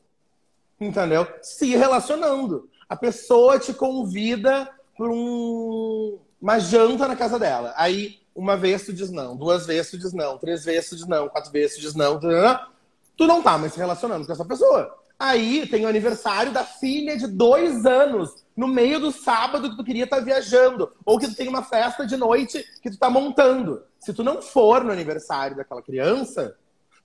Entendeu? 0.82 1.28
Se 1.43 1.76
relacionando. 1.76 2.68
A 2.89 2.95
pessoa 2.95 3.60
te 3.60 3.76
convida 3.76 4.68
para 4.97 5.12
um... 5.12 6.18
uma 6.41 6.58
janta 6.58 7.08
na 7.08 7.16
casa 7.16 7.38
dela. 7.38 7.72
Aí, 7.78 8.18
uma 8.34 8.58
vez 8.58 8.88
tu 8.88 8.91
diz 8.91 9.12
não, 9.12 9.38
duas 9.38 9.68
vezes 9.68 9.91
tu 9.91 10.00
diz 10.00 10.14
não, 10.14 10.39
três 10.39 10.66
vezes 10.66 10.89
tu 10.89 10.95
diz 10.95 11.06
não, 11.06 11.30
quatro 11.30 11.52
vezes 11.52 11.76
tu 11.76 11.82
diz 11.82 11.93
não. 11.93 12.20
Tu 12.20 13.28
não 13.28 13.43
tá 13.43 13.56
mais 13.56 13.74
se 13.74 13.78
relacionando 13.78 14.26
com 14.26 14.34
essa 14.34 14.45
pessoa. 14.45 14.99
Aí 15.20 15.67
tem 15.67 15.86
o 15.86 15.89
aniversário 15.89 16.53
da 16.53 16.63
filha 16.63 17.17
de 17.17 17.28
dois 17.28 17.86
anos, 17.86 18.45
no 18.55 18.70
meio 18.70 19.01
do 19.01 19.11
sábado 19.11 19.70
que 19.70 19.76
tu 19.76 19.84
queria 19.84 20.05
estar 20.05 20.17
tá 20.17 20.24
viajando, 20.24 20.93
ou 21.05 21.20
que 21.20 21.28
tu 21.28 21.36
tem 21.36 21.49
uma 21.49 21.61
festa 21.61 22.07
de 22.07 22.15
noite 22.15 22.65
que 22.82 22.89
tu 22.89 22.97
tá 22.97 23.09
montando. 23.09 23.84
Se 23.99 24.13
tu 24.13 24.24
não 24.24 24.41
for 24.41 24.82
no 24.82 24.93
aniversário 24.93 25.57
daquela 25.57 25.82
criança, 25.82 26.55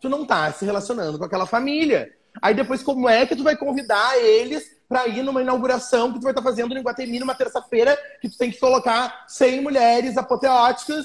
tu 0.00 0.08
não 0.08 0.24
tá 0.24 0.52
se 0.52 0.64
relacionando 0.64 1.18
com 1.18 1.24
aquela 1.24 1.44
família. 1.44 2.14
Aí 2.40 2.54
depois, 2.54 2.84
como 2.84 3.08
é 3.08 3.26
que 3.26 3.34
tu 3.34 3.42
vai 3.42 3.56
convidar 3.56 4.16
eles 4.16 4.76
para 4.88 5.08
ir 5.08 5.24
numa 5.24 5.42
inauguração 5.42 6.12
que 6.12 6.20
tu 6.20 6.22
vai 6.22 6.30
estar 6.30 6.42
tá 6.42 6.48
fazendo 6.48 6.72
no 6.72 6.78
Iguatemi 6.78 7.18
numa 7.18 7.34
terça-feira, 7.34 7.98
que 8.20 8.28
tu 8.28 8.38
tem 8.38 8.52
que 8.52 8.60
colocar 8.60 9.24
100 9.26 9.60
mulheres 9.60 10.16
apoteóticas, 10.16 11.04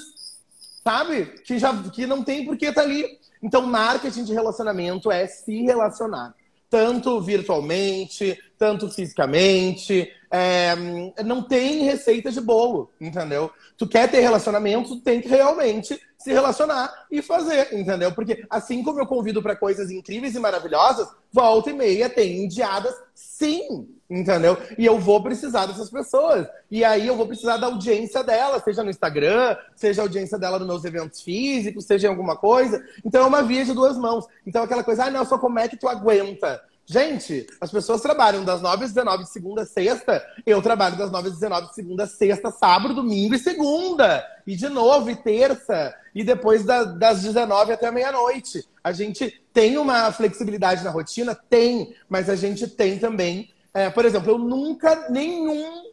sabe? 0.84 1.26
Que, 1.44 1.58
já, 1.58 1.74
que 1.90 2.06
não 2.06 2.22
tem 2.22 2.44
por 2.44 2.56
que 2.56 2.66
estar 2.66 2.82
tá 2.82 2.86
ali. 2.86 3.18
Então, 3.42 3.62
marketing 3.62 4.22
de 4.22 4.32
relacionamento 4.32 5.10
é 5.10 5.26
se 5.26 5.62
relacionar 5.62 6.34
tanto 6.70 7.20
virtualmente, 7.20 8.38
tanto 8.56 8.88
fisicamente. 8.88 10.10
É, 10.30 10.76
não 11.24 11.42
tem 11.42 11.82
receita 11.82 12.30
de 12.30 12.40
bolo, 12.40 12.88
entendeu? 13.00 13.50
Tu 13.76 13.88
quer 13.88 14.08
ter 14.08 14.20
relacionamento, 14.20 14.90
tu 14.90 15.00
tem 15.00 15.20
que 15.20 15.28
realmente 15.28 16.00
se 16.16 16.32
relacionar 16.32 17.06
e 17.10 17.20
fazer, 17.20 17.74
entendeu? 17.76 18.12
Porque 18.12 18.44
assim 18.48 18.82
como 18.82 19.00
eu 19.00 19.06
convido 19.06 19.42
para 19.42 19.56
coisas 19.56 19.90
incríveis 19.90 20.36
e 20.36 20.38
maravilhosas, 20.38 21.08
volta 21.32 21.70
e 21.70 21.72
meia 21.72 22.08
tem 22.08 22.44
indiadas, 22.44 22.94
sim, 23.14 23.88
entendeu? 24.10 24.58
E 24.76 24.84
eu 24.84 24.98
vou 24.98 25.22
precisar 25.22 25.66
dessas 25.66 25.88
pessoas. 25.88 26.46
E 26.70 26.84
aí 26.84 27.06
eu 27.06 27.16
vou 27.16 27.26
precisar 27.26 27.56
da 27.56 27.68
audiência 27.68 28.24
dela, 28.24 28.60
seja 28.60 28.82
no 28.82 28.90
Instagram, 28.90 29.56
seja 29.76 30.02
a 30.02 30.04
audiência 30.04 30.36
dela 30.36 30.58
nos 30.58 30.66
meus 30.66 30.84
eventos 30.84 31.20
físicos, 31.20 31.84
seja 31.84 32.08
em 32.08 32.10
alguma 32.10 32.36
coisa. 32.36 32.84
Então 33.04 33.22
é 33.22 33.26
uma 33.26 33.42
via 33.42 33.64
de 33.64 33.72
duas 33.72 33.96
mãos. 33.96 34.26
Então 34.46 34.64
aquela 34.64 34.82
coisa, 34.82 35.04
ah, 35.04 35.10
Nelson, 35.10 35.38
como 35.38 35.58
é 35.58 35.68
que 35.68 35.76
tu 35.76 35.88
aguenta? 35.88 36.60
Gente, 36.92 37.46
as 37.60 37.70
pessoas 37.70 38.00
trabalham 38.00 38.44
das 38.44 38.60
9 38.60 38.84
às 38.84 38.92
19 38.92 39.22
de 39.22 39.30
segunda 39.30 39.62
a 39.62 39.64
sexta. 39.64 40.26
Eu 40.44 40.60
trabalho 40.60 40.96
das 40.96 41.08
9 41.08 41.28
às 41.28 41.34
19 41.34 41.68
de 41.68 41.74
segunda 41.76 42.02
a 42.02 42.06
sexta, 42.08 42.50
sábado, 42.50 42.94
domingo 42.94 43.32
e 43.32 43.38
segunda. 43.38 44.26
E 44.44 44.56
de 44.56 44.68
novo, 44.68 45.08
e 45.08 45.14
terça. 45.14 45.94
E 46.12 46.24
depois 46.24 46.64
da, 46.64 46.82
das 46.82 47.22
19 47.22 47.72
até 47.72 47.92
meia-noite. 47.92 48.68
A 48.82 48.90
gente 48.90 49.40
tem 49.52 49.78
uma 49.78 50.10
flexibilidade 50.10 50.82
na 50.82 50.90
rotina? 50.90 51.32
Tem. 51.32 51.94
Mas 52.08 52.28
a 52.28 52.34
gente 52.34 52.66
tem 52.66 52.98
também. 52.98 53.48
É, 53.72 53.88
por 53.90 54.04
exemplo, 54.04 54.32
eu 54.32 54.38
nunca, 54.38 55.08
nenhum. 55.10 55.90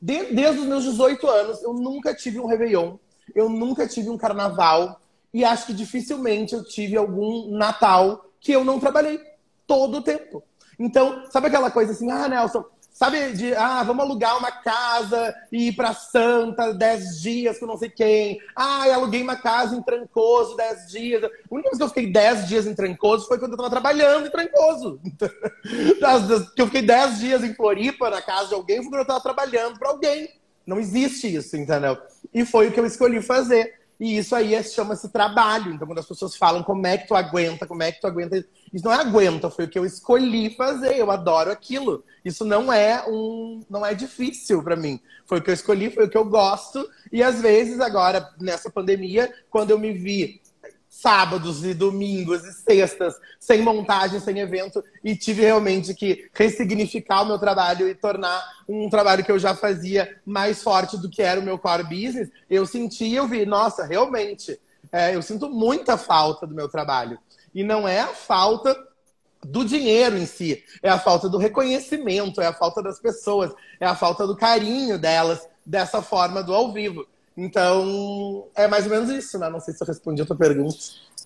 De, 0.00 0.32
desde 0.32 0.60
os 0.60 0.66
meus 0.66 0.84
18 0.84 1.26
anos, 1.26 1.62
eu 1.62 1.72
nunca 1.74 2.14
tive 2.14 2.40
um 2.40 2.46
Réveillon. 2.46 2.96
Eu 3.34 3.48
nunca 3.48 3.86
tive 3.86 4.10
um 4.10 4.18
carnaval. 4.18 5.00
E 5.32 5.44
acho 5.44 5.66
que 5.66 5.74
dificilmente 5.74 6.54
eu 6.54 6.64
tive 6.64 6.96
algum 6.96 7.50
Natal 7.56 8.24
que 8.40 8.52
eu 8.52 8.64
não 8.64 8.80
trabalhei 8.80 9.20
todo 9.66 9.98
o 9.98 10.02
tempo. 10.02 10.42
Então, 10.78 11.24
sabe 11.30 11.46
aquela 11.46 11.70
coisa 11.70 11.92
assim, 11.92 12.10
ah, 12.10 12.26
Nelson, 12.26 12.64
sabe 12.92 13.32
de, 13.32 13.54
ah, 13.54 13.82
vamos 13.82 14.04
alugar 14.04 14.38
uma 14.38 14.50
casa 14.50 15.34
e 15.50 15.68
ir 15.68 15.72
pra 15.72 15.94
Santa 15.94 16.72
dez 16.74 17.20
dias 17.20 17.58
com 17.58 17.66
não 17.66 17.76
sei 17.76 17.88
quem. 17.88 18.40
Ah, 18.54 18.86
eu 18.88 18.94
aluguei 18.94 19.22
uma 19.22 19.36
casa 19.36 19.74
em 19.74 19.82
Trancoso 19.82 20.56
dez 20.56 20.90
dias. 20.90 21.24
A 21.24 21.28
única 21.50 21.70
vez 21.70 21.78
que 21.78 21.82
eu 21.82 21.88
fiquei 21.88 22.10
dez 22.10 22.46
dias 22.46 22.66
em 22.66 22.74
Trancoso 22.74 23.26
foi 23.26 23.38
quando 23.38 23.52
eu 23.52 23.56
tava 23.56 23.70
trabalhando 23.70 24.26
em 24.26 24.30
Trancoso. 24.30 25.00
que 26.54 26.62
eu 26.62 26.66
fiquei 26.66 26.82
dez 26.82 27.18
dias 27.18 27.42
em 27.42 27.54
Floripa, 27.54 28.10
na 28.10 28.20
casa 28.20 28.48
de 28.48 28.54
alguém, 28.54 28.82
foi 28.82 28.90
quando 28.90 29.00
eu 29.00 29.06
tava 29.06 29.20
trabalhando 29.20 29.78
para 29.78 29.90
alguém. 29.90 30.28
Não 30.66 30.78
existe 30.78 31.34
isso, 31.34 31.56
entendeu? 31.56 31.98
E 32.32 32.44
foi 32.44 32.68
o 32.68 32.72
que 32.72 32.78
eu 32.78 32.86
escolhi 32.86 33.20
fazer. 33.22 33.79
E 34.00 34.16
isso 34.16 34.34
aí 34.34 34.54
é, 34.54 34.62
chama-se 34.62 35.10
trabalho. 35.10 35.74
Então, 35.74 35.86
quando 35.86 35.98
as 35.98 36.08
pessoas 36.08 36.34
falam 36.34 36.62
como 36.62 36.86
é 36.86 36.96
que 36.96 37.06
tu 37.06 37.14
aguenta, 37.14 37.66
como 37.66 37.82
é 37.82 37.92
que 37.92 38.00
tu 38.00 38.06
aguenta. 38.06 38.42
Isso 38.72 38.84
não 38.86 38.92
é 38.92 38.96
aguenta, 38.96 39.50
foi 39.50 39.66
o 39.66 39.68
que 39.68 39.78
eu 39.78 39.84
escolhi 39.84 40.56
fazer. 40.56 40.96
Eu 40.96 41.10
adoro 41.10 41.50
aquilo. 41.50 42.02
Isso 42.24 42.42
não 42.42 42.72
é 42.72 43.04
um. 43.06 43.60
não 43.68 43.84
é 43.84 43.94
difícil 43.94 44.62
para 44.62 44.74
mim. 44.74 44.98
Foi 45.26 45.38
o 45.38 45.42
que 45.42 45.50
eu 45.50 45.54
escolhi, 45.54 45.90
foi 45.90 46.06
o 46.06 46.08
que 46.08 46.16
eu 46.16 46.24
gosto. 46.24 46.88
E 47.12 47.22
às 47.22 47.42
vezes, 47.42 47.78
agora, 47.78 48.32
nessa 48.40 48.70
pandemia, 48.70 49.30
quando 49.50 49.70
eu 49.70 49.78
me 49.78 49.92
vi 49.92 50.39
sábados 51.00 51.64
e 51.64 51.72
domingos 51.72 52.44
e 52.44 52.52
sextas, 52.52 53.14
sem 53.38 53.62
montagem, 53.62 54.20
sem 54.20 54.38
evento, 54.38 54.84
e 55.02 55.16
tive 55.16 55.42
realmente 55.42 55.94
que 55.94 56.28
ressignificar 56.34 57.22
o 57.22 57.26
meu 57.26 57.38
trabalho 57.38 57.88
e 57.88 57.94
tornar 57.94 58.42
um 58.68 58.90
trabalho 58.90 59.24
que 59.24 59.32
eu 59.32 59.38
já 59.38 59.54
fazia 59.54 60.20
mais 60.26 60.62
forte 60.62 60.98
do 60.98 61.08
que 61.08 61.22
era 61.22 61.40
o 61.40 61.42
meu 61.42 61.58
core 61.58 61.84
business, 61.84 62.28
eu 62.50 62.66
senti, 62.66 63.14
eu 63.14 63.26
vi, 63.26 63.46
nossa, 63.46 63.86
realmente, 63.86 64.60
é, 64.92 65.14
eu 65.14 65.22
sinto 65.22 65.48
muita 65.48 65.96
falta 65.96 66.46
do 66.46 66.54
meu 66.54 66.68
trabalho. 66.68 67.18
E 67.54 67.64
não 67.64 67.88
é 67.88 68.00
a 68.00 68.08
falta 68.08 68.76
do 69.42 69.64
dinheiro 69.64 70.18
em 70.18 70.26
si, 70.26 70.62
é 70.82 70.90
a 70.90 70.98
falta 70.98 71.28
do 71.28 71.38
reconhecimento, 71.38 72.42
é 72.42 72.46
a 72.46 72.52
falta 72.52 72.82
das 72.82 73.00
pessoas, 73.00 73.50
é 73.80 73.86
a 73.86 73.94
falta 73.94 74.26
do 74.26 74.36
carinho 74.36 74.98
delas 74.98 75.48
dessa 75.64 76.02
forma 76.02 76.42
do 76.42 76.54
ao 76.54 76.72
vivo. 76.72 77.06
Então, 77.42 78.48
é 78.54 78.68
mais 78.68 78.84
ou 78.84 78.90
menos 78.90 79.08
isso, 79.08 79.38
né? 79.38 79.48
Não 79.48 79.60
sei 79.60 79.72
se 79.72 79.82
eu 79.82 79.86
respondi 79.86 80.20
a 80.20 80.26
tua 80.26 80.36
pergunta. 80.36 80.76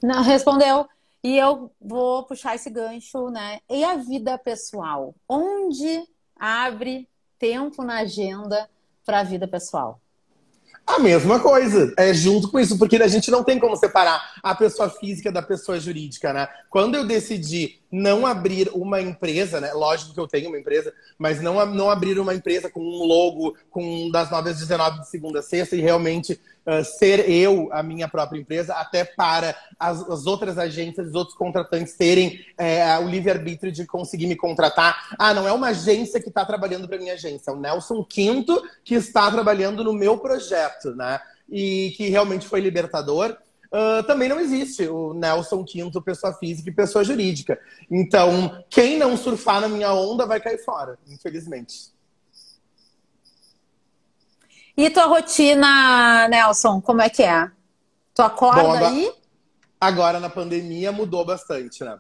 Não, 0.01 0.23
respondeu. 0.23 0.87
E 1.25 1.37
eu 1.37 1.73
vou 1.81 2.23
puxar 2.23 2.55
esse 2.55 2.71
gancho, 2.71 3.31
né? 3.31 3.59
E 3.69 3.83
a 3.83 3.97
vida 3.97 4.39
pessoal? 4.39 5.12
Onde 5.29 6.05
abre 6.39 7.09
tempo 7.37 7.83
na 7.83 7.99
agenda 7.99 8.71
para 9.05 9.21
a 9.21 9.25
vida 9.25 9.49
pessoal? 9.49 10.01
A 10.87 11.01
mesma 11.01 11.41
coisa, 11.41 11.93
é 11.97 12.15
junto 12.15 12.49
com 12.49 12.61
isso, 12.61 12.79
porque 12.79 12.97
a 12.97 13.09
gente 13.09 13.31
não 13.31 13.43
tem 13.43 13.59
como 13.59 13.75
separar 13.75 14.35
a 14.41 14.55
pessoa 14.55 14.89
física 14.89 15.33
da 15.33 15.43
pessoa 15.43 15.81
jurídica, 15.81 16.33
né? 16.33 16.47
Quando 16.71 16.95
eu 16.95 17.05
decidi 17.05 17.81
não 17.95 18.27
abrir 18.27 18.69
uma 18.75 19.01
empresa, 19.01 19.61
né? 19.61 19.73
Lógico 19.73 20.13
que 20.13 20.19
eu 20.19 20.27
tenho 20.27 20.49
uma 20.49 20.59
empresa, 20.59 20.93
mas 21.17 21.41
não, 21.41 21.65
não 21.67 21.89
abrir 21.89 22.19
uma 22.19 22.35
empresa 22.35 22.69
com 22.69 22.81
um 22.81 23.05
logo, 23.05 23.57
com 23.71 24.11
das 24.11 24.33
9 24.33 24.51
às 24.51 24.59
19 24.59 25.01
de 25.01 25.09
segunda 25.09 25.39
a 25.39 25.43
sexta 25.43 25.77
e 25.77 25.81
realmente 25.81 26.41
uh, 26.67 26.85
ser 26.85 27.31
eu 27.31 27.69
a 27.73 27.85
minha 27.85 28.09
própria 28.09 28.41
empresa, 28.41 28.75
até 28.75 29.05
para 29.05 29.57
as, 29.79 30.01
as 30.11 30.27
outras 30.27 30.59
agências, 30.59 31.07
os 31.07 31.15
outros 31.15 31.37
contratantes 31.37 31.95
terem 31.95 32.45
é, 32.59 32.99
o 32.99 33.09
livre-arbítrio 33.09 33.71
de 33.71 33.87
conseguir 33.87 34.27
me 34.27 34.35
contratar. 34.35 35.15
Ah, 35.17 35.33
não 35.33 35.47
é 35.47 35.53
uma 35.53 35.69
agência 35.69 36.21
que 36.21 36.29
está 36.29 36.45
trabalhando 36.45 36.89
para 36.89 36.99
minha 36.99 37.15
agência, 37.15 37.53
é 37.53 37.55
o 37.55 37.61
Nelson 37.61 38.03
Quinto 38.03 38.61
que 38.83 38.97
está 38.97 39.31
trabalhando 39.31 39.85
no 39.85 39.93
meu 39.93 40.19
projeto, 40.19 40.97
né? 40.97 41.21
E 41.49 41.95
que 41.97 42.09
realmente 42.09 42.49
foi 42.49 42.61
libertador. 42.61 43.37
Uh, 43.75 44.05
também 44.05 44.29
não 44.29 44.39
existe 44.39 44.87
o 44.87 45.12
Nelson 45.14 45.64
Quinto, 45.64 46.01
pessoa 46.01 46.33
física 46.33 46.70
e 46.70 46.72
pessoa 46.72 47.03
jurídica. 47.03 47.59
Então, 47.91 48.62
quem 48.70 48.97
não 48.97 49.16
surfar 49.16 49.61
na 49.61 49.68
minha 49.68 49.93
onda 49.93 50.25
vai 50.25 50.41
cair 50.41 50.64
fora, 50.64 50.97
infelizmente. 51.09 51.93
E 54.77 54.89
tua 54.91 55.07
rotina, 55.07 56.29
Nelson, 56.29 56.81
como 56.81 57.03
é 57.03 57.11
que 57.11 57.25
é? 57.25 57.51
Tu 58.14 58.22
acorda 58.22 58.62
Bom, 58.62 58.70
agora, 58.75 58.89
aí? 58.89 59.12
Agora 59.81 60.20
na 60.20 60.31
pandemia 60.31 60.93
mudou 60.93 61.25
bastante, 61.25 61.83
né? 61.83 61.99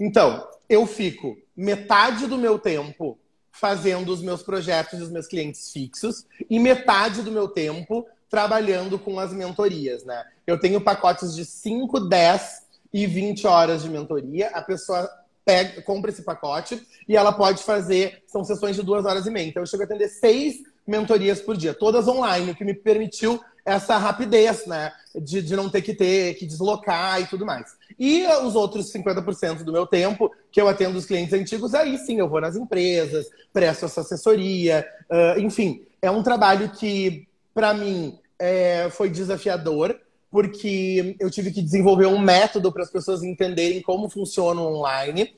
Então, 0.00 0.48
eu 0.70 0.86
fico 0.86 1.36
metade 1.54 2.26
do 2.26 2.38
meu 2.38 2.58
tempo 2.58 3.18
fazendo 3.52 4.10
os 4.10 4.22
meus 4.22 4.42
projetos 4.42 4.98
e 4.98 5.02
os 5.02 5.10
meus 5.10 5.26
clientes 5.26 5.70
fixos 5.70 6.24
e 6.48 6.58
metade 6.58 7.20
do 7.20 7.30
meu 7.30 7.46
tempo 7.46 8.06
trabalhando 8.30 8.98
com 8.98 9.18
as 9.18 9.32
mentorias, 9.32 10.04
né? 10.04 10.24
Eu 10.50 10.58
tenho 10.58 10.80
pacotes 10.80 11.34
de 11.34 11.44
5, 11.44 12.00
10 12.00 12.62
e 12.92 13.06
20 13.06 13.46
horas 13.46 13.82
de 13.82 13.88
mentoria. 13.88 14.48
A 14.48 14.60
pessoa 14.60 15.08
pega, 15.44 15.80
compra 15.82 16.10
esse 16.10 16.22
pacote 16.22 16.84
e 17.08 17.16
ela 17.16 17.32
pode 17.32 17.62
fazer, 17.62 18.22
são 18.26 18.44
sessões 18.44 18.76
de 18.76 18.82
duas 18.82 19.04
horas 19.04 19.26
e 19.26 19.30
meia. 19.30 19.48
Então 19.48 19.62
eu 19.62 19.66
chego 19.66 19.82
a 19.82 19.86
atender 19.86 20.08
seis 20.08 20.56
mentorias 20.86 21.40
por 21.40 21.56
dia, 21.56 21.72
todas 21.72 22.08
online, 22.08 22.50
o 22.50 22.54
que 22.54 22.64
me 22.64 22.74
permitiu 22.74 23.40
essa 23.64 23.96
rapidez, 23.96 24.66
né? 24.66 24.90
De, 25.14 25.40
de 25.40 25.54
não 25.54 25.68
ter 25.68 25.82
que 25.82 25.94
ter 25.94 26.34
que 26.34 26.46
deslocar 26.46 27.20
e 27.20 27.26
tudo 27.26 27.46
mais. 27.46 27.76
E 27.98 28.26
os 28.44 28.56
outros 28.56 28.92
50% 28.92 29.62
do 29.62 29.72
meu 29.72 29.86
tempo, 29.86 30.32
que 30.50 30.60
eu 30.60 30.66
atendo 30.66 30.98
os 30.98 31.06
clientes 31.06 31.32
antigos, 31.32 31.74
aí 31.74 31.96
sim 31.98 32.18
eu 32.18 32.28
vou 32.28 32.40
nas 32.40 32.56
empresas, 32.56 33.26
presto 33.52 33.84
essa 33.84 34.00
assessoria, 34.00 34.84
uh, 35.10 35.38
enfim. 35.38 35.84
É 36.02 36.10
um 36.10 36.22
trabalho 36.22 36.70
que, 36.70 37.28
para 37.54 37.74
mim, 37.74 38.18
é, 38.38 38.88
foi 38.90 39.10
desafiador, 39.10 40.00
porque 40.30 41.16
eu 41.18 41.30
tive 41.30 41.50
que 41.50 41.60
desenvolver 41.60 42.06
um 42.06 42.18
método 42.18 42.70
para 42.70 42.82
as 42.82 42.90
pessoas 42.90 43.22
entenderem 43.22 43.82
como 43.82 44.08
funciona 44.08 44.60
o 44.60 44.76
online. 44.76 45.34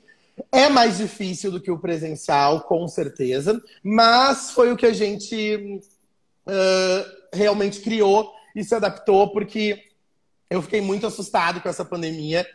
É 0.51 0.69
mais 0.69 0.97
difícil 0.97 1.51
do 1.51 1.59
que 1.59 1.71
o 1.71 1.79
presencial, 1.79 2.61
com 2.61 2.87
certeza, 2.87 3.61
mas 3.83 4.51
foi 4.51 4.71
o 4.71 4.77
que 4.77 4.85
a 4.85 4.93
gente 4.93 5.81
uh, 6.47 7.11
realmente 7.33 7.81
criou 7.81 8.31
e 8.55 8.63
se 8.63 8.73
adaptou, 8.75 9.31
porque 9.31 9.83
eu 10.49 10.61
fiquei 10.61 10.81
muito 10.81 11.07
assustado 11.07 11.59
com 11.59 11.69
essa 11.69 11.83
pandemia, 11.83 12.45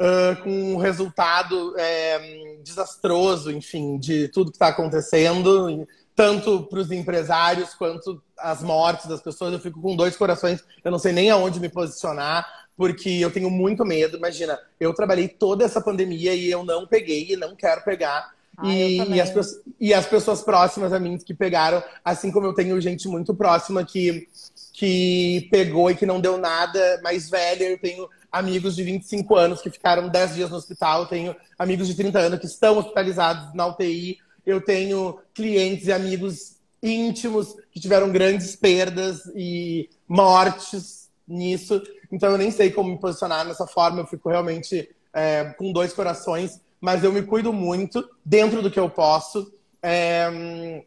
uh, 0.00 0.42
com 0.42 0.74
o 0.74 0.78
resultado 0.78 1.74
é, 1.78 2.58
desastroso, 2.62 3.50
enfim, 3.50 3.98
de 3.98 4.28
tudo 4.28 4.50
que 4.50 4.56
está 4.56 4.68
acontecendo, 4.68 5.86
tanto 6.16 6.62
para 6.64 6.78
os 6.78 6.90
empresários 6.90 7.74
quanto 7.74 8.22
as 8.38 8.62
mortes 8.62 9.06
das 9.06 9.20
pessoas. 9.20 9.52
Eu 9.52 9.60
fico 9.60 9.80
com 9.80 9.96
dois 9.96 10.16
corações, 10.16 10.62
eu 10.82 10.90
não 10.90 10.98
sei 10.98 11.12
nem 11.12 11.30
aonde 11.30 11.60
me 11.60 11.68
posicionar, 11.68 12.46
porque 12.76 13.08
eu 13.10 13.30
tenho 13.30 13.50
muito 13.50 13.84
medo. 13.84 14.16
Imagina, 14.16 14.58
eu 14.78 14.92
trabalhei 14.94 15.28
toda 15.28 15.64
essa 15.64 15.80
pandemia 15.80 16.34
e 16.34 16.50
eu 16.50 16.64
não 16.64 16.86
peguei 16.86 17.32
e 17.32 17.36
não 17.36 17.54
quero 17.54 17.82
pegar. 17.82 18.32
Ah, 18.56 18.66
e, 18.68 18.98
e, 19.14 19.20
as, 19.20 19.32
e, 19.80 19.94
as, 19.94 20.06
pessoas 20.06 20.42
próximas 20.42 20.92
a 20.92 21.00
mim 21.00 21.18
que 21.18 21.34
pegaram, 21.34 21.82
assim 22.04 22.30
como 22.30 22.46
eu 22.46 22.54
tenho 22.54 22.80
gente 22.80 23.08
muito 23.08 23.34
próxima 23.34 23.84
que, 23.84 24.28
que 24.72 25.48
pegou 25.50 25.90
e 25.90 25.96
que 25.96 26.06
não 26.06 26.20
deu 26.20 26.38
nada, 26.38 27.00
mais 27.02 27.28
velha, 27.28 27.64
eu 27.64 27.78
tenho 27.78 28.08
amigos 28.30 28.76
de 28.76 28.84
25 28.84 29.34
anos 29.34 29.60
que 29.60 29.70
ficaram 29.70 30.08
10 30.08 30.34
dias 30.34 30.50
no 30.50 30.56
hospital, 30.56 31.02
eu 31.02 31.06
tenho 31.06 31.36
amigos 31.58 31.88
de 31.88 31.94
30 31.94 32.18
anos 32.18 32.38
que 32.38 32.46
estão 32.46 32.78
hospitalizados 32.78 33.52
na 33.54 33.66
UTI, 33.66 34.18
eu 34.46 34.60
tenho 34.60 35.18
clientes 35.32 35.86
e 35.86 35.92
amigos 35.92 36.53
íntimos 36.84 37.56
que 37.72 37.80
tiveram 37.80 38.12
grandes 38.12 38.54
perdas 38.54 39.24
e 39.34 39.88
mortes 40.06 41.08
nisso. 41.26 41.82
Então 42.12 42.30
eu 42.30 42.38
nem 42.38 42.50
sei 42.50 42.70
como 42.70 42.90
me 42.90 42.98
posicionar 42.98 43.44
nessa 43.44 43.66
forma, 43.66 44.00
eu 44.00 44.06
fico 44.06 44.28
realmente 44.28 44.88
é, 45.12 45.44
com 45.56 45.72
dois 45.72 45.94
corações, 45.94 46.60
mas 46.80 47.02
eu 47.02 47.10
me 47.10 47.22
cuido 47.22 47.52
muito 47.52 48.08
dentro 48.24 48.60
do 48.60 48.70
que 48.70 48.78
eu 48.78 48.90
posso. 48.90 49.50
É, 49.82 50.84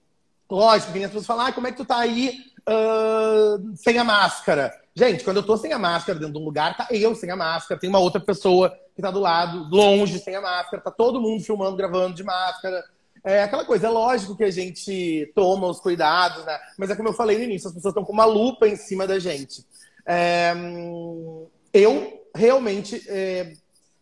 lógico, 0.50 0.94
que 0.94 1.00
as 1.04 1.08
pessoas 1.08 1.26
falam, 1.26 1.48
ah, 1.48 1.52
como 1.52 1.68
é 1.68 1.72
que 1.72 1.78
tu 1.78 1.86
tá 1.86 1.98
aí 1.98 2.38
uh, 2.70 3.76
sem 3.76 3.98
a 3.98 4.04
máscara? 4.04 4.72
Gente, 4.96 5.24
quando 5.24 5.38
eu 5.38 5.44
tô 5.44 5.58
sem 5.58 5.74
a 5.74 5.80
máscara 5.80 6.18
dentro 6.18 6.34
de 6.34 6.40
um 6.40 6.46
lugar, 6.46 6.78
tá 6.78 6.88
eu 6.92 7.16
sem 7.16 7.30
a 7.32 7.36
máscara, 7.36 7.80
tem 7.80 7.90
uma 7.90 8.00
outra 8.00 8.20
pessoa 8.20 8.76
que 8.96 9.02
tá 9.02 9.12
do 9.12 9.20
lado, 9.20 9.68
longe, 9.70 10.20
sem 10.20 10.36
a 10.36 10.42
máscara, 10.42 10.82
tá 10.82 10.92
todo 10.92 11.22
mundo 11.22 11.44
filmando, 11.44 11.78
gravando 11.78 12.16
de 12.16 12.24
máscara. 12.24 12.84
É 13.28 13.44
aquela 13.44 13.66
coisa, 13.66 13.88
é 13.88 13.90
lógico 13.90 14.38
que 14.38 14.44
a 14.46 14.50
gente 14.50 15.30
toma 15.36 15.68
os 15.68 15.82
cuidados, 15.82 16.46
né? 16.46 16.58
Mas 16.78 16.90
é 16.90 16.96
como 16.96 17.10
eu 17.10 17.14
falei 17.14 17.38
no 17.38 17.44
início, 17.44 17.68
as 17.68 17.74
pessoas 17.74 17.92
estão 17.92 18.06
com 18.06 18.14
uma 18.14 18.24
lupa 18.24 18.66
em 18.66 18.78
cima 18.78 19.06
da 19.06 19.20
gente. 19.20 19.66
É, 20.06 20.54
eu 21.74 22.24
realmente 22.34 23.04
é, 23.10 23.52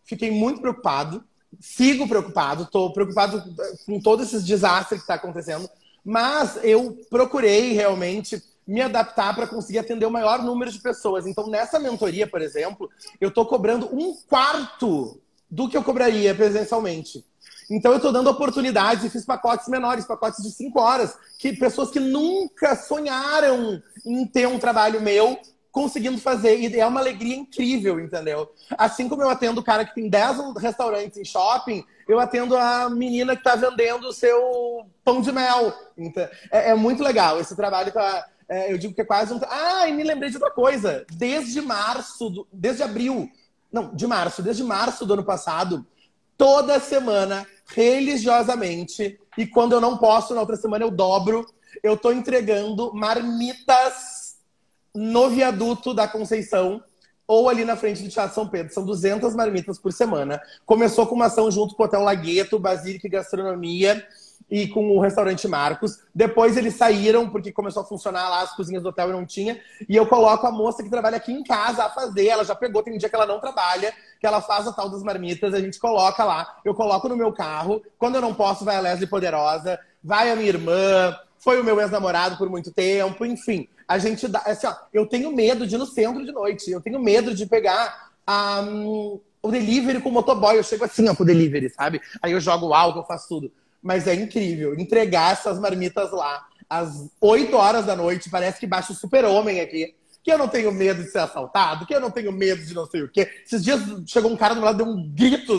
fiquei 0.04 0.30
muito 0.30 0.62
preocupado, 0.62 1.24
sigo 1.60 2.08
preocupado, 2.08 2.64
estou 2.64 2.94
preocupado 2.94 3.44
com 3.88 4.00
todos 4.00 4.28
esses 4.28 4.46
desastres 4.46 5.00
que 5.00 5.06
está 5.06 5.16
acontecendo, 5.16 5.68
mas 6.04 6.60
eu 6.64 6.96
procurei 7.10 7.74
realmente 7.74 8.44
me 8.68 8.84
adaptar 8.84 9.34
para 9.34 9.48
conseguir 9.48 9.80
atender 9.80 10.06
o 10.06 10.12
maior 10.12 10.44
número 10.44 10.72
de 10.72 10.78
pessoas. 10.78 11.26
Então, 11.26 11.48
nessa 11.48 11.80
mentoria, 11.80 12.28
por 12.28 12.44
exemplo, 12.44 12.92
eu 13.20 13.30
estou 13.30 13.48
cobrando 13.48 13.90
um 13.92 14.16
quarto 14.30 15.20
do 15.50 15.68
que 15.68 15.76
eu 15.76 15.84
cobraria 15.84 16.36
presencialmente. 16.36 17.26
Então 17.70 17.92
eu 17.92 17.98
estou 17.98 18.12
dando 18.12 18.30
oportunidades 18.30 19.04
e 19.04 19.10
fiz 19.10 19.26
pacotes 19.26 19.68
menores, 19.68 20.06
pacotes 20.06 20.44
de 20.44 20.52
cinco 20.52 20.80
horas, 20.80 21.18
que 21.40 21.54
pessoas 21.54 21.90
que 21.90 22.00
nunca 22.00 22.76
sonharam 22.76 23.82
em 24.06 24.26
ter 24.26 24.48
um 24.48 24.60
trabalho 24.60 25.02
meu 25.02 25.40
conseguindo 25.76 26.18
fazer. 26.18 26.58
E 26.58 26.80
é 26.80 26.88
uma 26.88 27.02
alegria 27.02 27.36
incrível, 27.36 28.00
entendeu? 28.00 28.50
Assim 28.78 29.10
como 29.10 29.24
eu 29.24 29.30
atendo 29.30 29.60
o 29.60 29.64
cara 29.64 29.84
que 29.84 29.94
tem 29.94 30.08
10 30.08 30.56
restaurantes 30.58 31.18
em 31.18 31.26
shopping, 31.26 31.84
eu 32.08 32.18
atendo 32.18 32.56
a 32.56 32.90
menina 32.90 33.36
que 33.36 33.42
está 33.42 33.58
vendendo 33.58 34.08
o 34.08 34.14
seu 34.14 34.86
pão 35.04 35.20
de 35.20 35.34
mel. 35.34 35.74
Então, 35.98 36.24
é, 36.50 36.70
é 36.70 36.76
muito 36.76 37.04
legal. 37.04 37.42
Esse 37.42 37.58
trabalho. 37.58 37.92
É, 38.48 38.72
eu 38.72 38.78
digo 38.78 38.94
que 38.94 39.02
é 39.02 39.06
quase 39.06 39.34
um. 39.34 39.40
Ah, 39.50 39.90
e 39.90 39.92
me 39.92 40.04
lembrei 40.04 40.30
de 40.30 40.38
outra 40.38 40.52
coisa. 40.52 41.06
Desde 41.12 41.60
março, 41.60 42.30
do... 42.30 42.48
desde 42.54 42.82
abril. 42.82 43.30
Não, 43.70 43.94
de 43.94 44.08
março, 44.08 44.42
desde 44.42 44.64
março 44.64 45.06
do 45.06 45.14
ano 45.16 45.26
passado, 45.26 45.86
toda 46.38 46.80
semana 46.80 47.46
religiosamente, 47.68 49.20
e 49.38 49.46
quando 49.46 49.74
eu 49.74 49.82
não 49.82 49.98
posso, 49.98 50.34
na 50.34 50.42
outra 50.42 50.56
semana 50.56 50.86
eu 50.86 50.92
dobro, 50.92 51.46
eu 51.84 51.98
tô 51.98 52.12
entregando 52.12 52.94
marmitas 52.94 54.38
no 54.94 55.30
viaduto 55.30 55.94
da 55.94 56.08
Conceição 56.08 56.82
ou 57.28 57.50
ali 57.50 57.66
na 57.66 57.76
frente 57.76 58.04
do 58.04 58.10
Teatro 58.10 58.36
São 58.36 58.48
Pedro. 58.48 58.74
São 58.74 58.86
200 58.86 59.36
marmitas 59.36 59.80
por 59.80 59.92
semana. 59.92 60.42
Começou 60.66 61.08
com 61.08 61.16
uma 61.16 61.26
ação 61.26 61.50
junto 61.50 61.76
com 61.76 61.84
o 61.84 61.86
Hotel 61.86 62.02
Lagueto, 62.02 62.60
Basílica 62.60 63.08
e 63.08 63.10
Gastronomia 63.10 64.06
e 64.50 64.68
com 64.68 64.96
o 64.96 65.00
restaurante 65.00 65.48
Marcos. 65.48 66.00
Depois 66.14 66.56
eles 66.56 66.76
saíram, 66.76 67.30
porque 67.30 67.52
começou 67.52 67.82
a 67.82 67.86
funcionar 67.86 68.30
lá, 68.30 68.42
as 68.42 68.56
cozinhas 68.56 68.84
do 68.84 68.90
hotel 68.90 69.10
e 69.10 69.14
não 69.14 69.26
tinha. 69.26 69.60
E 69.88 69.96
eu 69.96 70.06
coloco 70.06 70.46
a 70.46 70.52
moça 70.52 70.84
que 70.84 70.90
trabalha 70.90 71.18
aqui 71.18 71.32
em 71.32 71.44
casa 71.44 71.86
a 71.86 71.90
fazer. 71.90 72.28
Ela 72.28 72.44
já 72.44 72.56
pegou, 72.56 72.84
tem 72.84 72.94
um 72.94 72.98
dia 72.98 73.10
que 73.10 73.16
ela 73.16 73.26
não 73.26 73.40
trabalha, 73.40 73.94
que 74.20 74.26
ela 74.26 74.42
faz 74.42 74.68
a 74.68 74.74
tal 74.74 74.90
das 74.90 75.04
marmitas, 75.04 75.54
a 75.54 75.60
gente 75.60 75.80
coloca 75.80 76.24
lá. 76.24 76.58
Eu 76.64 76.74
coloco 76.74 77.10
no 77.10 77.18
meu 77.18 77.32
carro. 77.34 77.82
Quando 77.98 78.16
eu 78.16 78.22
não 78.22 78.34
posso, 78.34 78.64
vai 78.64 78.76
a 78.76 78.82
Leslie 78.82 79.08
Poderosa, 79.08 79.80
vai 80.04 80.32
a 80.32 80.36
minha 80.36 80.50
irmã, 80.50 81.16
foi 81.38 81.60
o 81.60 81.64
meu 81.64 81.80
ex-namorado 81.82 82.38
por 82.38 82.50
muito 82.50 82.72
tempo, 82.72 83.26
enfim. 83.26 83.68
A 83.88 83.98
gente 83.98 84.28
dá. 84.28 84.40
Assim, 84.40 84.68
ó, 84.68 84.76
eu 84.94 85.06
tenho 85.06 85.32
medo 85.32 85.66
de 85.66 85.76
ir 85.76 85.78
no 85.78 85.86
centro 85.86 86.26
de 86.26 86.32
noite. 86.32 86.72
Eu 86.72 86.82
tenho 86.82 87.00
medo 87.00 87.34
de 87.34 87.46
pegar. 87.46 88.12
Um, 88.28 89.20
o 89.44 89.52
delivery 89.52 90.02
com 90.02 90.10
o 90.10 90.12
motoboy, 90.12 90.58
eu 90.58 90.64
chego 90.64 90.86
assim, 90.86 91.08
ó, 91.08 91.14
pro 91.14 91.24
delivery, 91.24 91.70
sabe? 91.70 92.02
Aí 92.20 92.32
eu 92.32 92.40
jogo 92.40 92.74
álcool, 92.74 93.02
eu 93.02 93.06
faço 93.06 93.28
tudo 93.28 93.52
mas 93.86 94.08
é 94.08 94.16
incrível. 94.16 94.74
Entregar 94.74 95.34
essas 95.34 95.60
marmitas 95.60 96.12
lá 96.12 96.44
às 96.68 97.08
8 97.22 97.56
horas 97.56 97.86
da 97.86 97.96
noite, 97.96 98.32
parece 98.32 98.60
que 98.60 98.66
baixa 98.66 98.92
o 98.92 98.96
super-homem 98.96 99.62
aqui. 99.62 99.94
Que 100.24 100.34
eu 100.34 100.40
não 100.40 100.48
tenho 100.48 100.72
medo 100.72 101.04
de 101.04 101.12
ser 101.12 101.20
assaltado, 101.20 101.86
que 101.86 101.94
eu 101.94 102.00
não 102.00 102.10
tenho 102.10 102.32
medo 102.32 102.66
de 102.66 102.74
não 102.74 102.88
sei 102.88 103.04
o 103.04 103.08
quê. 103.08 103.30
Esses 103.46 103.64
dias 103.64 103.80
chegou 104.08 104.32
um 104.32 104.36
cara 104.36 104.56
do 104.56 104.60
meu 104.60 104.66
lado, 104.66 104.84
deu 104.84 104.88
um 104.88 105.08
grito, 105.08 105.54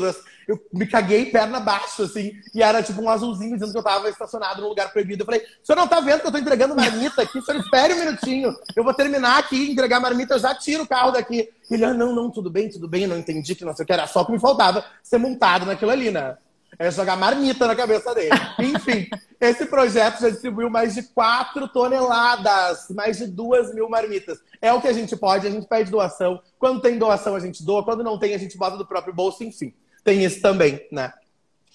eu 0.49 0.61
me 0.75 0.89
caguei 0.89 1.27
perna 1.27 1.59
abaixo, 1.59 2.03
assim, 2.03 2.33
e 2.53 2.61
era 2.61 2.83
tipo 2.83 3.01
um 3.01 3.09
azulzinho 3.09 3.55
dizendo 3.55 3.71
que 3.71 3.79
eu 3.79 3.83
tava 3.85 4.09
estacionado 4.09 4.61
num 4.61 4.69
lugar 4.69 4.93
proibido. 4.93 5.23
Eu 5.23 5.27
falei, 5.27 5.41
o 5.41 5.65
senhor 5.65 5.79
não 5.79 5.87
tá 5.87 6.01
vendo 6.01 6.23
que 6.23 6.27
eu 6.27 6.33
tô 6.33 6.39
entregando 6.39 6.75
marmita 6.75 7.23
aqui? 7.23 7.39
O 7.39 7.43
senhor 7.43 7.61
espere 7.61 7.95
um 7.95 7.99
minutinho, 8.01 8.53
eu 8.75 8.83
vou 8.83 8.93
terminar 8.93 9.39
aqui, 9.39 9.71
entregar 9.71 10.01
marmita, 10.01 10.35
eu 10.35 10.41
já 10.41 10.53
tiro 10.53 10.83
o 10.83 10.89
carro 10.89 11.13
daqui. 11.13 11.49
Ele, 11.71 11.85
ah, 11.85 11.95
não, 11.95 12.13
não, 12.13 12.29
tudo 12.29 12.51
bem, 12.51 12.69
tudo 12.69 12.89
bem, 12.89 13.05
eu 13.05 13.09
não 13.09 13.19
entendi 13.19 13.55
que 13.55 13.65
não 13.65 13.73
sei 13.73 13.85
o 13.85 13.87
que, 13.87 13.93
era 13.93 14.09
só 14.09 14.25
que 14.25 14.33
me 14.33 14.41
faltava 14.41 14.85
ser 15.01 15.19
montado 15.19 15.65
naquilo 15.65 15.93
ali, 15.93 16.11
né? 16.11 16.37
É 16.79 16.91
jogar 16.91 17.17
marmita 17.17 17.67
na 17.67 17.75
cabeça 17.75 18.15
dele. 18.15 18.31
Enfim, 18.59 19.09
esse 19.41 19.67
projeto 19.67 20.21
já 20.21 20.29
distribuiu 20.29 20.69
mais 20.69 20.95
de 20.95 21.03
4 21.03 21.69
toneladas, 21.69 22.89
mais 22.91 23.19
de 23.19 23.27
2 23.27 23.75
mil 23.75 23.89
marmitas. 23.89 24.39
É 24.61 24.73
o 24.73 24.81
que 24.81 24.89
a 24.89 24.93
gente 24.93 25.17
pode, 25.17 25.47
a 25.47 25.51
gente 25.51 25.67
pede 25.67 25.91
doação. 25.91 26.41
Quando 26.59 26.83
tem 26.83 26.99
doação, 26.99 27.35
a 27.35 27.41
gente 27.41 27.65
doa. 27.65 27.85
Quando 27.85 28.05
não 28.05 28.19
tem, 28.19 28.35
a 28.35 28.39
gente 28.39 28.59
bota 28.59 28.77
do 28.77 28.87
próprio 28.87 29.15
bolso, 29.15 29.43
enfim. 29.43 29.75
Tem 30.05 30.23
isso 30.25 30.41
também, 30.41 30.87
né? 30.93 31.13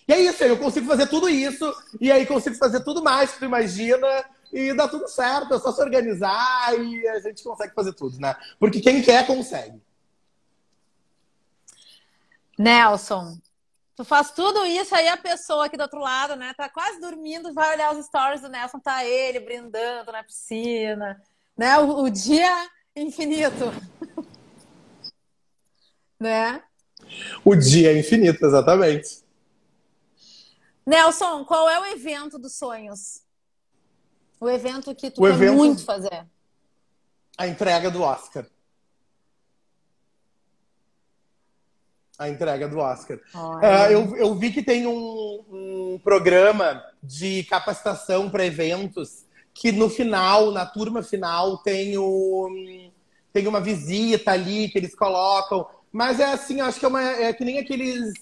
E 0.08 0.14
é 0.14 0.20
isso, 0.20 0.43
eu 0.43 0.58
consigo 0.58 0.88
fazer 0.88 1.08
tudo 1.08 1.30
isso, 1.30 1.74
e 1.99 2.12
aí 2.12 2.26
consigo 2.26 2.56
fazer 2.56 2.84
tudo 2.84 3.04
mais 3.04 3.32
que 3.32 3.39
tu 3.39 3.45
imagina, 3.45 4.08
e 4.52 4.74
dá 4.74 4.88
tudo 4.88 5.08
certo, 5.08 5.54
é 5.54 5.60
só 5.60 5.72
se 5.72 5.82
organizar 5.82 6.78
e 6.78 7.08
a 7.08 7.20
gente 7.20 7.43
consegue 7.43 7.74
fazer 7.74 7.93
tudo, 7.93 8.20
né? 8.20 8.36
Porque 8.60 8.82
quem 8.82 9.02
quer, 9.02 9.26
consegue. 9.26 9.82
Nelson, 12.58 13.38
Tu 14.02 14.06
faz 14.06 14.32
tudo 14.32 14.66
isso, 14.66 14.95
aí 14.95 15.08
a 15.08 15.16
pessoa 15.16 15.68
aqui 15.68 15.78
do 15.78 15.84
outro 15.84 15.99
lado, 15.99 16.36
né, 16.36 16.56
tá 16.58 16.68
quase 16.68 16.99
dormindo, 16.99 17.54
vai 17.54 17.76
olhar 17.76 17.95
os 17.95 18.04
stories 18.04 18.41
do 18.41 18.49
Nelson, 18.49 18.80
tá 18.80 19.06
ele 19.06 19.39
brindando 19.39 20.12
na 20.12 20.24
piscina, 20.24 21.22
né? 21.56 21.78
O, 21.78 22.06
o 22.06 22.10
dia 22.10 22.68
infinito. 22.95 23.66
né? 26.20 26.64
O 27.45 27.56
dia 27.56 27.95
infinito, 27.95 28.43
exatamente. 28.43 29.24
Nelson, 30.84 31.45
qual 31.45 31.70
é 31.70 31.80
o 31.80 31.86
evento 31.86 32.39
dos 32.39 32.56
sonhos? 32.56 33.22
O 34.39 34.49
evento 34.49 34.95
que 34.95 35.12
tu 35.12 35.22
o 35.22 35.28
quer 35.28 35.34
evento... 35.36 35.54
muito 35.54 35.86
fazer? 35.86 36.26
A 37.38 37.45
entrega 37.45 37.91
do 37.91 38.02
Oscar. 38.02 38.47
A 42.22 42.30
entrega 42.30 42.68
do 42.68 42.78
Oscar. 42.78 43.18
Uh, 43.34 43.92
eu, 43.92 44.16
eu, 44.16 44.36
vi 44.36 44.52
que 44.52 44.62
tem 44.62 44.86
um, 44.86 45.44
um 45.52 46.00
programa 46.04 46.84
de 47.02 47.44
capacitação 47.46 48.30
para 48.30 48.46
eventos 48.46 49.26
que 49.54 49.72
no 49.72 49.90
final, 49.90 50.52
na 50.52 50.64
turma 50.64 51.02
final, 51.02 51.58
tem, 51.58 51.98
o, 51.98 52.48
tem 53.34 53.48
uma 53.48 53.60
visita 53.60 54.32
ali 54.32 54.70
que 54.70 54.78
eles 54.78 54.94
colocam. 54.94 55.66
Mas 55.92 56.20
é 56.20 56.26
assim, 56.26 56.62
acho 56.62 56.80
que 56.80 56.86
é, 56.86 56.88
uma, 56.88 57.02
é 57.02 57.34
que 57.34 57.44
nem 57.44 57.58
aqueles 57.58 58.14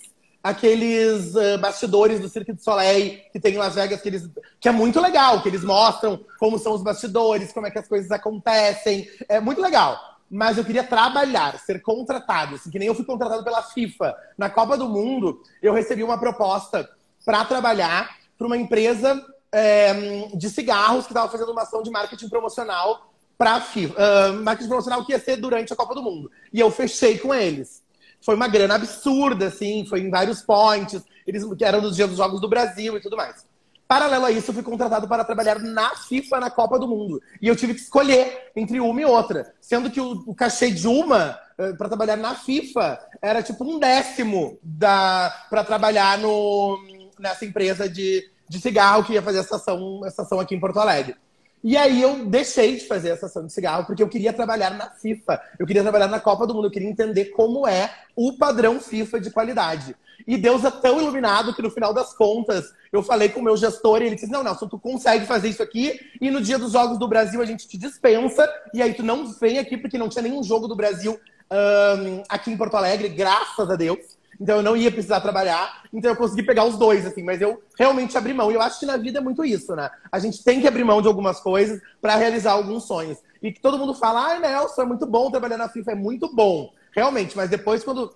aqueles 0.41 1.35
uh, 1.35 1.57
bastidores 1.59 2.21
do 2.21 2.29
Cirque 2.29 2.53
du 2.53 2.63
Soleil 2.63 3.19
que 3.33 3.41
tem 3.41 3.55
em 3.55 3.57
Las 3.57 3.75
Vegas, 3.75 4.01
que, 4.01 4.07
eles, 4.07 4.29
que 4.57 4.69
é 4.69 4.71
muito 4.71 4.97
legal, 5.01 5.41
que 5.41 5.49
eles 5.49 5.65
mostram 5.65 6.23
como 6.39 6.57
são 6.57 6.73
os 6.73 6.81
bastidores, 6.81 7.51
como 7.51 7.67
é 7.67 7.71
que 7.71 7.77
as 7.77 7.89
coisas 7.89 8.09
acontecem. 8.09 9.05
É 9.27 9.41
muito 9.41 9.59
legal. 9.59 9.99
Mas 10.29 10.57
eu 10.57 10.65
queria 10.65 10.83
trabalhar, 10.83 11.57
ser 11.59 11.81
contratado. 11.81 12.55
Assim, 12.55 12.69
que 12.69 12.77
nem 12.77 12.87
eu 12.87 12.95
fui 12.95 13.05
contratado 13.05 13.43
pela 13.43 13.63
FIFA. 13.63 14.15
Na 14.37 14.49
Copa 14.49 14.77
do 14.77 14.87
Mundo, 14.87 15.41
eu 15.61 15.73
recebi 15.73 16.03
uma 16.03 16.19
proposta 16.19 16.89
para 17.25 17.43
trabalhar 17.45 18.17
para 18.37 18.47
uma 18.47 18.57
empresa 18.57 19.21
é, 19.51 20.27
de 20.33 20.49
cigarros 20.49 21.05
que 21.05 21.11
estava 21.11 21.31
fazendo 21.31 21.51
uma 21.51 21.63
ação 21.63 21.81
de 21.81 21.89
marketing 21.89 22.29
promocional 22.29 23.09
para 23.37 23.53
a 23.53 23.61
FIFA. 23.61 23.95
Uh, 23.95 24.33
marketing 24.43 24.67
promocional 24.67 25.05
que 25.05 25.13
ia 25.13 25.19
ser 25.19 25.37
durante 25.37 25.71
a 25.71 25.75
Copa 25.75 25.95
do 25.95 26.03
Mundo. 26.03 26.29
E 26.51 26.59
eu 26.59 26.69
fechei 26.69 27.17
com 27.17 27.33
eles. 27.33 27.81
Foi 28.21 28.35
uma 28.35 28.49
grana 28.49 28.75
absurda, 28.75 29.47
assim, 29.47 29.85
foi 29.85 30.01
em 30.01 30.09
vários 30.09 30.41
points, 30.41 31.01
eles 31.25 31.45
que 31.55 31.63
eram 31.63 31.81
nos 31.81 31.95
dias 31.95 32.09
dos 32.09 32.17
Jogos 32.17 32.41
do 32.41 32.49
Brasil 32.49 32.97
e 32.97 33.01
tudo 33.01 33.15
mais. 33.15 33.45
Paralelo 33.89 34.25
a 34.25 34.31
isso, 34.31 34.51
eu 34.51 34.53
fui 34.53 34.61
contratado 34.61 35.07
para 35.07 35.23
trabalhar 35.23 35.57
na 35.57 35.95
FIFA 35.95 36.39
na 36.39 36.51
Copa 36.51 36.77
do 36.77 36.87
Mundo. 36.87 37.19
E 37.41 37.47
eu 37.47 37.55
tive 37.55 37.73
que 37.73 37.79
escolher 37.79 38.51
entre 38.55 38.79
uma 38.79 39.01
e 39.01 39.03
outra. 39.03 39.51
Sendo 39.59 39.89
que 39.89 39.99
o, 39.99 40.23
o 40.27 40.35
cachê 40.35 40.69
de 40.69 40.87
uma 40.87 41.39
uh, 41.57 41.75
para 41.75 41.87
trabalhar 41.87 42.15
na 42.15 42.35
FIFA 42.35 42.99
era 43.19 43.41
tipo 43.41 43.63
um 43.63 43.79
décimo 43.79 44.59
da 44.61 45.35
para 45.49 45.63
trabalhar 45.63 46.19
no, 46.19 46.77
nessa 47.17 47.45
empresa 47.45 47.89
de, 47.89 48.29
de 48.47 48.61
cigarro 48.61 49.03
que 49.03 49.13
ia 49.13 49.23
fazer 49.23 49.39
essa 49.39 49.55
ação, 49.55 50.01
essa 50.05 50.21
ação 50.21 50.39
aqui 50.39 50.53
em 50.53 50.59
Porto 50.59 50.79
Alegre. 50.79 51.15
E 51.63 51.75
aí 51.75 51.99
eu 51.99 52.25
deixei 52.25 52.75
de 52.75 52.85
fazer 52.85 53.09
essa 53.09 53.25
ação 53.25 53.43
de 53.43 53.51
cigarro 53.51 53.85
porque 53.85 54.03
eu 54.03 54.07
queria 54.07 54.31
trabalhar 54.31 54.69
na 54.69 54.91
FIFA, 54.91 55.41
eu 55.57 55.65
queria 55.65 55.81
trabalhar 55.81 56.07
na 56.07 56.19
Copa 56.19 56.45
do 56.45 56.53
Mundo, 56.53 56.67
eu 56.67 56.71
queria 56.71 56.87
entender 56.87 57.31
como 57.31 57.67
é 57.67 57.91
o 58.15 58.37
padrão 58.37 58.79
FIFA 58.79 59.19
de 59.19 59.31
qualidade. 59.31 59.95
E 60.27 60.37
Deus 60.37 60.63
é 60.63 60.71
tão 60.71 61.01
iluminado 61.01 61.53
que 61.53 61.61
no 61.61 61.69
final 61.69 61.93
das 61.93 62.13
contas 62.13 62.73
eu 62.91 63.03
falei 63.03 63.29
com 63.29 63.39
o 63.39 63.43
meu 63.43 63.55
gestor 63.57 64.01
e 64.01 64.05
ele 64.05 64.15
disse: 64.15 64.31
Não, 64.31 64.43
Nelson, 64.43 64.67
tu 64.67 64.79
consegue 64.79 65.25
fazer 65.25 65.49
isso 65.49 65.63
aqui 65.63 65.99
e 66.19 66.29
no 66.29 66.41
dia 66.41 66.57
dos 66.57 66.71
Jogos 66.71 66.97
do 66.97 67.07
Brasil 67.07 67.41
a 67.41 67.45
gente 67.45 67.67
te 67.67 67.77
dispensa 67.77 68.47
e 68.73 68.81
aí 68.81 68.93
tu 68.93 69.03
não 69.03 69.25
vem 69.33 69.59
aqui 69.59 69.77
porque 69.77 69.97
não 69.97 70.09
tinha 70.09 70.23
nenhum 70.23 70.43
jogo 70.43 70.67
do 70.67 70.75
Brasil 70.75 71.19
um, 71.51 72.23
aqui 72.29 72.51
em 72.51 72.57
Porto 72.57 72.75
Alegre, 72.75 73.09
graças 73.09 73.69
a 73.69 73.75
Deus. 73.75 74.19
Então 74.39 74.57
eu 74.57 74.63
não 74.63 74.77
ia 74.77 74.89
precisar 74.89 75.19
trabalhar. 75.19 75.83
Então 75.93 76.11
eu 76.11 76.15
consegui 76.15 76.43
pegar 76.43 76.63
os 76.63 76.77
dois, 76.77 77.05
assim, 77.05 77.23
mas 77.23 77.41
eu 77.41 77.61
realmente 77.77 78.17
abri 78.17 78.33
mão. 78.33 78.49
E 78.49 78.53
eu 78.53 78.61
acho 78.61 78.79
que 78.79 78.85
na 78.85 78.95
vida 78.95 79.19
é 79.19 79.21
muito 79.21 79.43
isso, 79.43 79.75
né? 79.75 79.89
A 80.09 80.17
gente 80.17 80.43
tem 80.43 80.61
que 80.61 80.67
abrir 80.67 80.85
mão 80.85 81.01
de 81.01 81.07
algumas 81.07 81.41
coisas 81.41 81.81
para 82.01 82.15
realizar 82.15 82.53
alguns 82.53 82.85
sonhos. 82.85 83.17
E 83.41 83.51
que 83.51 83.59
todo 83.59 83.77
mundo 83.77 83.93
fala, 83.93 84.27
ai, 84.27 84.39
Nelson, 84.39 84.81
é 84.81 84.85
muito 84.85 85.05
bom 85.05 85.29
trabalhar 85.29 85.57
na 85.57 85.67
FIFA, 85.67 85.91
é 85.91 85.95
muito 85.95 86.33
bom. 86.33 86.71
Realmente, 86.91 87.35
mas 87.35 87.49
depois, 87.49 87.83
quando, 87.83 88.13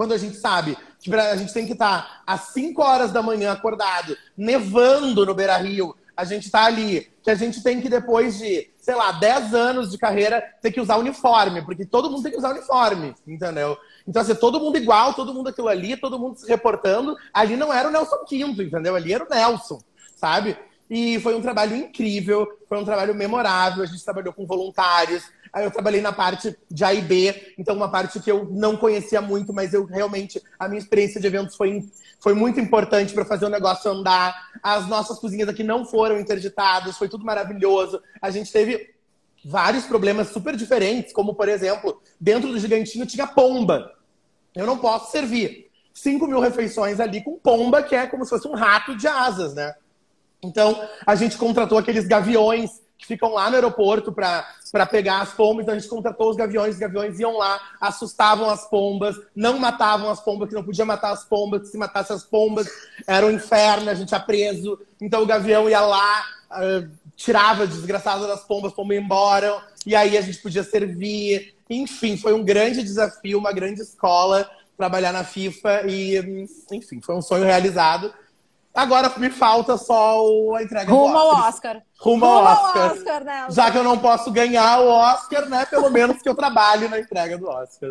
quando 0.00 0.14
a 0.14 0.16
gente 0.16 0.38
sabe 0.38 0.78
que 0.98 1.14
a 1.14 1.36
gente 1.36 1.52
tem 1.52 1.66
que 1.66 1.74
estar 1.74 2.22
às 2.26 2.54
5 2.54 2.80
horas 2.80 3.12
da 3.12 3.20
manhã 3.20 3.52
acordado, 3.52 4.16
nevando 4.34 5.26
no 5.26 5.34
Beira 5.34 5.58
Rio, 5.58 5.94
a 6.16 6.24
gente 6.24 6.46
está 6.46 6.64
ali, 6.64 7.12
que 7.22 7.30
a 7.30 7.34
gente 7.34 7.62
tem 7.62 7.82
que, 7.82 7.88
depois 7.90 8.38
de, 8.38 8.70
sei 8.78 8.94
lá, 8.94 9.12
10 9.12 9.52
anos 9.52 9.90
de 9.90 9.98
carreira, 9.98 10.42
ter 10.62 10.72
que 10.72 10.80
usar 10.80 10.96
uniforme, 10.96 11.60
porque 11.60 11.84
todo 11.84 12.10
mundo 12.10 12.22
tem 12.22 12.32
que 12.32 12.38
usar 12.38 12.52
uniforme, 12.52 13.14
entendeu? 13.26 13.76
Então, 14.08 14.22
assim, 14.22 14.34
todo 14.34 14.58
mundo 14.58 14.78
igual, 14.78 15.12
todo 15.12 15.34
mundo 15.34 15.50
aquilo 15.50 15.68
ali, 15.68 15.94
todo 15.98 16.18
mundo 16.18 16.38
se 16.38 16.48
reportando. 16.48 17.14
Ali 17.30 17.54
não 17.54 17.70
era 17.70 17.86
o 17.86 17.92
Nelson 17.92 18.24
Quinto, 18.26 18.62
entendeu? 18.62 18.96
Ali 18.96 19.12
era 19.12 19.26
o 19.26 19.28
Nelson, 19.28 19.82
sabe? 20.16 20.56
E 20.88 21.20
foi 21.20 21.34
um 21.34 21.42
trabalho 21.42 21.76
incrível, 21.76 22.48
foi 22.66 22.78
um 22.78 22.86
trabalho 22.86 23.14
memorável. 23.14 23.82
A 23.82 23.86
gente 23.86 24.02
trabalhou 24.02 24.32
com 24.32 24.46
voluntários. 24.46 25.24
Aí 25.52 25.64
eu 25.64 25.70
trabalhei 25.70 26.00
na 26.00 26.12
parte 26.12 26.56
de 26.70 26.84
A 26.84 26.94
e 26.94 27.00
B, 27.00 27.54
então 27.58 27.74
uma 27.74 27.90
parte 27.90 28.20
que 28.20 28.30
eu 28.30 28.48
não 28.50 28.76
conhecia 28.76 29.20
muito, 29.20 29.52
mas 29.52 29.74
eu 29.74 29.84
realmente, 29.84 30.40
a 30.58 30.68
minha 30.68 30.78
experiência 30.78 31.20
de 31.20 31.26
eventos 31.26 31.56
foi, 31.56 31.84
foi 32.20 32.34
muito 32.34 32.60
importante 32.60 33.12
para 33.12 33.24
fazer 33.24 33.46
o 33.46 33.50
negócio 33.50 33.90
andar. 33.90 34.34
As 34.62 34.86
nossas 34.88 35.18
cozinhas 35.18 35.48
aqui 35.48 35.64
não 35.64 35.84
foram 35.84 36.20
interditadas, 36.20 36.96
foi 36.96 37.08
tudo 37.08 37.24
maravilhoso. 37.24 38.00
A 38.22 38.30
gente 38.30 38.52
teve 38.52 38.94
vários 39.44 39.84
problemas 39.84 40.28
super 40.28 40.54
diferentes, 40.54 41.12
como, 41.12 41.34
por 41.34 41.48
exemplo, 41.48 42.00
dentro 42.20 42.50
do 42.50 42.58
gigantinho 42.58 43.06
tinha 43.06 43.26
pomba. 43.26 43.92
Eu 44.54 44.66
não 44.66 44.78
posso 44.78 45.10
servir 45.10 45.70
5 45.94 46.26
mil 46.26 46.40
refeições 46.40 47.00
ali 47.00 47.22
com 47.22 47.38
pomba, 47.38 47.82
que 47.82 47.94
é 47.94 48.06
como 48.06 48.24
se 48.24 48.30
fosse 48.30 48.46
um 48.46 48.54
rato 48.54 48.96
de 48.96 49.06
asas, 49.06 49.54
né? 49.54 49.74
Então, 50.42 50.80
a 51.06 51.14
gente 51.14 51.36
contratou 51.36 51.76
aqueles 51.76 52.06
gaviões 52.06 52.70
que 53.00 53.06
ficam 53.06 53.32
lá 53.32 53.48
no 53.48 53.56
aeroporto 53.56 54.12
para 54.12 54.86
pegar 54.86 55.22
as 55.22 55.32
pombas. 55.32 55.62
Então, 55.62 55.74
a 55.74 55.78
gente 55.78 55.88
contratou 55.88 56.30
os 56.30 56.36
gaviões, 56.36 56.74
os 56.74 56.80
gaviões 56.80 57.18
iam 57.18 57.36
lá, 57.36 57.58
assustavam 57.80 58.50
as 58.50 58.68
pombas, 58.68 59.16
não 59.34 59.58
matavam 59.58 60.10
as 60.10 60.20
pombas, 60.20 60.48
que 60.48 60.54
não 60.54 60.62
podia 60.62 60.84
matar 60.84 61.12
as 61.12 61.24
pombas, 61.24 61.62
que 61.62 61.68
se 61.68 61.78
matasse 61.78 62.12
as 62.12 62.22
pombas 62.22 62.68
era 63.06 63.26
um 63.26 63.30
inferno, 63.30 63.90
a 63.90 63.94
gente 63.94 64.12
ia 64.12 64.20
preso. 64.20 64.78
Então, 65.00 65.22
o 65.22 65.26
gavião 65.26 65.68
ia 65.68 65.80
lá, 65.80 66.24
uh, 66.50 66.90
tirava 67.16 67.66
desgraçado 67.66 68.26
das 68.26 68.44
pombas, 68.44 68.70
as 68.70 68.76
pombas 68.76 68.98
embora, 68.98 69.62
e 69.86 69.96
aí 69.96 70.18
a 70.18 70.20
gente 70.20 70.38
podia 70.38 70.62
servir. 70.62 71.54
Enfim, 71.68 72.16
foi 72.16 72.34
um 72.34 72.44
grande 72.44 72.82
desafio, 72.82 73.38
uma 73.38 73.52
grande 73.52 73.80
escola 73.80 74.48
trabalhar 74.76 75.12
na 75.12 75.24
FIFA 75.24 75.82
e, 75.86 76.46
enfim, 76.72 77.00
foi 77.00 77.14
um 77.14 77.20
sonho 77.20 77.44
realizado. 77.44 78.12
Agora 78.72 79.12
me 79.18 79.30
falta 79.30 79.76
só 79.76 80.54
a 80.54 80.62
entrega 80.62 80.90
Rumo 80.90 81.12
do 81.12 81.16
Oscar. 81.16 81.36
ao 81.36 81.48
Oscar. 81.48 81.82
Rumo, 81.98 82.24
ao 82.24 82.44
Oscar. 82.44 82.92
Oscar 82.92 83.24
né? 83.24 83.46
Já 83.50 83.70
que 83.70 83.78
eu 83.78 83.84
não 83.84 83.98
posso 83.98 84.30
ganhar 84.30 84.80
o 84.80 84.88
Oscar, 84.88 85.48
né? 85.48 85.66
Pelo 85.66 85.90
menos 85.90 86.22
que 86.22 86.28
eu 86.28 86.34
trabalhe 86.34 86.88
na 86.88 87.00
entrega 87.00 87.36
do 87.36 87.48
Oscar. 87.48 87.90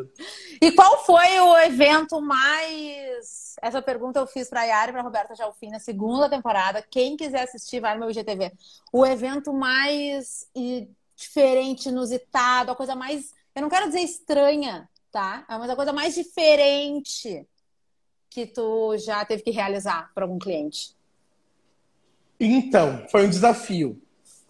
E 0.61 0.71
qual 0.71 1.03
foi 1.03 1.39
o 1.39 1.57
evento 1.59 2.21
mais. 2.21 3.55
Essa 3.61 3.81
pergunta 3.81 4.19
eu 4.19 4.27
fiz 4.27 4.49
para 4.49 4.61
a 4.61 4.65
Yara 4.65 4.89
e 4.89 4.93
para 4.93 5.01
Roberta 5.01 5.35
Jalfim 5.35 5.69
na 5.69 5.79
segunda 5.79 6.29
temporada. 6.29 6.81
Quem 6.89 7.17
quiser 7.17 7.43
assistir, 7.43 7.81
vai 7.81 7.93
no 7.93 7.99
meu 7.99 8.09
IGTV. 8.09 8.53
O 8.91 9.05
evento 9.05 9.51
mais 9.51 10.47
diferente, 11.15 11.89
inusitado, 11.89 12.71
a 12.71 12.75
coisa 12.75 12.95
mais 12.95 13.33
eu 13.59 13.61
não 13.61 13.69
quero 13.69 13.87
dizer 13.87 13.99
estranha, 13.99 14.89
tá? 15.11 15.43
É 15.49 15.57
mas 15.57 15.69
a 15.69 15.75
coisa 15.75 15.91
mais 15.91 16.15
diferente 16.15 17.45
que 18.29 18.45
tu 18.45 18.97
já 18.97 19.25
teve 19.25 19.43
que 19.43 19.51
realizar 19.51 20.11
para 20.13 20.23
algum 20.23 20.37
cliente. 20.37 20.95
Então, 22.39 23.05
foi 23.09 23.25
um 23.25 23.29
desafio. 23.29 24.01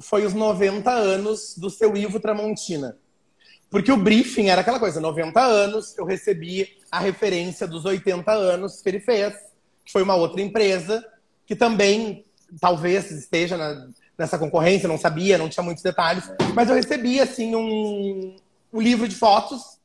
Foi 0.02 0.26
os 0.26 0.34
90 0.34 0.92
anos 0.92 1.58
do 1.58 1.70
seu 1.70 1.96
Ivo 1.96 2.20
Tramontina. 2.20 2.98
Porque 3.70 3.92
o 3.92 3.98
briefing 3.98 4.48
era 4.48 4.62
aquela 4.62 4.80
coisa, 4.80 5.00
90 5.00 5.40
anos, 5.40 5.98
eu 5.98 6.06
recebi 6.06 6.78
a 6.92 7.00
referência 7.00 7.68
dos 7.68 7.86
80 7.86 8.32
anos 8.32 8.82
que 8.82 8.90
ele 8.90 9.00
fez, 9.00 9.34
que 9.86 9.92
foi 9.92 10.02
uma 10.02 10.16
outra 10.16 10.42
empresa, 10.42 11.06
que 11.46 11.56
também 11.56 12.26
talvez 12.60 13.12
esteja 13.12 13.56
na, 13.58 13.88
nessa 14.18 14.40
concorrência, 14.40 14.88
não 14.88 14.98
sabia, 14.98 15.38
não 15.38 15.50
tinha 15.50 15.64
muitos 15.64 15.84
detalhes, 15.84 16.32
mas 16.56 16.68
eu 16.68 16.76
recebi, 16.76 17.20
assim, 17.20 17.56
um, 17.56 18.36
um 18.74 18.82
livro 18.82 19.08
de 19.08 19.16
fotos 19.16 19.80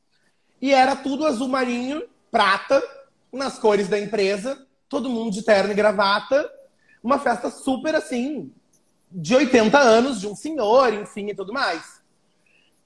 e 0.61 0.73
era 0.73 0.95
tudo 0.95 1.27
azul 1.27 1.47
marinho, 1.47 2.03
prata, 2.31 2.81
nas 3.35 3.59
cores 3.59 3.87
da 3.87 3.99
empresa, 3.99 4.65
todo 4.87 5.09
mundo 5.09 5.31
de 5.31 5.43
terno 5.43 5.71
e 5.71 5.75
gravata, 5.75 6.49
uma 7.03 7.19
festa 7.19 7.49
super 7.49 7.95
assim, 7.95 8.51
de 9.11 9.35
80 9.35 9.77
anos, 9.77 10.19
de 10.19 10.27
um 10.27 10.35
senhor, 10.35 10.93
enfim, 10.93 11.27
e 11.27 11.35
tudo 11.35 11.53
mais. 11.53 12.01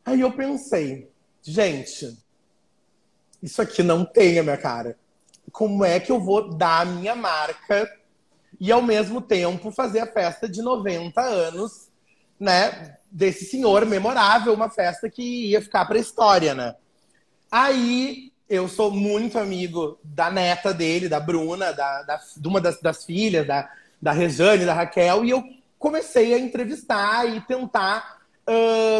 Aí 0.05 0.21
eu 0.21 0.31
pensei, 0.31 1.09
gente, 1.41 2.17
isso 3.41 3.61
aqui 3.61 3.83
não 3.83 4.03
tem 4.03 4.39
a 4.39 4.43
minha 4.43 4.57
cara. 4.57 4.97
Como 5.51 5.85
é 5.85 5.99
que 5.99 6.11
eu 6.11 6.19
vou 6.19 6.55
dar 6.55 6.81
a 6.81 6.85
minha 6.85 7.15
marca 7.15 7.89
e 8.59 8.71
ao 8.71 8.81
mesmo 8.81 9.21
tempo 9.21 9.71
fazer 9.71 9.99
a 9.99 10.11
festa 10.11 10.47
de 10.47 10.61
90 10.61 11.21
anos, 11.21 11.89
né? 12.39 12.97
desse 13.11 13.45
senhor 13.45 13.85
memorável, 13.85 14.53
uma 14.53 14.69
festa 14.69 15.09
que 15.09 15.49
ia 15.49 15.61
ficar 15.61 15.85
para 15.85 15.97
a 15.97 16.01
história, 16.01 16.53
né? 16.53 16.75
Aí 17.51 18.31
eu 18.49 18.67
sou 18.67 18.89
muito 18.89 19.37
amigo 19.37 19.99
da 20.03 20.31
neta 20.31 20.73
dele, 20.73 21.07
da 21.07 21.19
Bruna, 21.19 21.71
da, 21.71 22.01
da, 22.01 22.19
de 22.35 22.47
uma 22.47 22.59
das, 22.59 22.81
das 22.81 23.05
filhas, 23.05 23.45
da, 23.45 23.69
da 24.01 24.11
Rejane, 24.11 24.65
da 24.65 24.73
Raquel, 24.73 25.23
e 25.23 25.29
eu 25.29 25.43
comecei 25.77 26.33
a 26.33 26.39
entrevistar 26.39 27.25
e 27.29 27.39
tentar 27.41 28.21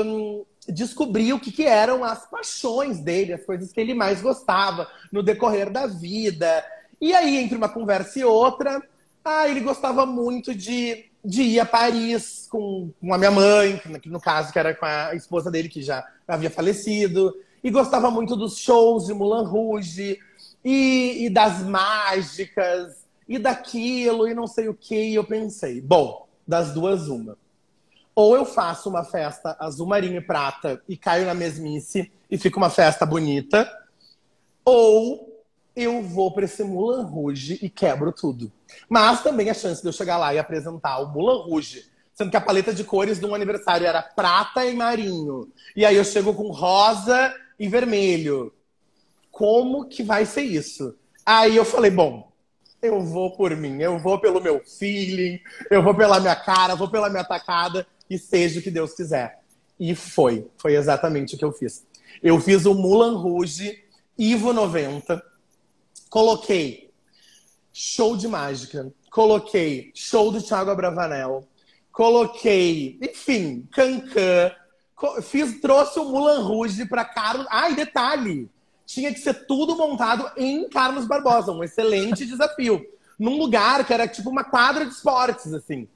hum, 0.06 0.46
descobrir 0.68 1.34
o 1.34 1.40
que, 1.40 1.52
que 1.52 1.66
eram 1.66 2.04
as 2.04 2.30
paixões 2.30 3.00
dele, 3.00 3.34
as 3.34 3.44
coisas 3.44 3.72
que 3.72 3.82
ele 3.82 3.96
mais 3.96 4.22
gostava 4.22 4.88
no 5.12 5.24
decorrer 5.24 5.72
da 5.72 5.88
vida. 5.88 6.64
E 7.02 7.14
aí, 7.14 7.38
entre 7.38 7.58
uma 7.58 7.70
conversa 7.70 8.20
e 8.20 8.24
outra, 8.24 8.82
ah, 9.26 9.48
ele 9.48 9.62
gostava 9.62 10.06
muito 10.06 10.54
de 10.54 11.10
de 11.24 11.42
ir 11.42 11.60
a 11.60 11.66
Paris 11.66 12.48
com, 12.50 12.92
com 13.00 13.14
a 13.14 13.18
minha 13.18 13.32
mãe, 13.32 13.78
que 14.02 14.10
no 14.10 14.22
caso 14.22 14.54
que 14.54 14.60
era 14.60 14.74
com 14.74 14.86
a 14.86 15.14
esposa 15.14 15.52
dele 15.52 15.68
que 15.68 15.82
já 15.82 16.06
havia 16.28 16.50
falecido, 16.50 17.36
e 17.64 17.70
gostava 17.70 18.10
muito 18.10 18.36
dos 18.36 18.58
shows 18.58 19.06
de 19.06 19.14
Moulin 19.14 19.46
Rouge 19.46 20.20
e, 20.64 21.26
e 21.26 21.30
das 21.30 21.62
mágicas 21.64 23.08
e 23.28 23.38
daquilo 23.38 24.28
e 24.28 24.34
não 24.34 24.48
sei 24.48 24.68
o 24.68 24.74
que. 24.74 24.96
E 24.96 25.16
eu 25.16 25.24
pensei, 25.24 25.82
bom, 25.82 26.28
das 26.48 26.74
duas 26.74 27.08
uma. 27.08 27.38
Ou 28.16 28.36
eu 28.36 28.44
faço 28.44 28.90
uma 28.90 29.04
festa 29.04 29.56
azul 29.60 29.88
marinho 29.88 30.18
e 30.18 30.22
prata 30.22 30.82
e 30.90 30.98
caio 30.98 31.26
na 31.26 31.34
mesmice 31.34 32.12
e 32.30 32.38
fica 32.38 32.58
uma 32.58 32.70
festa 32.70 33.06
bonita, 33.06 33.70
ou 34.66 35.44
eu 35.76 36.04
vou 36.04 36.32
para 36.32 36.46
esse 36.46 36.64
Mulan 36.64 37.04
Rouge 37.04 37.58
e 37.62 37.70
quebro 37.70 38.12
tudo. 38.12 38.52
Mas 38.90 39.24
também 39.24 39.50
a 39.50 39.54
chance 39.54 39.82
de 39.82 39.88
eu 39.88 39.94
chegar 39.94 40.18
lá 40.18 40.34
e 40.34 40.40
apresentar 40.40 41.00
o 41.00 41.08
Mulan 41.08 41.44
Rouge, 41.44 41.86
sendo 42.14 42.30
que 42.30 42.36
a 42.36 42.42
paleta 42.42 42.74
de 42.74 42.84
cores 42.84 43.20
de 43.20 43.26
um 43.26 43.34
aniversário 43.34 43.88
era 43.88 44.02
prata 44.02 44.66
e 44.66 44.76
marinho. 44.76 45.48
E 45.76 45.86
aí 45.86 45.96
eu 45.96 46.04
chego 46.04 46.34
com 46.34 46.52
rosa 46.52 47.34
e 47.60 47.68
vermelho. 47.68 48.54
Como 49.32 49.88
que 49.88 50.02
vai 50.02 50.26
ser 50.26 50.44
isso? 50.44 50.96
Aí 51.26 51.56
eu 51.56 51.66
falei, 51.66 51.92
bom, 51.92 52.32
eu 52.82 53.02
vou 53.02 53.36
por 53.36 53.56
mim, 53.56 53.82
eu 53.82 54.00
vou 54.00 54.20
pelo 54.20 54.42
meu 54.42 54.64
feeling, 54.66 55.40
eu 55.70 55.84
vou 55.84 55.94
pela 55.94 56.20
minha 56.20 56.36
cara, 56.36 56.76
vou 56.76 56.90
pela 56.90 57.10
minha 57.10 57.24
tacada 57.24 57.86
e 58.10 58.18
seja 58.18 58.60
o 58.60 58.64
que 58.64 58.72
Deus 58.72 58.94
quiser. 58.94 59.40
E 59.80 59.94
foi, 59.96 60.48
foi 60.58 60.76
exatamente 60.76 61.36
o 61.36 61.38
que 61.38 61.46
eu 61.46 61.52
fiz. 61.52 61.86
Eu 62.24 62.40
fiz 62.40 62.66
o 62.66 62.74
Mulan 62.74 63.18
Rouge 63.18 63.84
Ivo 64.18 64.52
90, 64.52 65.24
coloquei 66.10 66.92
show 67.72 68.18
de 68.18 68.28
mágica, 68.28 68.92
coloquei 69.10 69.92
show 69.96 70.32
do 70.32 70.42
Thiago 70.42 70.72
Abravanel, 70.72 71.48
coloquei, 71.92 73.00
enfim, 73.02 73.66
Cancan, 73.72 74.52
fiz, 75.22 75.60
trouxe 75.60 76.00
o 76.00 76.06
Mulan 76.06 76.42
Rouge 76.42 76.86
para 76.86 77.06
Carlos. 77.06 77.48
Ah, 77.50 77.70
e 77.70 77.76
detalhe, 77.76 78.50
tinha 78.86 79.14
que 79.14 79.20
ser 79.20 79.46
tudo 79.46 79.76
montado 79.76 80.30
em 80.36 80.68
Carlos 80.70 81.06
Barbosa, 81.06 81.52
um 81.52 81.64
excelente 81.64 82.26
desafio. 82.26 82.86
Num 83.18 83.38
lugar 83.38 83.86
que 83.86 83.94
era 83.94 84.08
tipo 84.08 84.30
uma 84.30 84.44
quadra 84.44 84.86
de 84.86 84.94
esportes, 84.94 85.54
assim. 85.54 85.88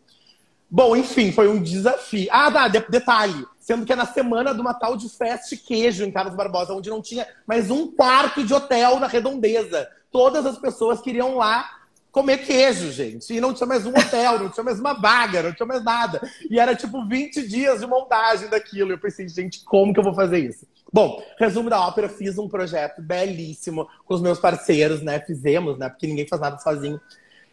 Bom, 0.70 0.96
enfim, 0.96 1.32
foi 1.32 1.48
um 1.48 1.62
desafio. 1.62 2.28
Ah, 2.32 2.52
tá, 2.52 2.68
detalhe. 2.68 3.46
Sendo 3.60 3.86
que 3.86 3.94
é 3.94 3.96
na 3.96 4.06
semana 4.06 4.54
de 4.54 4.60
uma 4.60 4.74
tal 4.74 4.98
de 4.98 5.08
festa 5.08 5.56
queijo 5.56 6.04
em 6.04 6.12
Carlos 6.12 6.36
Barbosa, 6.36 6.74
onde 6.74 6.90
não 6.90 7.02
tinha 7.02 7.28
mais 7.48 7.70
um 7.72 7.88
quarto 7.88 8.44
de 8.44 8.54
hotel 8.54 9.00
na 9.00 9.08
redondeza. 9.08 9.88
Todas 10.12 10.46
as 10.46 10.58
pessoas 10.58 11.02
queriam 11.02 11.38
lá 11.38 11.83
comer 12.14 12.46
queijo, 12.46 12.92
gente. 12.92 13.34
E 13.34 13.42
não 13.42 13.56
tinha 13.56 13.66
mais 13.66 13.88
um 13.88 13.90
hotel, 13.90 14.38
não 14.38 14.50
tinha 14.50 14.64
mais 14.64 14.80
uma 14.80 14.94
vaga, 14.94 15.42
não 15.42 15.52
tinha 15.52 15.66
mais 15.66 15.84
nada. 15.84 16.22
E 16.48 16.60
era 16.60 16.76
tipo 16.76 17.06
20 17.08 17.46
dias 17.48 17.80
de 17.80 17.88
montagem 17.88 18.48
daquilo. 18.48 18.92
Eu 18.92 19.00
pensei, 19.00 19.28
gente, 19.28 19.64
como 19.66 19.92
que 19.92 20.00
eu 20.00 20.04
vou 20.04 20.14
fazer 20.14 20.38
isso? 20.38 20.68
Bom, 20.94 21.24
resumo 21.40 21.72
da 21.72 21.82
ópera, 21.82 22.08
fiz 22.08 22.38
um 22.38 22.48
projeto 22.48 23.02
belíssimo 23.02 23.90
com 24.06 24.14
os 24.14 24.22
meus 24.22 24.40
parceiros, 24.40 25.02
né? 25.02 25.20
Fizemos, 25.22 25.80
né? 25.80 25.90
Porque 25.90 26.06
ninguém 26.06 26.28
faz 26.28 26.40
nada 26.40 26.60
sozinho. 26.60 27.02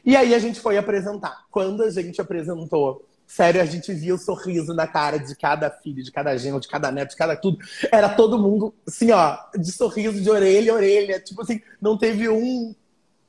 E 0.04 0.14
aí 0.14 0.34
a 0.34 0.38
gente 0.38 0.60
foi 0.60 0.76
apresentar. 0.76 1.46
Quando 1.50 1.82
a 1.82 1.90
gente 1.90 2.20
apresentou, 2.20 3.02
sério, 3.26 3.62
a 3.62 3.64
gente 3.64 3.94
via 3.94 4.14
o 4.14 4.18
sorriso 4.18 4.74
na 4.74 4.86
cara 4.86 5.16
de 5.16 5.34
cada 5.36 5.70
filho, 5.70 6.04
de 6.04 6.12
cada 6.12 6.36
genro, 6.36 6.60
de 6.60 6.68
cada 6.68 6.92
neto, 6.92 7.10
de 7.10 7.16
cada 7.16 7.34
tudo. 7.34 7.56
Era 7.90 8.10
todo 8.10 8.38
mundo, 8.38 8.74
assim, 8.86 9.10
ó, 9.10 9.38
de 9.56 9.72
sorriso 9.72 10.20
de 10.20 10.28
orelha 10.28 10.72
a 10.72 10.76
orelha. 10.76 11.18
Tipo 11.18 11.40
assim, 11.40 11.62
não 11.80 11.96
teve 11.96 12.28
um, 12.28 12.74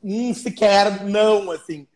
um 0.04 0.34
sequer 0.34 1.04
não, 1.04 1.52
assim. 1.52 1.88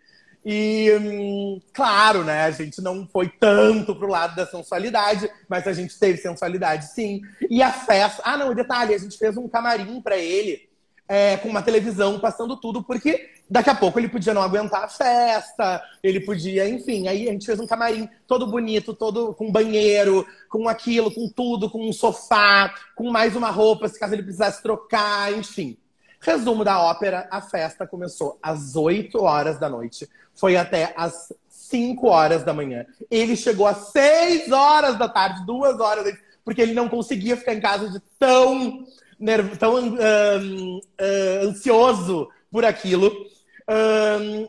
E, 0.46 0.92
hum, 1.02 1.60
claro, 1.74 2.24
né, 2.24 2.44
a 2.44 2.52
gente 2.52 2.80
não 2.80 3.08
foi 3.08 3.28
tanto 3.28 3.96
pro 3.96 4.08
lado 4.08 4.36
da 4.36 4.46
sensualidade, 4.46 5.28
mas 5.50 5.66
a 5.68 5.74
gente 5.74 5.98
teve 5.98 6.20
sensualidade, 6.20 6.94
sim. 6.94 7.22
E 7.50 7.64
a 7.64 7.72
festa. 7.72 8.22
Ah, 8.24 8.38
não, 8.38 8.54
detalhe, 8.54 8.94
a 8.94 8.98
gente 8.98 9.18
fez 9.18 9.36
um 9.38 9.48
camarim 9.48 10.00
para 10.00 10.18
ele, 10.18 10.70
é, 11.10 11.38
com 11.38 11.50
uma 11.50 11.64
televisão 11.64 12.20
passando 12.20 12.56
tudo, 12.58 12.84
porque 12.84 13.28
daqui 13.50 13.72
a 13.72 13.76
pouco 13.76 14.00
ele 14.00 14.08
podia 14.08 14.36
não 14.36 14.44
aguentar 14.44 14.84
a 14.84 14.88
festa, 14.88 15.84
ele 16.04 16.20
podia, 16.20 16.70
enfim. 16.70 17.08
Aí 17.08 17.28
a 17.28 17.32
gente 17.32 17.46
fez 17.48 17.60
um 17.60 17.66
camarim 17.66 18.08
todo 18.28 18.46
bonito, 18.46 18.94
todo 18.94 19.34
com 19.34 19.52
banheiro, 19.52 20.28
com 20.48 20.70
aquilo, 20.70 21.12
com 21.12 21.28
tudo, 21.28 21.72
com 21.72 21.90
um 21.90 21.94
sofá, 21.94 22.72
com 22.96 23.10
mais 23.10 23.36
uma 23.36 23.50
roupa, 23.50 23.88
se 23.88 24.00
caso 24.00 24.14
ele 24.14 24.22
precisasse 24.22 24.62
trocar, 24.62 25.34
enfim. 25.34 25.76
Resumo 26.26 26.66
da 26.66 26.82
ópera: 26.82 27.28
a 27.30 27.40
festa 27.40 27.86
começou 27.86 28.40
às 28.42 28.76
8 28.76 29.22
horas 29.22 29.60
da 29.60 29.70
noite, 29.70 30.10
foi 30.34 30.58
até 30.58 30.92
às 30.98 31.32
5 31.48 32.08
horas 32.08 32.44
da 32.44 32.52
manhã. 32.52 32.84
Ele 33.12 33.36
chegou 33.36 33.68
às 33.68 33.92
6 33.92 34.52
horas 34.52 34.98
da 34.98 35.08
tarde, 35.08 35.46
duas 35.46 35.80
horas, 35.80 36.18
porque 36.44 36.64
ele 36.64 36.74
não 36.74 36.90
conseguia 36.90 37.38
ficar 37.38 37.54
em 37.54 37.62
casa 37.62 37.92
de 37.92 38.00
tão, 38.18 38.88
nervo, 39.20 39.56
tão 39.56 39.76
um, 39.76 40.80
ansioso 41.44 42.28
por 42.52 42.66
aquilo. 42.66 43.12
Um, 43.70 44.48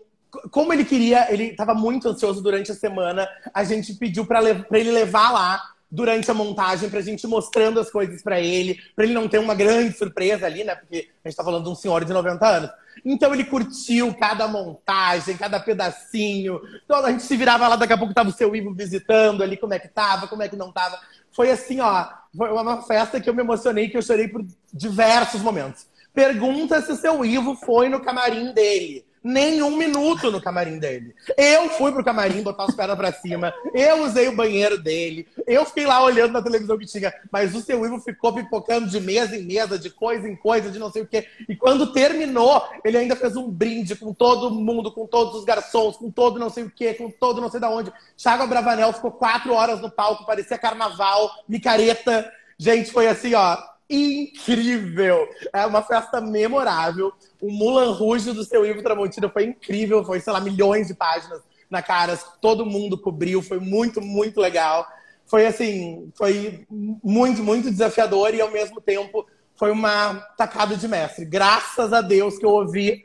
como 0.50 0.72
ele 0.72 0.84
queria, 0.84 1.30
ele 1.30 1.44
estava 1.44 1.74
muito 1.74 2.08
ansioso 2.08 2.42
durante 2.42 2.72
a 2.72 2.74
semana, 2.74 3.28
a 3.52 3.64
gente 3.64 3.94
pediu 3.94 4.26
para 4.26 4.40
ele 4.72 4.90
levar 4.90 5.30
lá 5.30 5.75
durante 5.90 6.30
a 6.30 6.34
montagem 6.34 6.90
pra 6.90 7.00
gente 7.00 7.26
mostrando 7.26 7.78
as 7.78 7.90
coisas 7.90 8.22
para 8.22 8.40
ele, 8.40 8.78
para 8.94 9.04
ele 9.04 9.14
não 9.14 9.28
ter 9.28 9.38
uma 9.38 9.54
grande 9.54 9.96
surpresa 9.96 10.46
ali, 10.46 10.64
né? 10.64 10.74
Porque 10.74 11.08
a 11.24 11.28
gente 11.28 11.36
tá 11.36 11.44
falando 11.44 11.64
de 11.64 11.70
um 11.70 11.74
senhor 11.74 12.04
de 12.04 12.12
90 12.12 12.46
anos. 12.46 12.70
Então 13.04 13.32
ele 13.32 13.44
curtiu 13.44 14.14
cada 14.14 14.48
montagem, 14.48 15.36
cada 15.36 15.60
pedacinho. 15.60 16.60
Então 16.84 17.04
a 17.04 17.10
gente 17.10 17.22
se 17.22 17.36
virava 17.36 17.68
lá, 17.68 17.76
daqui 17.76 17.92
a 17.92 17.98
pouco 17.98 18.14
tava 18.14 18.30
o 18.30 18.32
seu 18.32 18.54
Ivo 18.54 18.74
visitando 18.74 19.42
ali 19.42 19.56
como 19.56 19.74
é 19.74 19.78
que 19.78 19.88
tava, 19.88 20.26
como 20.26 20.42
é 20.42 20.48
que 20.48 20.56
não 20.56 20.72
tava. 20.72 20.98
Foi 21.30 21.50
assim, 21.50 21.80
ó, 21.80 22.08
foi 22.36 22.50
uma 22.50 22.82
festa 22.82 23.20
que 23.20 23.30
eu 23.30 23.34
me 23.34 23.42
emocionei, 23.42 23.88
que 23.88 23.96
eu 23.96 24.02
chorei 24.02 24.28
por 24.28 24.44
diversos 24.72 25.40
momentos. 25.40 25.86
Pergunta 26.12 26.80
se 26.82 26.92
o 26.92 26.96
seu 26.96 27.24
Ivo 27.24 27.54
foi 27.54 27.88
no 27.88 28.00
camarim 28.00 28.52
dele 28.52 29.05
nenhum 29.26 29.76
minuto 29.76 30.30
no 30.30 30.40
camarim 30.40 30.78
dele. 30.78 31.12
Eu 31.36 31.68
fui 31.70 31.90
pro 31.90 32.04
camarim 32.04 32.42
botar 32.42 32.64
as 32.64 32.74
pernas 32.74 32.96
pra 32.96 33.12
cima, 33.12 33.52
eu 33.74 34.04
usei 34.04 34.28
o 34.28 34.36
banheiro 34.36 34.78
dele, 34.78 35.26
eu 35.46 35.64
fiquei 35.64 35.84
lá 35.84 36.00
olhando 36.02 36.32
na 36.32 36.40
televisão 36.40 36.78
que 36.78 36.86
tinha, 36.86 37.12
mas 37.30 37.52
o 37.54 37.60
seu 37.60 37.84
Ivo 37.84 37.98
ficou 37.98 38.32
pipocando 38.32 38.88
de 38.88 39.00
mesa 39.00 39.36
em 39.36 39.42
mesa, 39.42 39.76
de 39.76 39.90
coisa 39.90 40.28
em 40.28 40.36
coisa, 40.36 40.70
de 40.70 40.78
não 40.78 40.92
sei 40.92 41.02
o 41.02 41.06
quê. 41.06 41.26
E 41.48 41.56
quando 41.56 41.92
terminou, 41.92 42.62
ele 42.84 42.96
ainda 42.96 43.16
fez 43.16 43.36
um 43.36 43.50
brinde 43.50 43.96
com 43.96 44.14
todo 44.14 44.50
mundo, 44.50 44.92
com 44.92 45.06
todos 45.06 45.34
os 45.34 45.44
garçons, 45.44 45.96
com 45.96 46.08
todo 46.08 46.38
não 46.38 46.48
sei 46.48 46.62
o 46.62 46.70
quê, 46.70 46.94
com 46.94 47.10
todo 47.10 47.40
não 47.40 47.50
sei 47.50 47.58
da 47.58 47.68
onde. 47.68 47.92
Thiago 48.16 48.46
Bravanel 48.46 48.92
ficou 48.92 49.10
quatro 49.10 49.52
horas 49.52 49.80
no 49.80 49.90
palco, 49.90 50.24
parecia 50.24 50.56
carnaval, 50.56 51.30
micareta. 51.48 52.30
Gente, 52.58 52.92
foi 52.92 53.08
assim, 53.08 53.34
ó, 53.34 53.58
incrível. 53.88 55.28
É 55.52 55.64
uma 55.66 55.82
festa 55.82 56.20
memorável. 56.20 57.12
O 57.40 57.50
Mulan 57.50 57.92
Rouge 57.92 58.32
do 58.32 58.44
seu 58.44 58.64
Ivo 58.66 58.82
Tramontina 58.82 59.28
foi 59.28 59.44
incrível. 59.44 60.04
Foi, 60.04 60.20
sei 60.20 60.32
lá, 60.32 60.40
milhões 60.40 60.88
de 60.88 60.94
páginas 60.94 61.40
na 61.70 61.82
cara. 61.82 62.16
Todo 62.40 62.66
mundo 62.66 62.98
cobriu. 62.98 63.42
Foi 63.42 63.58
muito, 63.58 64.00
muito 64.00 64.40
legal. 64.40 64.86
Foi 65.26 65.46
assim, 65.46 66.10
foi 66.14 66.66
muito, 66.70 67.42
muito 67.42 67.70
desafiador 67.70 68.32
e 68.34 68.40
ao 68.40 68.50
mesmo 68.50 68.80
tempo 68.80 69.26
foi 69.56 69.72
uma 69.72 70.14
tacada 70.36 70.76
de 70.76 70.86
mestre. 70.86 71.24
Graças 71.24 71.92
a 71.92 72.00
Deus 72.00 72.38
que 72.38 72.44
eu 72.44 72.50
ouvi 72.50 73.02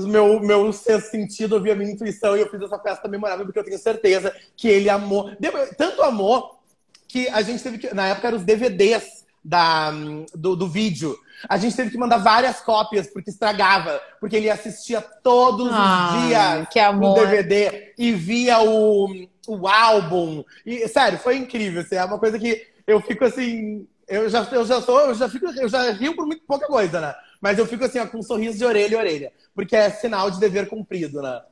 meu, 0.00 0.40
meu 0.40 0.72
sentido, 0.72 1.54
ouvi 1.54 1.70
a 1.70 1.76
minha 1.76 1.92
intuição 1.92 2.36
e 2.36 2.40
eu 2.40 2.48
fiz 2.48 2.62
essa 2.62 2.78
festa 2.78 3.06
memorável 3.06 3.44
porque 3.44 3.58
eu 3.58 3.64
tenho 3.64 3.78
certeza 3.78 4.34
que 4.56 4.66
ele 4.66 4.88
amou. 4.88 5.30
Tanto 5.76 6.02
amor 6.02 6.58
que 7.06 7.28
a 7.28 7.42
gente 7.42 7.62
teve 7.62 7.78
que. 7.78 7.94
Na 7.94 8.08
época 8.08 8.28
eram 8.28 8.38
os 8.38 8.44
DVDs 8.44 9.21
da, 9.44 9.90
do, 10.34 10.54
do 10.54 10.68
vídeo. 10.68 11.18
A 11.48 11.56
gente 11.56 11.74
teve 11.74 11.90
que 11.90 11.98
mandar 11.98 12.18
várias 12.18 12.60
cópias 12.60 13.08
porque 13.08 13.30
estragava, 13.30 14.00
porque 14.20 14.36
ele 14.36 14.50
assistia 14.50 15.00
todos 15.00 15.68
ah, 15.72 16.14
os 16.14 16.26
dias 16.26 16.68
que 16.68 16.78
amor. 16.78 17.18
no 17.18 17.26
DVD 17.26 17.92
e 17.98 18.12
via 18.12 18.60
o, 18.60 19.08
o 19.48 19.66
álbum. 19.66 20.44
E 20.64 20.86
sério, 20.88 21.18
foi 21.18 21.36
incrível. 21.36 21.82
Assim, 21.82 21.96
é 21.96 22.04
uma 22.04 22.18
coisa 22.18 22.38
que 22.38 22.64
eu 22.86 23.00
fico 23.00 23.24
assim, 23.24 23.86
eu 24.06 24.28
já, 24.28 24.46
eu 24.52 24.64
já 24.64 24.80
sou, 24.80 25.00
eu 25.00 25.14
já 25.14 25.28
fico, 25.28 25.46
eu 25.46 25.68
já 25.68 25.90
rio 25.90 26.14
por 26.14 26.26
muito 26.26 26.44
pouca 26.44 26.66
coisa, 26.66 27.00
né? 27.00 27.14
Mas 27.40 27.58
eu 27.58 27.66
fico 27.66 27.84
assim, 27.84 27.98
ó, 27.98 28.06
com 28.06 28.18
um 28.18 28.22
sorriso 28.22 28.56
de 28.56 28.64
orelha 28.64 28.94
e 28.94 28.96
orelha, 28.96 29.32
porque 29.54 29.74
é 29.74 29.90
sinal 29.90 30.30
de 30.30 30.38
dever 30.38 30.68
cumprido, 30.68 31.20
né? 31.20 31.42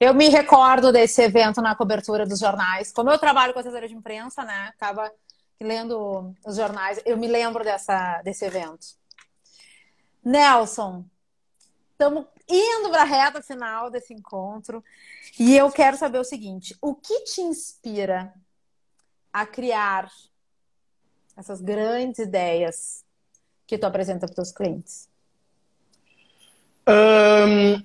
Eu 0.00 0.14
me 0.14 0.28
recordo 0.28 0.90
desse 0.90 1.22
evento 1.22 1.60
na 1.60 1.74
cobertura 1.74 2.26
dos 2.26 2.38
jornais. 2.38 2.92
Como 2.92 3.10
eu 3.10 3.18
trabalho 3.18 3.52
com 3.52 3.60
assessoria 3.60 3.88
de 3.88 3.94
imprensa, 3.94 4.42
né? 4.42 4.72
Acaba 4.74 5.10
lendo 5.60 6.34
os 6.44 6.56
jornais, 6.56 7.00
eu 7.04 7.16
me 7.16 7.26
lembro 7.26 7.64
dessa, 7.64 8.20
desse 8.22 8.44
evento. 8.44 8.86
Nelson, 10.24 11.04
estamos 11.92 12.26
indo 12.48 12.90
para 12.90 13.02
a 13.02 13.04
reta 13.04 13.42
final 13.42 13.90
desse 13.90 14.12
encontro 14.12 14.82
e 15.38 15.56
eu 15.56 15.70
quero 15.70 15.96
saber 15.96 16.18
o 16.18 16.24
seguinte: 16.24 16.76
o 16.80 16.94
que 16.94 17.20
te 17.20 17.40
inspira 17.40 18.32
a 19.32 19.46
criar 19.46 20.10
essas 21.36 21.60
grandes 21.60 22.18
ideias 22.18 23.04
que 23.66 23.78
tu 23.78 23.84
apresenta 23.84 24.26
para 24.26 24.42
os 24.42 24.52
clientes? 24.52 25.08
Um, 26.86 27.76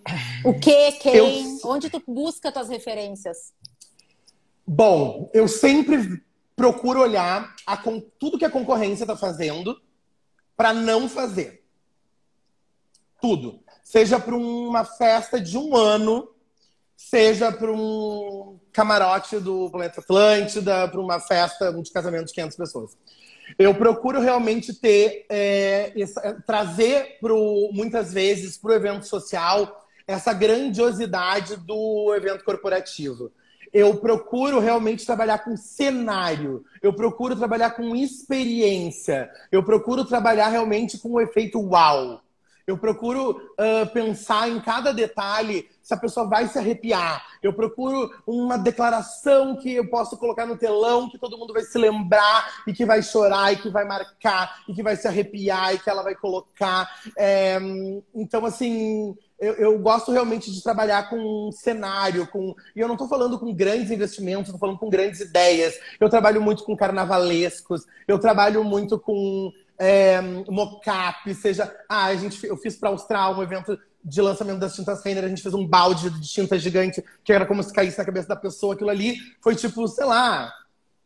o 0.50 0.60
que, 0.60 0.92
quem, 0.94 1.16
eu... 1.16 1.60
onde 1.64 1.90
tu 1.90 2.04
busca 2.06 2.52
tuas 2.52 2.68
referências? 2.68 3.54
Bom, 4.68 5.30
eu 5.34 5.48
sempre 5.48 6.22
procura 6.60 7.00
olhar 7.00 7.56
a, 7.66 7.78
tudo 8.20 8.38
que 8.38 8.44
a 8.44 8.50
concorrência 8.50 9.06
está 9.06 9.16
fazendo 9.16 9.80
para 10.58 10.74
não 10.74 11.08
fazer. 11.08 11.64
Tudo. 13.22 13.64
Seja 13.82 14.20
para 14.20 14.36
uma 14.36 14.84
festa 14.84 15.40
de 15.40 15.58
um 15.58 15.74
ano, 15.74 16.30
seja 16.98 17.50
para 17.50 17.72
um 17.72 18.60
camarote 18.74 19.40
do 19.40 19.70
Planeta 19.72 20.02
Atlântida, 20.02 20.86
para 20.90 21.00
uma 21.00 21.18
festa 21.22 21.72
de 21.72 21.92
casamento 21.94 22.26
de 22.26 22.34
500 22.34 22.58
pessoas. 22.58 22.98
Eu 23.58 23.74
procuro 23.74 24.20
realmente 24.20 24.74
ter, 24.74 25.26
é, 25.30 25.94
essa, 25.96 26.44
trazer 26.46 27.20
pro, 27.22 27.70
muitas 27.72 28.12
vezes 28.12 28.58
para 28.58 28.72
o 28.72 28.76
evento 28.76 29.06
social 29.06 29.88
essa 30.06 30.34
grandiosidade 30.34 31.56
do 31.56 32.14
evento 32.14 32.44
corporativo. 32.44 33.32
Eu 33.74 33.98
procuro 33.98 34.60
realmente 34.60 35.06
trabalhar 35.06 35.40
com 35.40 35.56
cenário, 35.56 36.64
eu 36.82 36.94
procuro 36.94 37.36
trabalhar 37.36 37.72
com 37.72 37.96
experiência, 37.96 39.30
eu 39.52 39.64
procuro 39.64 40.06
trabalhar 40.06 40.50
realmente 40.50 40.98
com 40.98 41.14
o 41.14 41.22
efeito 41.22 41.60
uau. 41.60 42.22
Eu 42.70 42.78
procuro 42.78 43.32
uh, 43.32 43.92
pensar 43.92 44.48
em 44.48 44.62
cada 44.62 44.94
detalhe 44.94 45.68
se 45.82 45.92
a 45.92 45.98
pessoa 45.98 46.28
vai 46.28 46.48
se 46.48 46.60
arrepiar. 46.60 47.26
Eu 47.42 47.52
procuro 47.52 48.12
uma 48.28 48.60
declaração 48.60 49.56
que 49.56 49.74
eu 49.74 49.90
posso 49.90 50.16
colocar 50.18 50.46
no 50.46 50.56
telão, 50.56 51.10
que 51.10 51.18
todo 51.18 51.36
mundo 51.36 51.52
vai 51.52 51.64
se 51.64 51.80
lembrar 51.80 52.62
e 52.68 52.72
que 52.72 52.86
vai 52.86 53.02
chorar 53.02 53.52
e 53.52 53.56
que 53.56 53.72
vai 53.72 53.86
marcar 53.86 54.62
e 54.68 54.74
que 54.76 54.84
vai 54.84 54.96
se 54.96 55.08
arrepiar 55.08 55.74
e 55.74 55.80
que 55.80 55.90
ela 55.90 56.04
vai 56.04 56.14
colocar. 56.14 56.88
É, 57.18 57.58
então, 58.14 58.46
assim, 58.46 59.18
eu, 59.40 59.54
eu, 59.54 59.80
gosto 59.80 60.12
realmente 60.12 60.52
de 60.52 60.62
trabalhar 60.62 61.10
com 61.10 61.50
cenário, 61.52 62.28
com. 62.28 62.54
E 62.76 62.80
eu 62.80 62.88
não 62.88 62.96
estou 62.96 63.08
falando 63.08 63.40
com 63.40 63.54
grandes 63.54 63.90
investimentos, 63.90 64.48
estou 64.48 64.60
falando 64.60 64.78
com 64.78 64.90
grandes 64.90 65.22
ideias. 65.22 65.80
Eu 66.00 66.10
trabalho 66.10 66.42
muito 66.42 66.64
com 66.64 66.76
carnavalescos, 66.76 67.86
eu 68.08 68.20
trabalho 68.20 68.64
muito 68.64 69.00
com 69.00 69.52
é, 69.78 70.20
mocap, 70.48 71.34
seja. 71.34 71.74
Ah, 71.88 72.06
a 72.06 72.16
gente, 72.16 72.46
eu 72.46 72.58
fiz 72.58 72.76
para 72.76 72.90
Austral 72.90 73.38
um 73.38 73.44
evento 73.44 73.80
de 74.04 74.22
lançamento 74.22 74.60
das 74.60 74.76
tintas 74.76 75.04
Renner, 75.04 75.26
a 75.26 75.28
gente 75.28 75.42
fez 75.42 75.54
um 75.54 75.66
balde 75.66 76.10
de 76.10 76.28
tinta 76.28 76.58
gigante, 76.58 77.04
que 77.24 77.34
era 77.34 77.46
como 77.46 77.62
se 77.62 77.74
caísse 77.74 77.98
na 77.98 78.06
cabeça 78.06 78.28
da 78.28 78.36
pessoa. 78.36 78.74
Aquilo 78.74 78.90
ali 78.90 79.18
foi 79.42 79.56
tipo, 79.56 79.88
sei 79.88 80.06
lá, 80.06 80.52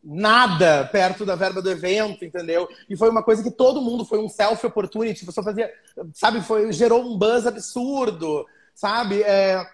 nada 0.04 0.84
perto 0.92 1.24
da 1.24 1.34
verba 1.34 1.62
do 1.62 1.70
evento, 1.70 2.24
entendeu? 2.24 2.68
E 2.88 2.96
foi 2.96 3.08
uma 3.08 3.22
coisa 3.22 3.42
que 3.42 3.50
todo 3.50 3.80
mundo 3.80 4.04
foi 4.04 4.18
um 4.18 4.28
self 4.28 4.64
opportunity, 4.66 5.22
a 5.22 5.26
pessoa 5.26 5.44
fazia, 5.44 5.72
sabe, 6.12 6.42
foi 6.42 6.70
gerou 6.72 7.02
um 7.02 7.16
buzz 7.16 7.46
absurdo, 7.46 8.46
sabe? 8.74 9.22
É, 9.22 9.64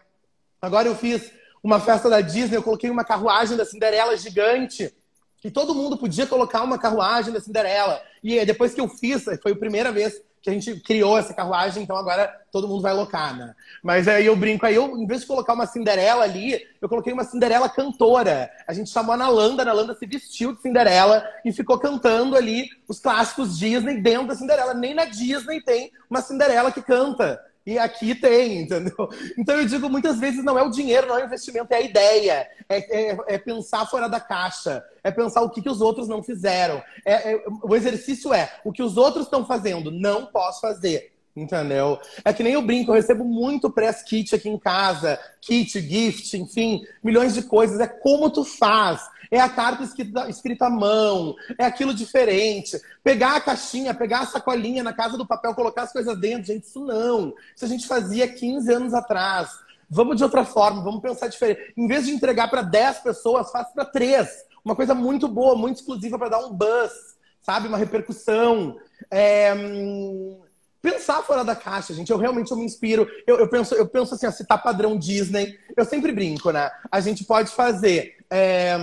agora 0.62 0.86
eu 0.86 0.94
fiz 0.94 1.32
uma 1.62 1.80
festa 1.80 2.08
da 2.08 2.20
Disney, 2.20 2.56
eu 2.56 2.62
coloquei 2.62 2.88
uma 2.88 3.04
carruagem 3.04 3.56
da 3.56 3.64
Cinderela 3.64 4.16
gigante 4.16 4.94
que 5.40 5.50
todo 5.50 5.74
mundo 5.74 5.96
podia 5.96 6.26
colocar 6.26 6.62
uma 6.62 6.78
carruagem 6.78 7.32
da 7.32 7.40
Cinderela. 7.40 8.00
E 8.22 8.44
depois 8.44 8.74
que 8.74 8.80
eu 8.80 8.88
fiz, 8.88 9.24
foi 9.42 9.52
a 9.52 9.56
primeira 9.56 9.90
vez 9.90 10.22
que 10.42 10.48
a 10.48 10.52
gente 10.52 10.80
criou 10.80 11.18
essa 11.18 11.34
carruagem, 11.34 11.82
então 11.82 11.96
agora 11.96 12.34
todo 12.50 12.66
mundo 12.66 12.80
vai 12.80 12.94
locar, 12.94 13.36
né? 13.36 13.54
Mas 13.82 14.08
aí 14.08 14.24
eu 14.26 14.34
brinco, 14.34 14.64
aí 14.64 14.74
eu, 14.74 14.96
em 14.96 15.06
vez 15.06 15.20
de 15.20 15.26
colocar 15.26 15.52
uma 15.52 15.66
Cinderela 15.66 16.24
ali, 16.24 16.66
eu 16.80 16.88
coloquei 16.88 17.12
uma 17.12 17.24
Cinderela 17.24 17.68
cantora. 17.68 18.50
A 18.66 18.72
gente 18.72 18.90
chamou 18.90 19.12
a 19.12 19.18
Nalanda, 19.18 19.62
a 19.62 19.66
Nalanda 19.66 19.94
se 19.94 20.06
vestiu 20.06 20.54
de 20.54 20.62
Cinderela 20.62 21.24
e 21.44 21.52
ficou 21.52 21.78
cantando 21.78 22.36
ali 22.36 22.70
os 22.88 22.98
clássicos 22.98 23.58
Disney 23.58 24.00
dentro 24.00 24.28
da 24.28 24.34
Cinderela. 24.34 24.72
Nem 24.72 24.94
na 24.94 25.04
Disney 25.04 25.60
tem 25.60 25.92
uma 26.08 26.22
Cinderela 26.22 26.72
que 26.72 26.80
canta. 26.80 27.40
E 27.66 27.78
aqui 27.78 28.14
tem, 28.14 28.62
entendeu? 28.62 29.08
Então 29.36 29.56
eu 29.56 29.66
digo 29.66 29.88
muitas 29.88 30.18
vezes 30.18 30.42
não 30.42 30.58
é 30.58 30.62
o 30.62 30.70
dinheiro, 30.70 31.06
não 31.06 31.18
é 31.18 31.22
o 31.22 31.26
investimento, 31.26 31.72
é 31.72 31.76
a 31.76 31.80
ideia. 31.80 32.48
É, 32.68 33.10
é, 33.10 33.18
é 33.28 33.38
pensar 33.38 33.86
fora 33.86 34.08
da 34.08 34.18
caixa. 34.18 34.82
É 35.04 35.10
pensar 35.10 35.42
o 35.42 35.50
que, 35.50 35.62
que 35.62 35.68
os 35.68 35.80
outros 35.80 36.08
não 36.08 36.22
fizeram. 36.22 36.82
É, 37.04 37.32
é 37.32 37.44
o 37.62 37.74
exercício 37.76 38.32
é 38.32 38.50
o 38.64 38.72
que 38.72 38.82
os 38.82 38.96
outros 38.96 39.26
estão 39.26 39.44
fazendo, 39.44 39.90
não 39.90 40.26
posso 40.26 40.60
fazer. 40.60 41.12
Entendeu? 41.36 41.98
É 42.24 42.32
que 42.32 42.42
nem 42.42 42.54
eu 42.54 42.62
brinco, 42.62 42.90
eu 42.90 42.96
recebo 42.96 43.24
muito 43.24 43.70
press 43.70 44.02
kit 44.02 44.34
aqui 44.34 44.48
em 44.48 44.58
casa, 44.58 45.18
kit, 45.40 45.80
gift, 45.80 46.36
enfim, 46.36 46.82
milhões 47.02 47.34
de 47.34 47.42
coisas. 47.42 47.78
É 47.78 47.86
como 47.86 48.30
tu 48.30 48.44
faz. 48.44 49.00
É 49.30 49.40
a 49.40 49.48
carta 49.48 49.84
escrita, 49.84 50.66
à 50.66 50.70
mão, 50.70 51.36
é 51.56 51.64
aquilo 51.64 51.94
diferente. 51.94 52.80
Pegar 53.02 53.36
a 53.36 53.40
caixinha, 53.40 53.94
pegar 53.94 54.20
a 54.20 54.26
sacolinha 54.26 54.82
na 54.82 54.92
casa 54.92 55.16
do 55.16 55.26
papel, 55.26 55.54
colocar 55.54 55.82
as 55.82 55.92
coisas 55.92 56.18
dentro, 56.18 56.46
gente, 56.46 56.64
isso 56.64 56.84
não. 56.84 57.32
Isso 57.54 57.64
a 57.64 57.68
gente 57.68 57.86
fazia 57.86 58.26
15 58.26 58.72
anos 58.72 58.94
atrás. 58.94 59.50
Vamos 59.88 60.16
de 60.16 60.24
outra 60.24 60.44
forma, 60.44 60.82
vamos 60.82 61.00
pensar 61.00 61.28
diferente. 61.28 61.72
Em 61.76 61.86
vez 61.86 62.06
de 62.06 62.12
entregar 62.12 62.48
para 62.48 62.62
10 62.62 62.98
pessoas, 62.98 63.50
faça 63.52 63.72
para 63.72 63.84
3. 63.84 64.28
Uma 64.64 64.74
coisa 64.74 64.94
muito 64.94 65.28
boa, 65.28 65.56
muito 65.56 65.76
exclusiva 65.76 66.18
para 66.18 66.30
dar 66.30 66.46
um 66.46 66.52
buzz, 66.52 66.92
sabe? 67.40 67.68
Uma 67.68 67.78
repercussão. 67.78 68.76
É... 69.10 69.54
Hum, 69.54 70.40
pensar 70.82 71.22
fora 71.22 71.44
da 71.44 71.54
caixa, 71.54 71.94
gente. 71.94 72.10
Eu 72.10 72.18
realmente 72.18 72.50
eu 72.50 72.56
me 72.56 72.64
inspiro. 72.64 73.08
Eu, 73.26 73.38
eu, 73.38 73.48
penso, 73.48 73.74
eu 73.74 73.86
penso 73.86 74.14
assim, 74.14 74.30
se 74.30 74.44
tá 74.44 74.58
padrão 74.58 74.98
Disney, 74.98 75.58
eu 75.76 75.84
sempre 75.84 76.12
brinco, 76.12 76.50
né? 76.50 76.70
A 76.90 77.00
gente 77.00 77.24
pode 77.24 77.50
fazer 77.50 78.19
é, 78.30 78.76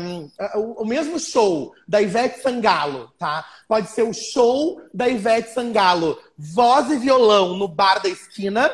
o, 0.55 0.83
o, 0.83 0.85
mesmo 0.85 1.17
show 1.17 1.73
da 1.87 2.01
Ivete 2.01 2.41
Sangalo, 2.41 3.11
tá? 3.17 3.45
Pode 3.67 3.89
ser 3.89 4.03
o 4.03 4.13
show 4.13 4.81
da 4.93 5.07
Ivete 5.07 5.53
Sangalo, 5.53 6.19
voz 6.37 6.91
e 6.91 6.97
violão 6.97 7.55
no 7.55 7.67
bar 7.67 8.01
da 8.01 8.09
esquina 8.09 8.69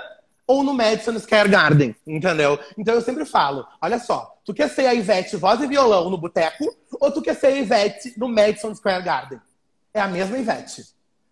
ou 0.47 0.63
no 0.63 0.73
Madison 0.73 1.17
Square 1.19 1.49
Garden, 1.49 1.95
entendeu? 2.05 2.59
Então 2.77 2.95
eu 2.95 3.01
sempre 3.01 3.23
falo, 3.23 3.65
olha 3.79 3.99
só, 3.99 4.35
tu 4.43 4.53
quer 4.53 4.69
ser 4.69 4.87
a 4.87 4.93
Ivete 4.93 5.37
voz 5.37 5.61
e 5.61 5.67
violão 5.67 6.09
no 6.09 6.17
boteco 6.17 6.75
ou 6.99 7.11
tu 7.11 7.21
quer 7.21 7.35
ser 7.35 7.47
a 7.47 7.51
Ivete 7.51 8.13
no 8.17 8.27
Madison 8.27 8.73
Square 8.73 9.03
Garden? 9.03 9.39
É 9.93 10.01
a 10.01 10.07
mesma 10.07 10.37
Ivete. 10.37 10.83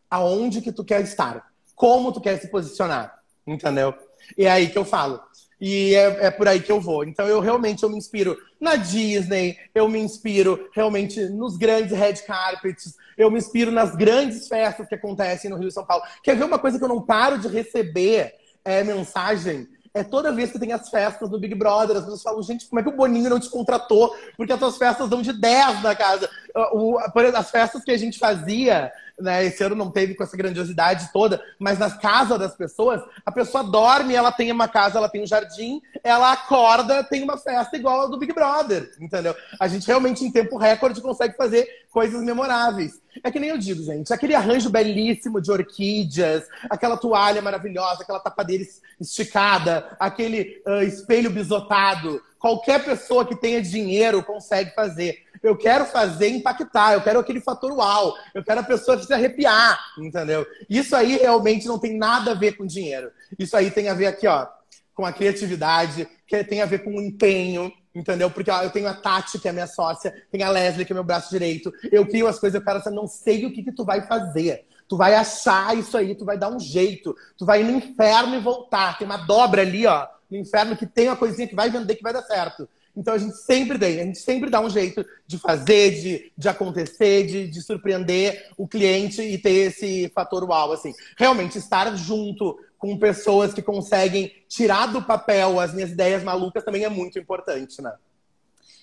Aonde 0.09 0.61
que 0.61 0.71
tu 0.71 0.83
quer 0.83 1.01
estar? 1.01 1.51
Como 1.73 2.11
tu 2.11 2.21
quer 2.21 2.39
se 2.39 2.47
posicionar? 2.47 3.19
Entendeu? 3.45 3.93
E 4.37 4.45
é 4.45 4.51
aí 4.51 4.69
que 4.69 4.77
eu 4.77 4.85
falo. 4.85 5.19
E 5.61 5.93
é, 5.93 6.25
é, 6.25 6.31
por 6.31 6.47
aí 6.47 6.59
que 6.59 6.71
eu 6.71 6.81
vou. 6.81 7.03
Então 7.03 7.27
eu 7.27 7.39
realmente 7.39 7.83
eu 7.83 7.89
me 7.89 7.95
inspiro 7.95 8.35
na 8.59 8.75
Disney, 8.75 9.57
eu 9.75 9.87
me 9.87 9.99
inspiro 9.99 10.67
realmente 10.73 11.23
nos 11.29 11.55
grandes 11.55 11.95
red 11.95 12.15
carpets, 12.25 12.95
eu 13.15 13.29
me 13.29 13.37
inspiro 13.37 13.71
nas 13.71 13.95
grandes 13.95 14.47
festas 14.47 14.87
que 14.87 14.95
acontecem 14.95 15.51
no 15.51 15.57
Rio 15.57 15.67
e 15.67 15.71
São 15.71 15.85
Paulo. 15.85 16.03
Quer 16.23 16.35
ver 16.35 16.45
uma 16.45 16.57
coisa 16.57 16.79
que 16.79 16.83
eu 16.83 16.89
não 16.89 17.01
paro 17.01 17.37
de 17.37 17.47
receber 17.47 18.33
é, 18.65 18.83
mensagem? 18.83 19.67
É 19.93 20.03
toda 20.03 20.31
vez 20.31 20.51
que 20.51 20.57
tem 20.57 20.71
as 20.71 20.89
festas 20.89 21.29
do 21.29 21.37
Big 21.37 21.53
Brother, 21.53 21.97
as 21.97 22.03
pessoas 22.03 22.23
falam, 22.23 22.41
gente, 22.41 22.65
como 22.65 22.79
é 22.79 22.83
que 22.83 22.89
o 22.89 22.95
Boninho 22.95 23.29
não 23.29 23.39
te 23.39 23.49
contratou? 23.49 24.15
Porque 24.37 24.53
as 24.53 24.59
tuas 24.59 24.77
festas 24.77 25.09
dão 25.09 25.21
de 25.21 25.33
10 25.33 25.83
na 25.83 25.93
casa. 25.93 26.29
O, 26.73 26.97
as 27.35 27.51
festas 27.51 27.83
que 27.83 27.91
a 27.91 27.97
gente 27.97 28.19
fazia 28.19 28.91
né? 29.21 29.45
Esse 29.45 29.63
ano 29.63 29.75
não 29.75 29.91
teve 29.91 30.15
com 30.15 30.23
essa 30.23 30.35
grandiosidade 30.35 31.09
toda, 31.13 31.41
mas 31.59 31.77
nas 31.77 31.97
casas 31.97 32.39
das 32.39 32.55
pessoas, 32.55 33.01
a 33.25 33.31
pessoa 33.31 33.63
dorme, 33.63 34.15
ela 34.15 34.31
tem 34.31 34.51
uma 34.51 34.67
casa, 34.67 34.97
ela 34.97 35.07
tem 35.07 35.23
um 35.23 35.27
jardim, 35.27 35.81
ela 36.03 36.33
acorda, 36.33 37.03
tem 37.03 37.23
uma 37.23 37.37
festa 37.37 37.77
igual 37.77 38.01
a 38.01 38.07
do 38.07 38.17
Big 38.17 38.33
Brother, 38.33 38.91
entendeu? 38.99 39.35
A 39.59 39.67
gente 39.67 39.87
realmente, 39.87 40.25
em 40.25 40.31
tempo 40.31 40.57
recorde, 40.57 41.01
consegue 41.01 41.37
fazer 41.37 41.67
coisas 41.91 42.23
memoráveis. 42.23 42.99
É 43.23 43.29
que 43.29 43.39
nem 43.39 43.49
eu 43.49 43.57
digo, 43.57 43.83
gente, 43.83 44.13
aquele 44.13 44.33
arranjo 44.33 44.69
belíssimo 44.69 45.41
de 45.41 45.51
orquídeas, 45.51 46.43
aquela 46.69 46.97
toalha 46.97 47.41
maravilhosa, 47.41 48.03
aquela 48.03 48.19
tapadeira 48.19 48.63
esticada, 48.99 49.95
aquele 49.99 50.61
uh, 50.65 50.81
espelho 50.81 51.29
bisotado, 51.29 52.21
qualquer 52.39 52.83
pessoa 52.83 53.25
que 53.25 53.35
tenha 53.35 53.61
dinheiro 53.61 54.23
consegue 54.23 54.73
fazer. 54.73 55.23
Eu 55.41 55.57
quero 55.57 55.85
fazer 55.85 56.29
impactar, 56.29 56.93
eu 56.93 57.01
quero 57.01 57.19
aquele 57.19 57.41
fator 57.41 57.71
uau, 57.71 58.15
eu 58.33 58.43
quero 58.43 58.59
a 58.59 58.63
pessoa 58.63 59.01
se 59.01 59.11
arrepiar, 59.11 59.79
entendeu? 59.97 60.45
Isso 60.69 60.95
aí 60.95 61.17
realmente 61.17 61.67
não 61.67 61.79
tem 61.79 61.97
nada 61.97 62.31
a 62.31 62.35
ver 62.35 62.57
com 62.57 62.65
dinheiro. 62.65 63.11
Isso 63.39 63.57
aí 63.57 63.71
tem 63.71 63.89
a 63.89 63.93
ver 63.93 64.05
aqui, 64.05 64.27
ó, 64.27 64.47
com 64.93 65.05
a 65.05 65.11
criatividade, 65.11 66.07
que 66.27 66.43
tem 66.43 66.61
a 66.61 66.65
ver 66.65 66.83
com 66.83 66.91
o 66.91 67.01
empenho, 67.01 67.73
entendeu? 67.93 68.29
Porque 68.29 68.51
ó, 68.51 68.61
eu 68.61 68.69
tenho 68.69 68.87
a 68.87 68.93
Tati, 68.93 69.39
que 69.39 69.47
é 69.47 69.51
minha 69.51 69.67
sócia, 69.67 70.13
tem 70.31 70.43
a 70.43 70.49
Leslie, 70.49 70.85
que 70.85 70.93
é 70.93 70.95
meu 70.95 71.03
braço 71.03 71.29
direito. 71.29 71.73
Eu 71.91 72.05
crio 72.05 72.27
as 72.27 72.39
coisas, 72.39 72.59
eu 72.59 72.65
quero, 72.65 72.91
não 72.91 73.07
sei 73.07 73.45
o 73.45 73.51
que, 73.51 73.63
que 73.63 73.71
tu 73.71 73.83
vai 73.83 74.01
fazer. 74.05 74.65
Tu 74.87 74.97
vai 74.97 75.15
achar 75.15 75.75
isso 75.77 75.97
aí, 75.97 76.13
tu 76.15 76.25
vai 76.25 76.37
dar 76.37 76.49
um 76.49 76.59
jeito. 76.59 77.15
Tu 77.37 77.45
vai 77.45 77.61
ir 77.61 77.63
no 77.63 77.77
inferno 77.77 78.35
e 78.35 78.39
voltar. 78.39 78.97
Tem 78.97 79.07
uma 79.07 79.17
dobra 79.17 79.61
ali, 79.61 79.87
ó, 79.87 80.05
no 80.29 80.37
inferno 80.37 80.75
que 80.75 80.85
tem 80.85 81.07
uma 81.07 81.15
coisinha 81.15 81.47
que 81.47 81.55
vai 81.55 81.69
vender 81.69 81.95
que 81.95 82.03
vai 82.03 82.13
dar 82.13 82.23
certo. 82.23 82.67
Então 82.95 83.13
a 83.13 83.17
gente 83.17 83.35
sempre 83.37 83.79
tem, 83.79 84.01
a 84.01 84.03
gente 84.03 84.19
sempre 84.19 84.49
dá 84.49 84.59
um 84.59 84.69
jeito 84.69 85.05
de 85.25 85.37
fazer, 85.37 86.01
de, 86.01 86.31
de 86.37 86.49
acontecer, 86.49 87.25
de, 87.25 87.47
de 87.47 87.61
surpreender 87.61 88.49
o 88.57 88.67
cliente 88.67 89.21
e 89.21 89.37
ter 89.37 89.67
esse 89.67 90.11
fator 90.13 90.43
uau, 90.43 90.73
assim. 90.73 90.93
Realmente, 91.17 91.57
estar 91.57 91.95
junto 91.95 92.59
com 92.77 92.97
pessoas 92.97 93.53
que 93.53 93.61
conseguem 93.61 94.31
tirar 94.47 94.87
do 94.87 95.01
papel 95.01 95.59
as 95.59 95.73
minhas 95.73 95.91
ideias 95.91 96.23
malucas 96.23 96.63
também 96.63 96.83
é 96.83 96.89
muito 96.89 97.17
importante, 97.17 97.81
né? 97.81 97.93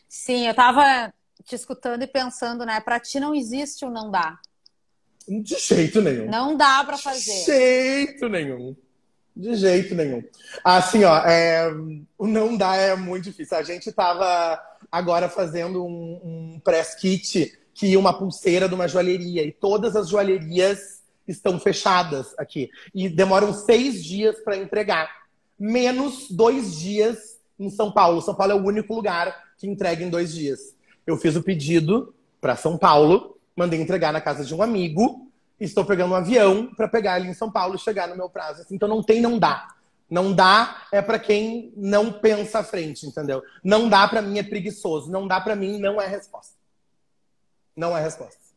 Sim, 0.09 0.47
eu 0.47 0.55
tava 0.55 1.13
te 1.45 1.55
escutando 1.55 2.03
e 2.03 2.07
pensando, 2.07 2.65
né? 2.65 2.81
Pra 2.81 2.99
ti 2.99 3.21
não 3.21 3.35
existe 3.35 3.85
o 3.85 3.91
não 3.91 4.11
dá. 4.11 4.39
De 5.29 5.59
jeito 5.59 6.01
nenhum. 6.01 6.31
Não 6.31 6.57
dá 6.57 6.83
para 6.85 6.97
fazer. 6.97 7.33
De 7.33 7.45
jeito 7.45 8.29
nenhum. 8.29 8.75
De 9.39 9.55
jeito 9.55 9.95
nenhum. 9.95 10.21
Assim, 10.65 11.05
ó, 11.05 11.17
é, 11.19 11.71
não 12.19 12.57
dá, 12.57 12.75
é 12.75 12.97
muito 12.97 13.23
difícil. 13.23 13.57
A 13.57 13.63
gente 13.63 13.89
estava 13.89 14.61
agora 14.91 15.29
fazendo 15.29 15.85
um, 15.85 16.21
um 16.25 16.61
press 16.65 16.97
kit 16.97 17.57
que 17.73 17.97
uma 17.97 18.19
pulseira 18.19 18.69
de 18.69 18.75
uma 18.75 18.89
joalheria 18.89 19.45
e 19.45 19.53
todas 19.53 19.95
as 19.95 20.09
joalherias 20.09 21.05
estão 21.29 21.61
fechadas 21.61 22.35
aqui 22.37 22.69
e 22.93 23.09
demoram 23.09 23.55
seis 23.55 24.03
dias 24.03 24.41
para 24.41 24.57
entregar, 24.57 25.09
menos 25.57 26.29
dois 26.29 26.75
dias 26.77 27.39
em 27.61 27.71
São 27.71 27.93
Paulo. 27.93 28.21
São 28.21 28.35
Paulo 28.35 28.55
é 28.55 28.57
o 28.57 28.67
único 28.67 28.93
lugar 28.93 29.33
que 29.57 29.69
entrega 29.69 30.03
em 30.03 30.11
dois 30.11 30.35
dias. 30.35 30.75
Eu 31.07 31.17
fiz 31.17 31.37
o 31.37 31.45
pedido 31.45 32.13
para 32.41 32.57
São 32.57 32.77
Paulo, 32.77 33.39
mandei 33.55 33.81
entregar 33.81 34.13
na 34.13 34.21
casa 34.21 34.45
de 34.45 34.53
um 34.53 34.63
amigo, 34.63 35.28
estou 35.61 35.85
pegando 35.85 36.13
um 36.13 36.17
avião 36.17 36.73
para 36.75 36.89
pegar 36.89 37.19
ele 37.19 37.29
em 37.29 37.35
São 37.35 37.51
Paulo 37.51 37.75
e 37.75 37.79
chegar 37.79 38.09
no 38.09 38.17
meu 38.17 38.29
prazo. 38.29 38.63
Assim, 38.63 38.75
então 38.75 38.89
não 38.89 39.03
tem, 39.03 39.21
não 39.21 39.39
dá. 39.39 39.69
Não 40.11 40.33
dá 40.33 40.87
é 40.91 41.03
para 41.03 41.19
quem 41.19 41.73
não 41.77 42.11
pensa 42.13 42.61
à 42.61 42.65
frente, 42.65 43.07
entendeu? 43.07 43.43
Não 43.63 43.89
dá 43.89 44.09
para 44.09 44.23
mim 44.23 44.39
é 44.39 44.43
preguiçoso. 44.43 45.11
Não 45.11 45.27
dá 45.27 45.41
para 45.41 45.55
mim 45.55 45.79
não 45.79 46.01
é 46.01 46.07
resposta. 46.07 46.55
Não 47.77 47.97
é 47.97 48.03
resposta. 48.03 48.49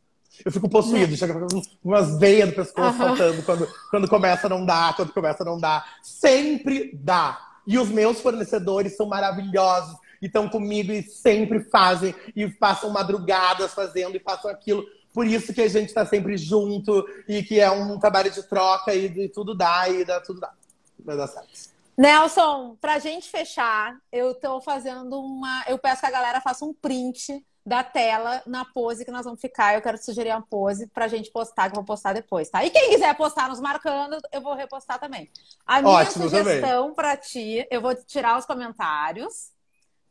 Eu 0.46 0.52
fico 0.52 0.70
possuído, 0.70 1.16
chega 1.18 1.34
com 1.34 1.48
umas 1.84 2.18
veias 2.18 2.50
do 2.50 2.56
pescoço 2.56 2.98
uhum. 2.98 3.08
saltando 3.08 3.44
quando, 3.44 3.68
quando 3.90 4.08
começa 4.08 4.48
a 4.48 4.50
não 4.50 4.66
dar, 4.66 4.96
quando 4.96 5.12
começa 5.12 5.44
a 5.44 5.46
não 5.46 5.60
dar. 5.60 5.86
Sempre 6.02 6.92
dá. 6.94 7.40
E 7.68 7.78
os 7.78 7.90
meus 7.90 8.22
fornecedores 8.22 8.96
são 8.96 9.06
maravilhosos 9.08 9.96
e 10.22 10.28
estão 10.28 10.48
comigo 10.48 10.92
e 10.92 11.04
sempre 11.04 11.60
fazem 11.66 12.16
e 12.36 12.48
passam 12.48 12.90
madrugadas 12.92 13.74
fazendo 13.74 14.16
e 14.16 14.20
façam 14.20 14.50
aquilo. 14.50 14.86
Por 15.14 15.26
isso 15.26 15.54
que 15.54 15.62
a 15.62 15.68
gente 15.68 15.90
está 15.90 16.06
sempre 16.06 16.38
junto 16.38 17.06
e 17.28 17.44
que 17.44 17.60
é 17.60 17.70
um 17.70 18.00
trabalho 18.00 18.32
de 18.32 18.44
troca 18.44 18.94
e, 18.94 19.28
tudo 19.30 19.54
dá 19.56 19.90
e 19.90 20.06
dá, 20.06 20.22
tudo 20.22 20.40
dá. 20.40 20.54
Vai 21.00 21.18
dar 21.18 21.28
certo. 21.28 21.72
Nelson, 21.98 22.78
pra 22.80 23.00
gente 23.00 23.30
fechar, 23.30 23.98
eu 24.12 24.34
tô 24.34 24.62
fazendo 24.62 25.20
uma. 25.20 25.64
Eu 25.68 25.78
peço 25.78 26.02
que 26.02 26.08
a 26.08 26.12
galera 26.12 26.40
faça 26.40 26.64
um 26.66 26.74
print 26.74 27.46
da 27.66 27.84
tela 27.84 28.42
na 28.48 28.66
pose 28.66 29.06
que 29.06 29.12
nós 29.12 29.26
vamos 29.26 29.40
ficar. 29.40 29.76
Eu 29.76 29.82
quero 29.82 29.98
sugerir 29.98 30.32
uma 30.32 30.42
pose 30.42 30.88
pra 30.88 31.08
gente 31.08 31.32
postar, 31.32 31.70
que 31.70 31.74
eu 31.74 31.82
vou 31.82 31.86
postar 31.86 32.14
depois, 32.14 32.50
tá? 32.50 32.64
E 32.66 32.70
quem 32.70 32.90
quiser 32.90 33.16
postar 33.16 33.50
nos 33.50 33.60
marcando, 33.60 34.18
eu 34.32 34.42
vou 34.42 34.56
repostar 34.56 35.00
também. 35.00 35.30
A 35.66 35.82
minha 35.82 35.94
Ótimo, 35.94 36.24
sugestão 36.24 36.82
também. 36.82 36.96
pra 36.96 37.18
ti, 37.18 37.68
eu 37.70 37.82
vou 37.82 37.94
tirar 37.94 38.40
os 38.40 38.46
comentários 38.46 39.52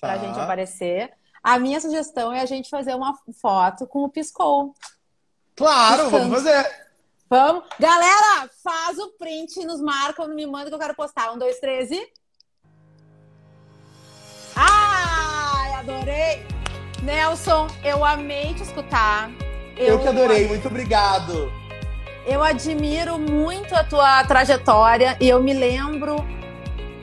tá. 0.01 0.09
pra 0.09 0.19
gente 0.19 0.39
aparecer. 0.39 1.13
A 1.43 1.59
minha 1.59 1.81
sugestão 1.81 2.33
é 2.33 2.41
a 2.41 2.47
gente 2.47 2.69
fazer 2.69 2.95
uma 2.95 3.19
foto 3.41 3.87
com 3.87 4.05
o 4.05 4.09
Piscou. 4.09 4.75
Claro, 5.61 6.09
vamos 6.09 6.39
fazer. 6.39 6.67
Vamos. 7.29 7.65
Galera, 7.79 8.49
faz 8.65 8.99
o 8.99 9.11
print, 9.19 9.63
nos 9.67 9.79
marca, 9.79 10.27
me 10.27 10.47
manda 10.47 10.71
que 10.71 10.75
eu 10.75 10.79
quero 10.79 10.95
postar. 10.95 11.31
Um, 11.35 11.39
dois, 11.39 11.61
três 11.61 11.91
e. 11.91 12.09
Ai, 14.57 15.75
adorei! 15.75 16.47
Nelson, 17.03 17.67
eu 17.85 18.03
amei 18.03 18.55
te 18.55 18.63
escutar. 18.63 19.31
Eu, 19.77 19.87
eu 19.87 19.99
que 20.01 20.09
adorei, 20.09 20.49
muito 20.49 20.67
obrigado. 20.67 21.53
Eu 22.25 22.43
admiro 22.43 23.19
muito 23.19 23.75
a 23.75 23.85
tua 23.85 24.25
trajetória 24.25 25.15
e 25.21 25.29
eu 25.29 25.43
me 25.43 25.53
lembro 25.53 26.17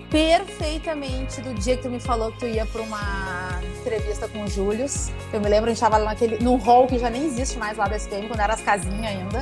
perfeitamente 0.09 1.41
do 1.41 1.53
dia 1.53 1.77
que 1.77 1.83
tu 1.83 1.89
me 1.89 1.99
falou 1.99 2.31
que 2.31 2.39
tu 2.39 2.47
ia 2.47 2.65
para 2.65 2.81
uma 2.81 3.59
entrevista 3.79 4.27
com 4.27 4.43
o 4.43 4.47
Júlio. 4.47 4.85
Eu 5.33 5.41
me 5.41 5.49
lembro, 5.49 5.65
a 5.65 5.73
gente 5.73 5.83
estava 5.83 5.99
naquele, 5.99 6.43
num 6.43 6.57
hall 6.57 6.87
que 6.87 6.97
já 6.97 7.09
nem 7.09 7.25
existe 7.25 7.57
mais 7.57 7.77
lá 7.77 7.87
da 7.87 7.95
SPM, 7.95 8.27
quando 8.27 8.39
era 8.39 8.53
as 8.53 8.61
casinhas 8.61 9.05
ainda. 9.05 9.41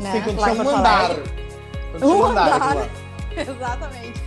Né? 0.00 0.12
Sim, 0.12 0.22
quando 0.22 0.40
lá 0.40 0.50
tinha 0.50 0.64
um 0.64 0.76
andar. 0.76 1.10
Um 2.02 2.24
andar. 2.24 2.88
Exatamente. 3.36 4.22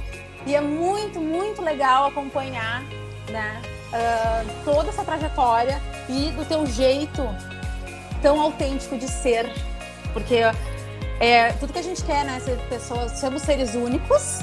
E 0.45 0.55
é 0.55 0.61
muito, 0.61 1.19
muito 1.19 1.61
legal 1.61 2.07
acompanhar, 2.07 2.83
né? 3.29 3.61
uh, 3.91 4.63
toda 4.63 4.89
essa 4.89 5.03
trajetória 5.03 5.81
e 6.09 6.31
do 6.31 6.45
teu 6.45 6.65
jeito 6.65 7.21
tão 8.21 8.39
autêntico 8.39 8.97
de 8.97 9.07
ser. 9.07 9.51
Porque 10.13 10.41
é 11.19 11.51
tudo 11.53 11.73
que 11.73 11.79
a 11.79 11.83
gente 11.83 12.03
quer, 12.03 12.25
né? 12.25 12.39
Ser 12.39 12.57
pessoas, 12.69 13.19
somos 13.19 13.41
seres 13.41 13.75
únicos, 13.75 14.39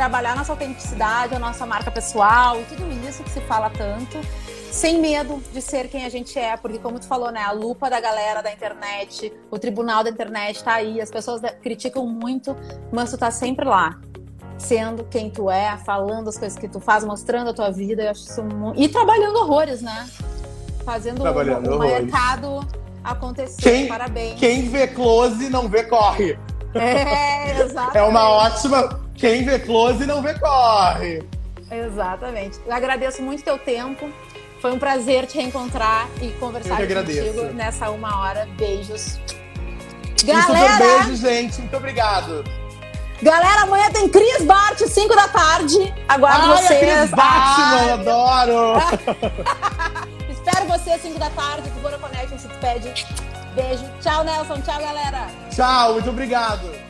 trabalhar 0.00 0.34
nossa 0.34 0.50
autenticidade, 0.50 1.34
a 1.34 1.38
nossa 1.38 1.66
marca 1.66 1.90
pessoal 1.90 2.56
tudo 2.70 2.90
isso 3.06 3.22
que 3.22 3.28
se 3.28 3.40
fala 3.42 3.68
tanto, 3.68 4.18
sem 4.70 4.98
medo 4.98 5.42
de 5.52 5.60
ser 5.60 5.88
quem 5.88 6.06
a 6.06 6.08
gente 6.08 6.38
é, 6.38 6.56
porque 6.56 6.78
como 6.78 6.98
tu 6.98 7.06
falou, 7.06 7.30
né, 7.30 7.42
a 7.42 7.52
lupa 7.52 7.90
da 7.90 8.00
galera 8.00 8.42
da 8.42 8.50
internet, 8.50 9.30
o 9.50 9.58
tribunal 9.58 10.02
da 10.02 10.08
internet 10.08 10.64
tá 10.64 10.72
aí, 10.72 11.02
as 11.02 11.10
pessoas 11.10 11.42
criticam 11.62 12.06
muito, 12.06 12.56
mas 12.90 13.10
tu 13.10 13.18
tá 13.18 13.30
sempre 13.30 13.66
lá 13.66 14.00
sendo 14.56 15.04
quem 15.04 15.28
tu 15.28 15.50
é, 15.50 15.76
falando 15.84 16.28
as 16.28 16.38
coisas 16.38 16.58
que 16.58 16.66
tu 16.66 16.80
faz, 16.80 17.04
mostrando 17.04 17.50
a 17.50 17.52
tua 17.52 17.70
vida. 17.70 18.02
Eu 18.02 18.10
acho 18.10 18.22
isso 18.22 18.42
muito... 18.42 18.80
E 18.80 18.88
trabalhando 18.88 19.36
horrores, 19.36 19.80
né? 19.80 20.08
Fazendo 20.84 21.20
trabalhando 21.20 21.72
o, 21.72 21.76
o 21.76 21.78
mercado 21.78 22.66
acontecer. 23.02 23.60
Quem, 23.60 23.88
Parabéns. 23.88 24.38
Quem 24.38 24.68
vê 24.68 24.86
close 24.86 25.48
não 25.48 25.66
vê 25.68 25.84
corre. 25.84 26.38
É, 26.74 27.60
exatamente. 27.62 27.96
é 27.98 28.02
uma 28.02 28.28
ótima. 28.28 29.09
Quem 29.20 29.44
vê 29.44 29.58
close 29.58 30.06
não 30.06 30.22
vê 30.22 30.32
corre. 30.38 31.22
Exatamente. 31.70 32.58
Eu 32.66 32.72
agradeço 32.72 33.22
muito 33.22 33.44
teu 33.44 33.58
tempo. 33.58 34.10
Foi 34.62 34.72
um 34.72 34.78
prazer 34.78 35.26
te 35.26 35.36
reencontrar 35.38 36.08
e 36.22 36.30
conversar 36.32 36.78
contigo 36.78 37.44
nessa 37.54 37.90
uma 37.90 38.18
hora. 38.18 38.48
Beijos. 38.56 39.20
Galera! 40.24 40.74
Um 40.74 41.04
beijo, 41.04 41.16
gente. 41.16 41.60
Muito 41.60 41.76
obrigado. 41.76 42.44
Galera, 43.22 43.62
amanhã 43.62 43.90
tem 43.90 44.08
Cris 44.08 44.42
Bart, 44.42 44.78
5 44.78 45.14
da 45.14 45.28
tarde. 45.28 45.94
Aguardo 46.08 46.52
Ai, 46.52 46.62
vocês. 46.62 46.80
Cris 46.80 47.10
Bart, 47.10 47.58
eu 47.88 47.94
adoro! 47.94 48.78
Espero 50.32 50.66
vocês 50.66 51.02
5 51.02 51.18
da 51.18 51.28
tarde. 51.30 51.70
Figura 51.70 51.98
Connection 51.98 52.38
se 52.38 52.48
despede. 52.48 53.06
Beijo. 53.54 53.84
Tchau, 54.00 54.24
Nelson. 54.24 54.62
Tchau, 54.62 54.80
galera. 54.80 55.26
Tchau, 55.50 55.92
muito 55.92 56.08
obrigado. 56.08 56.89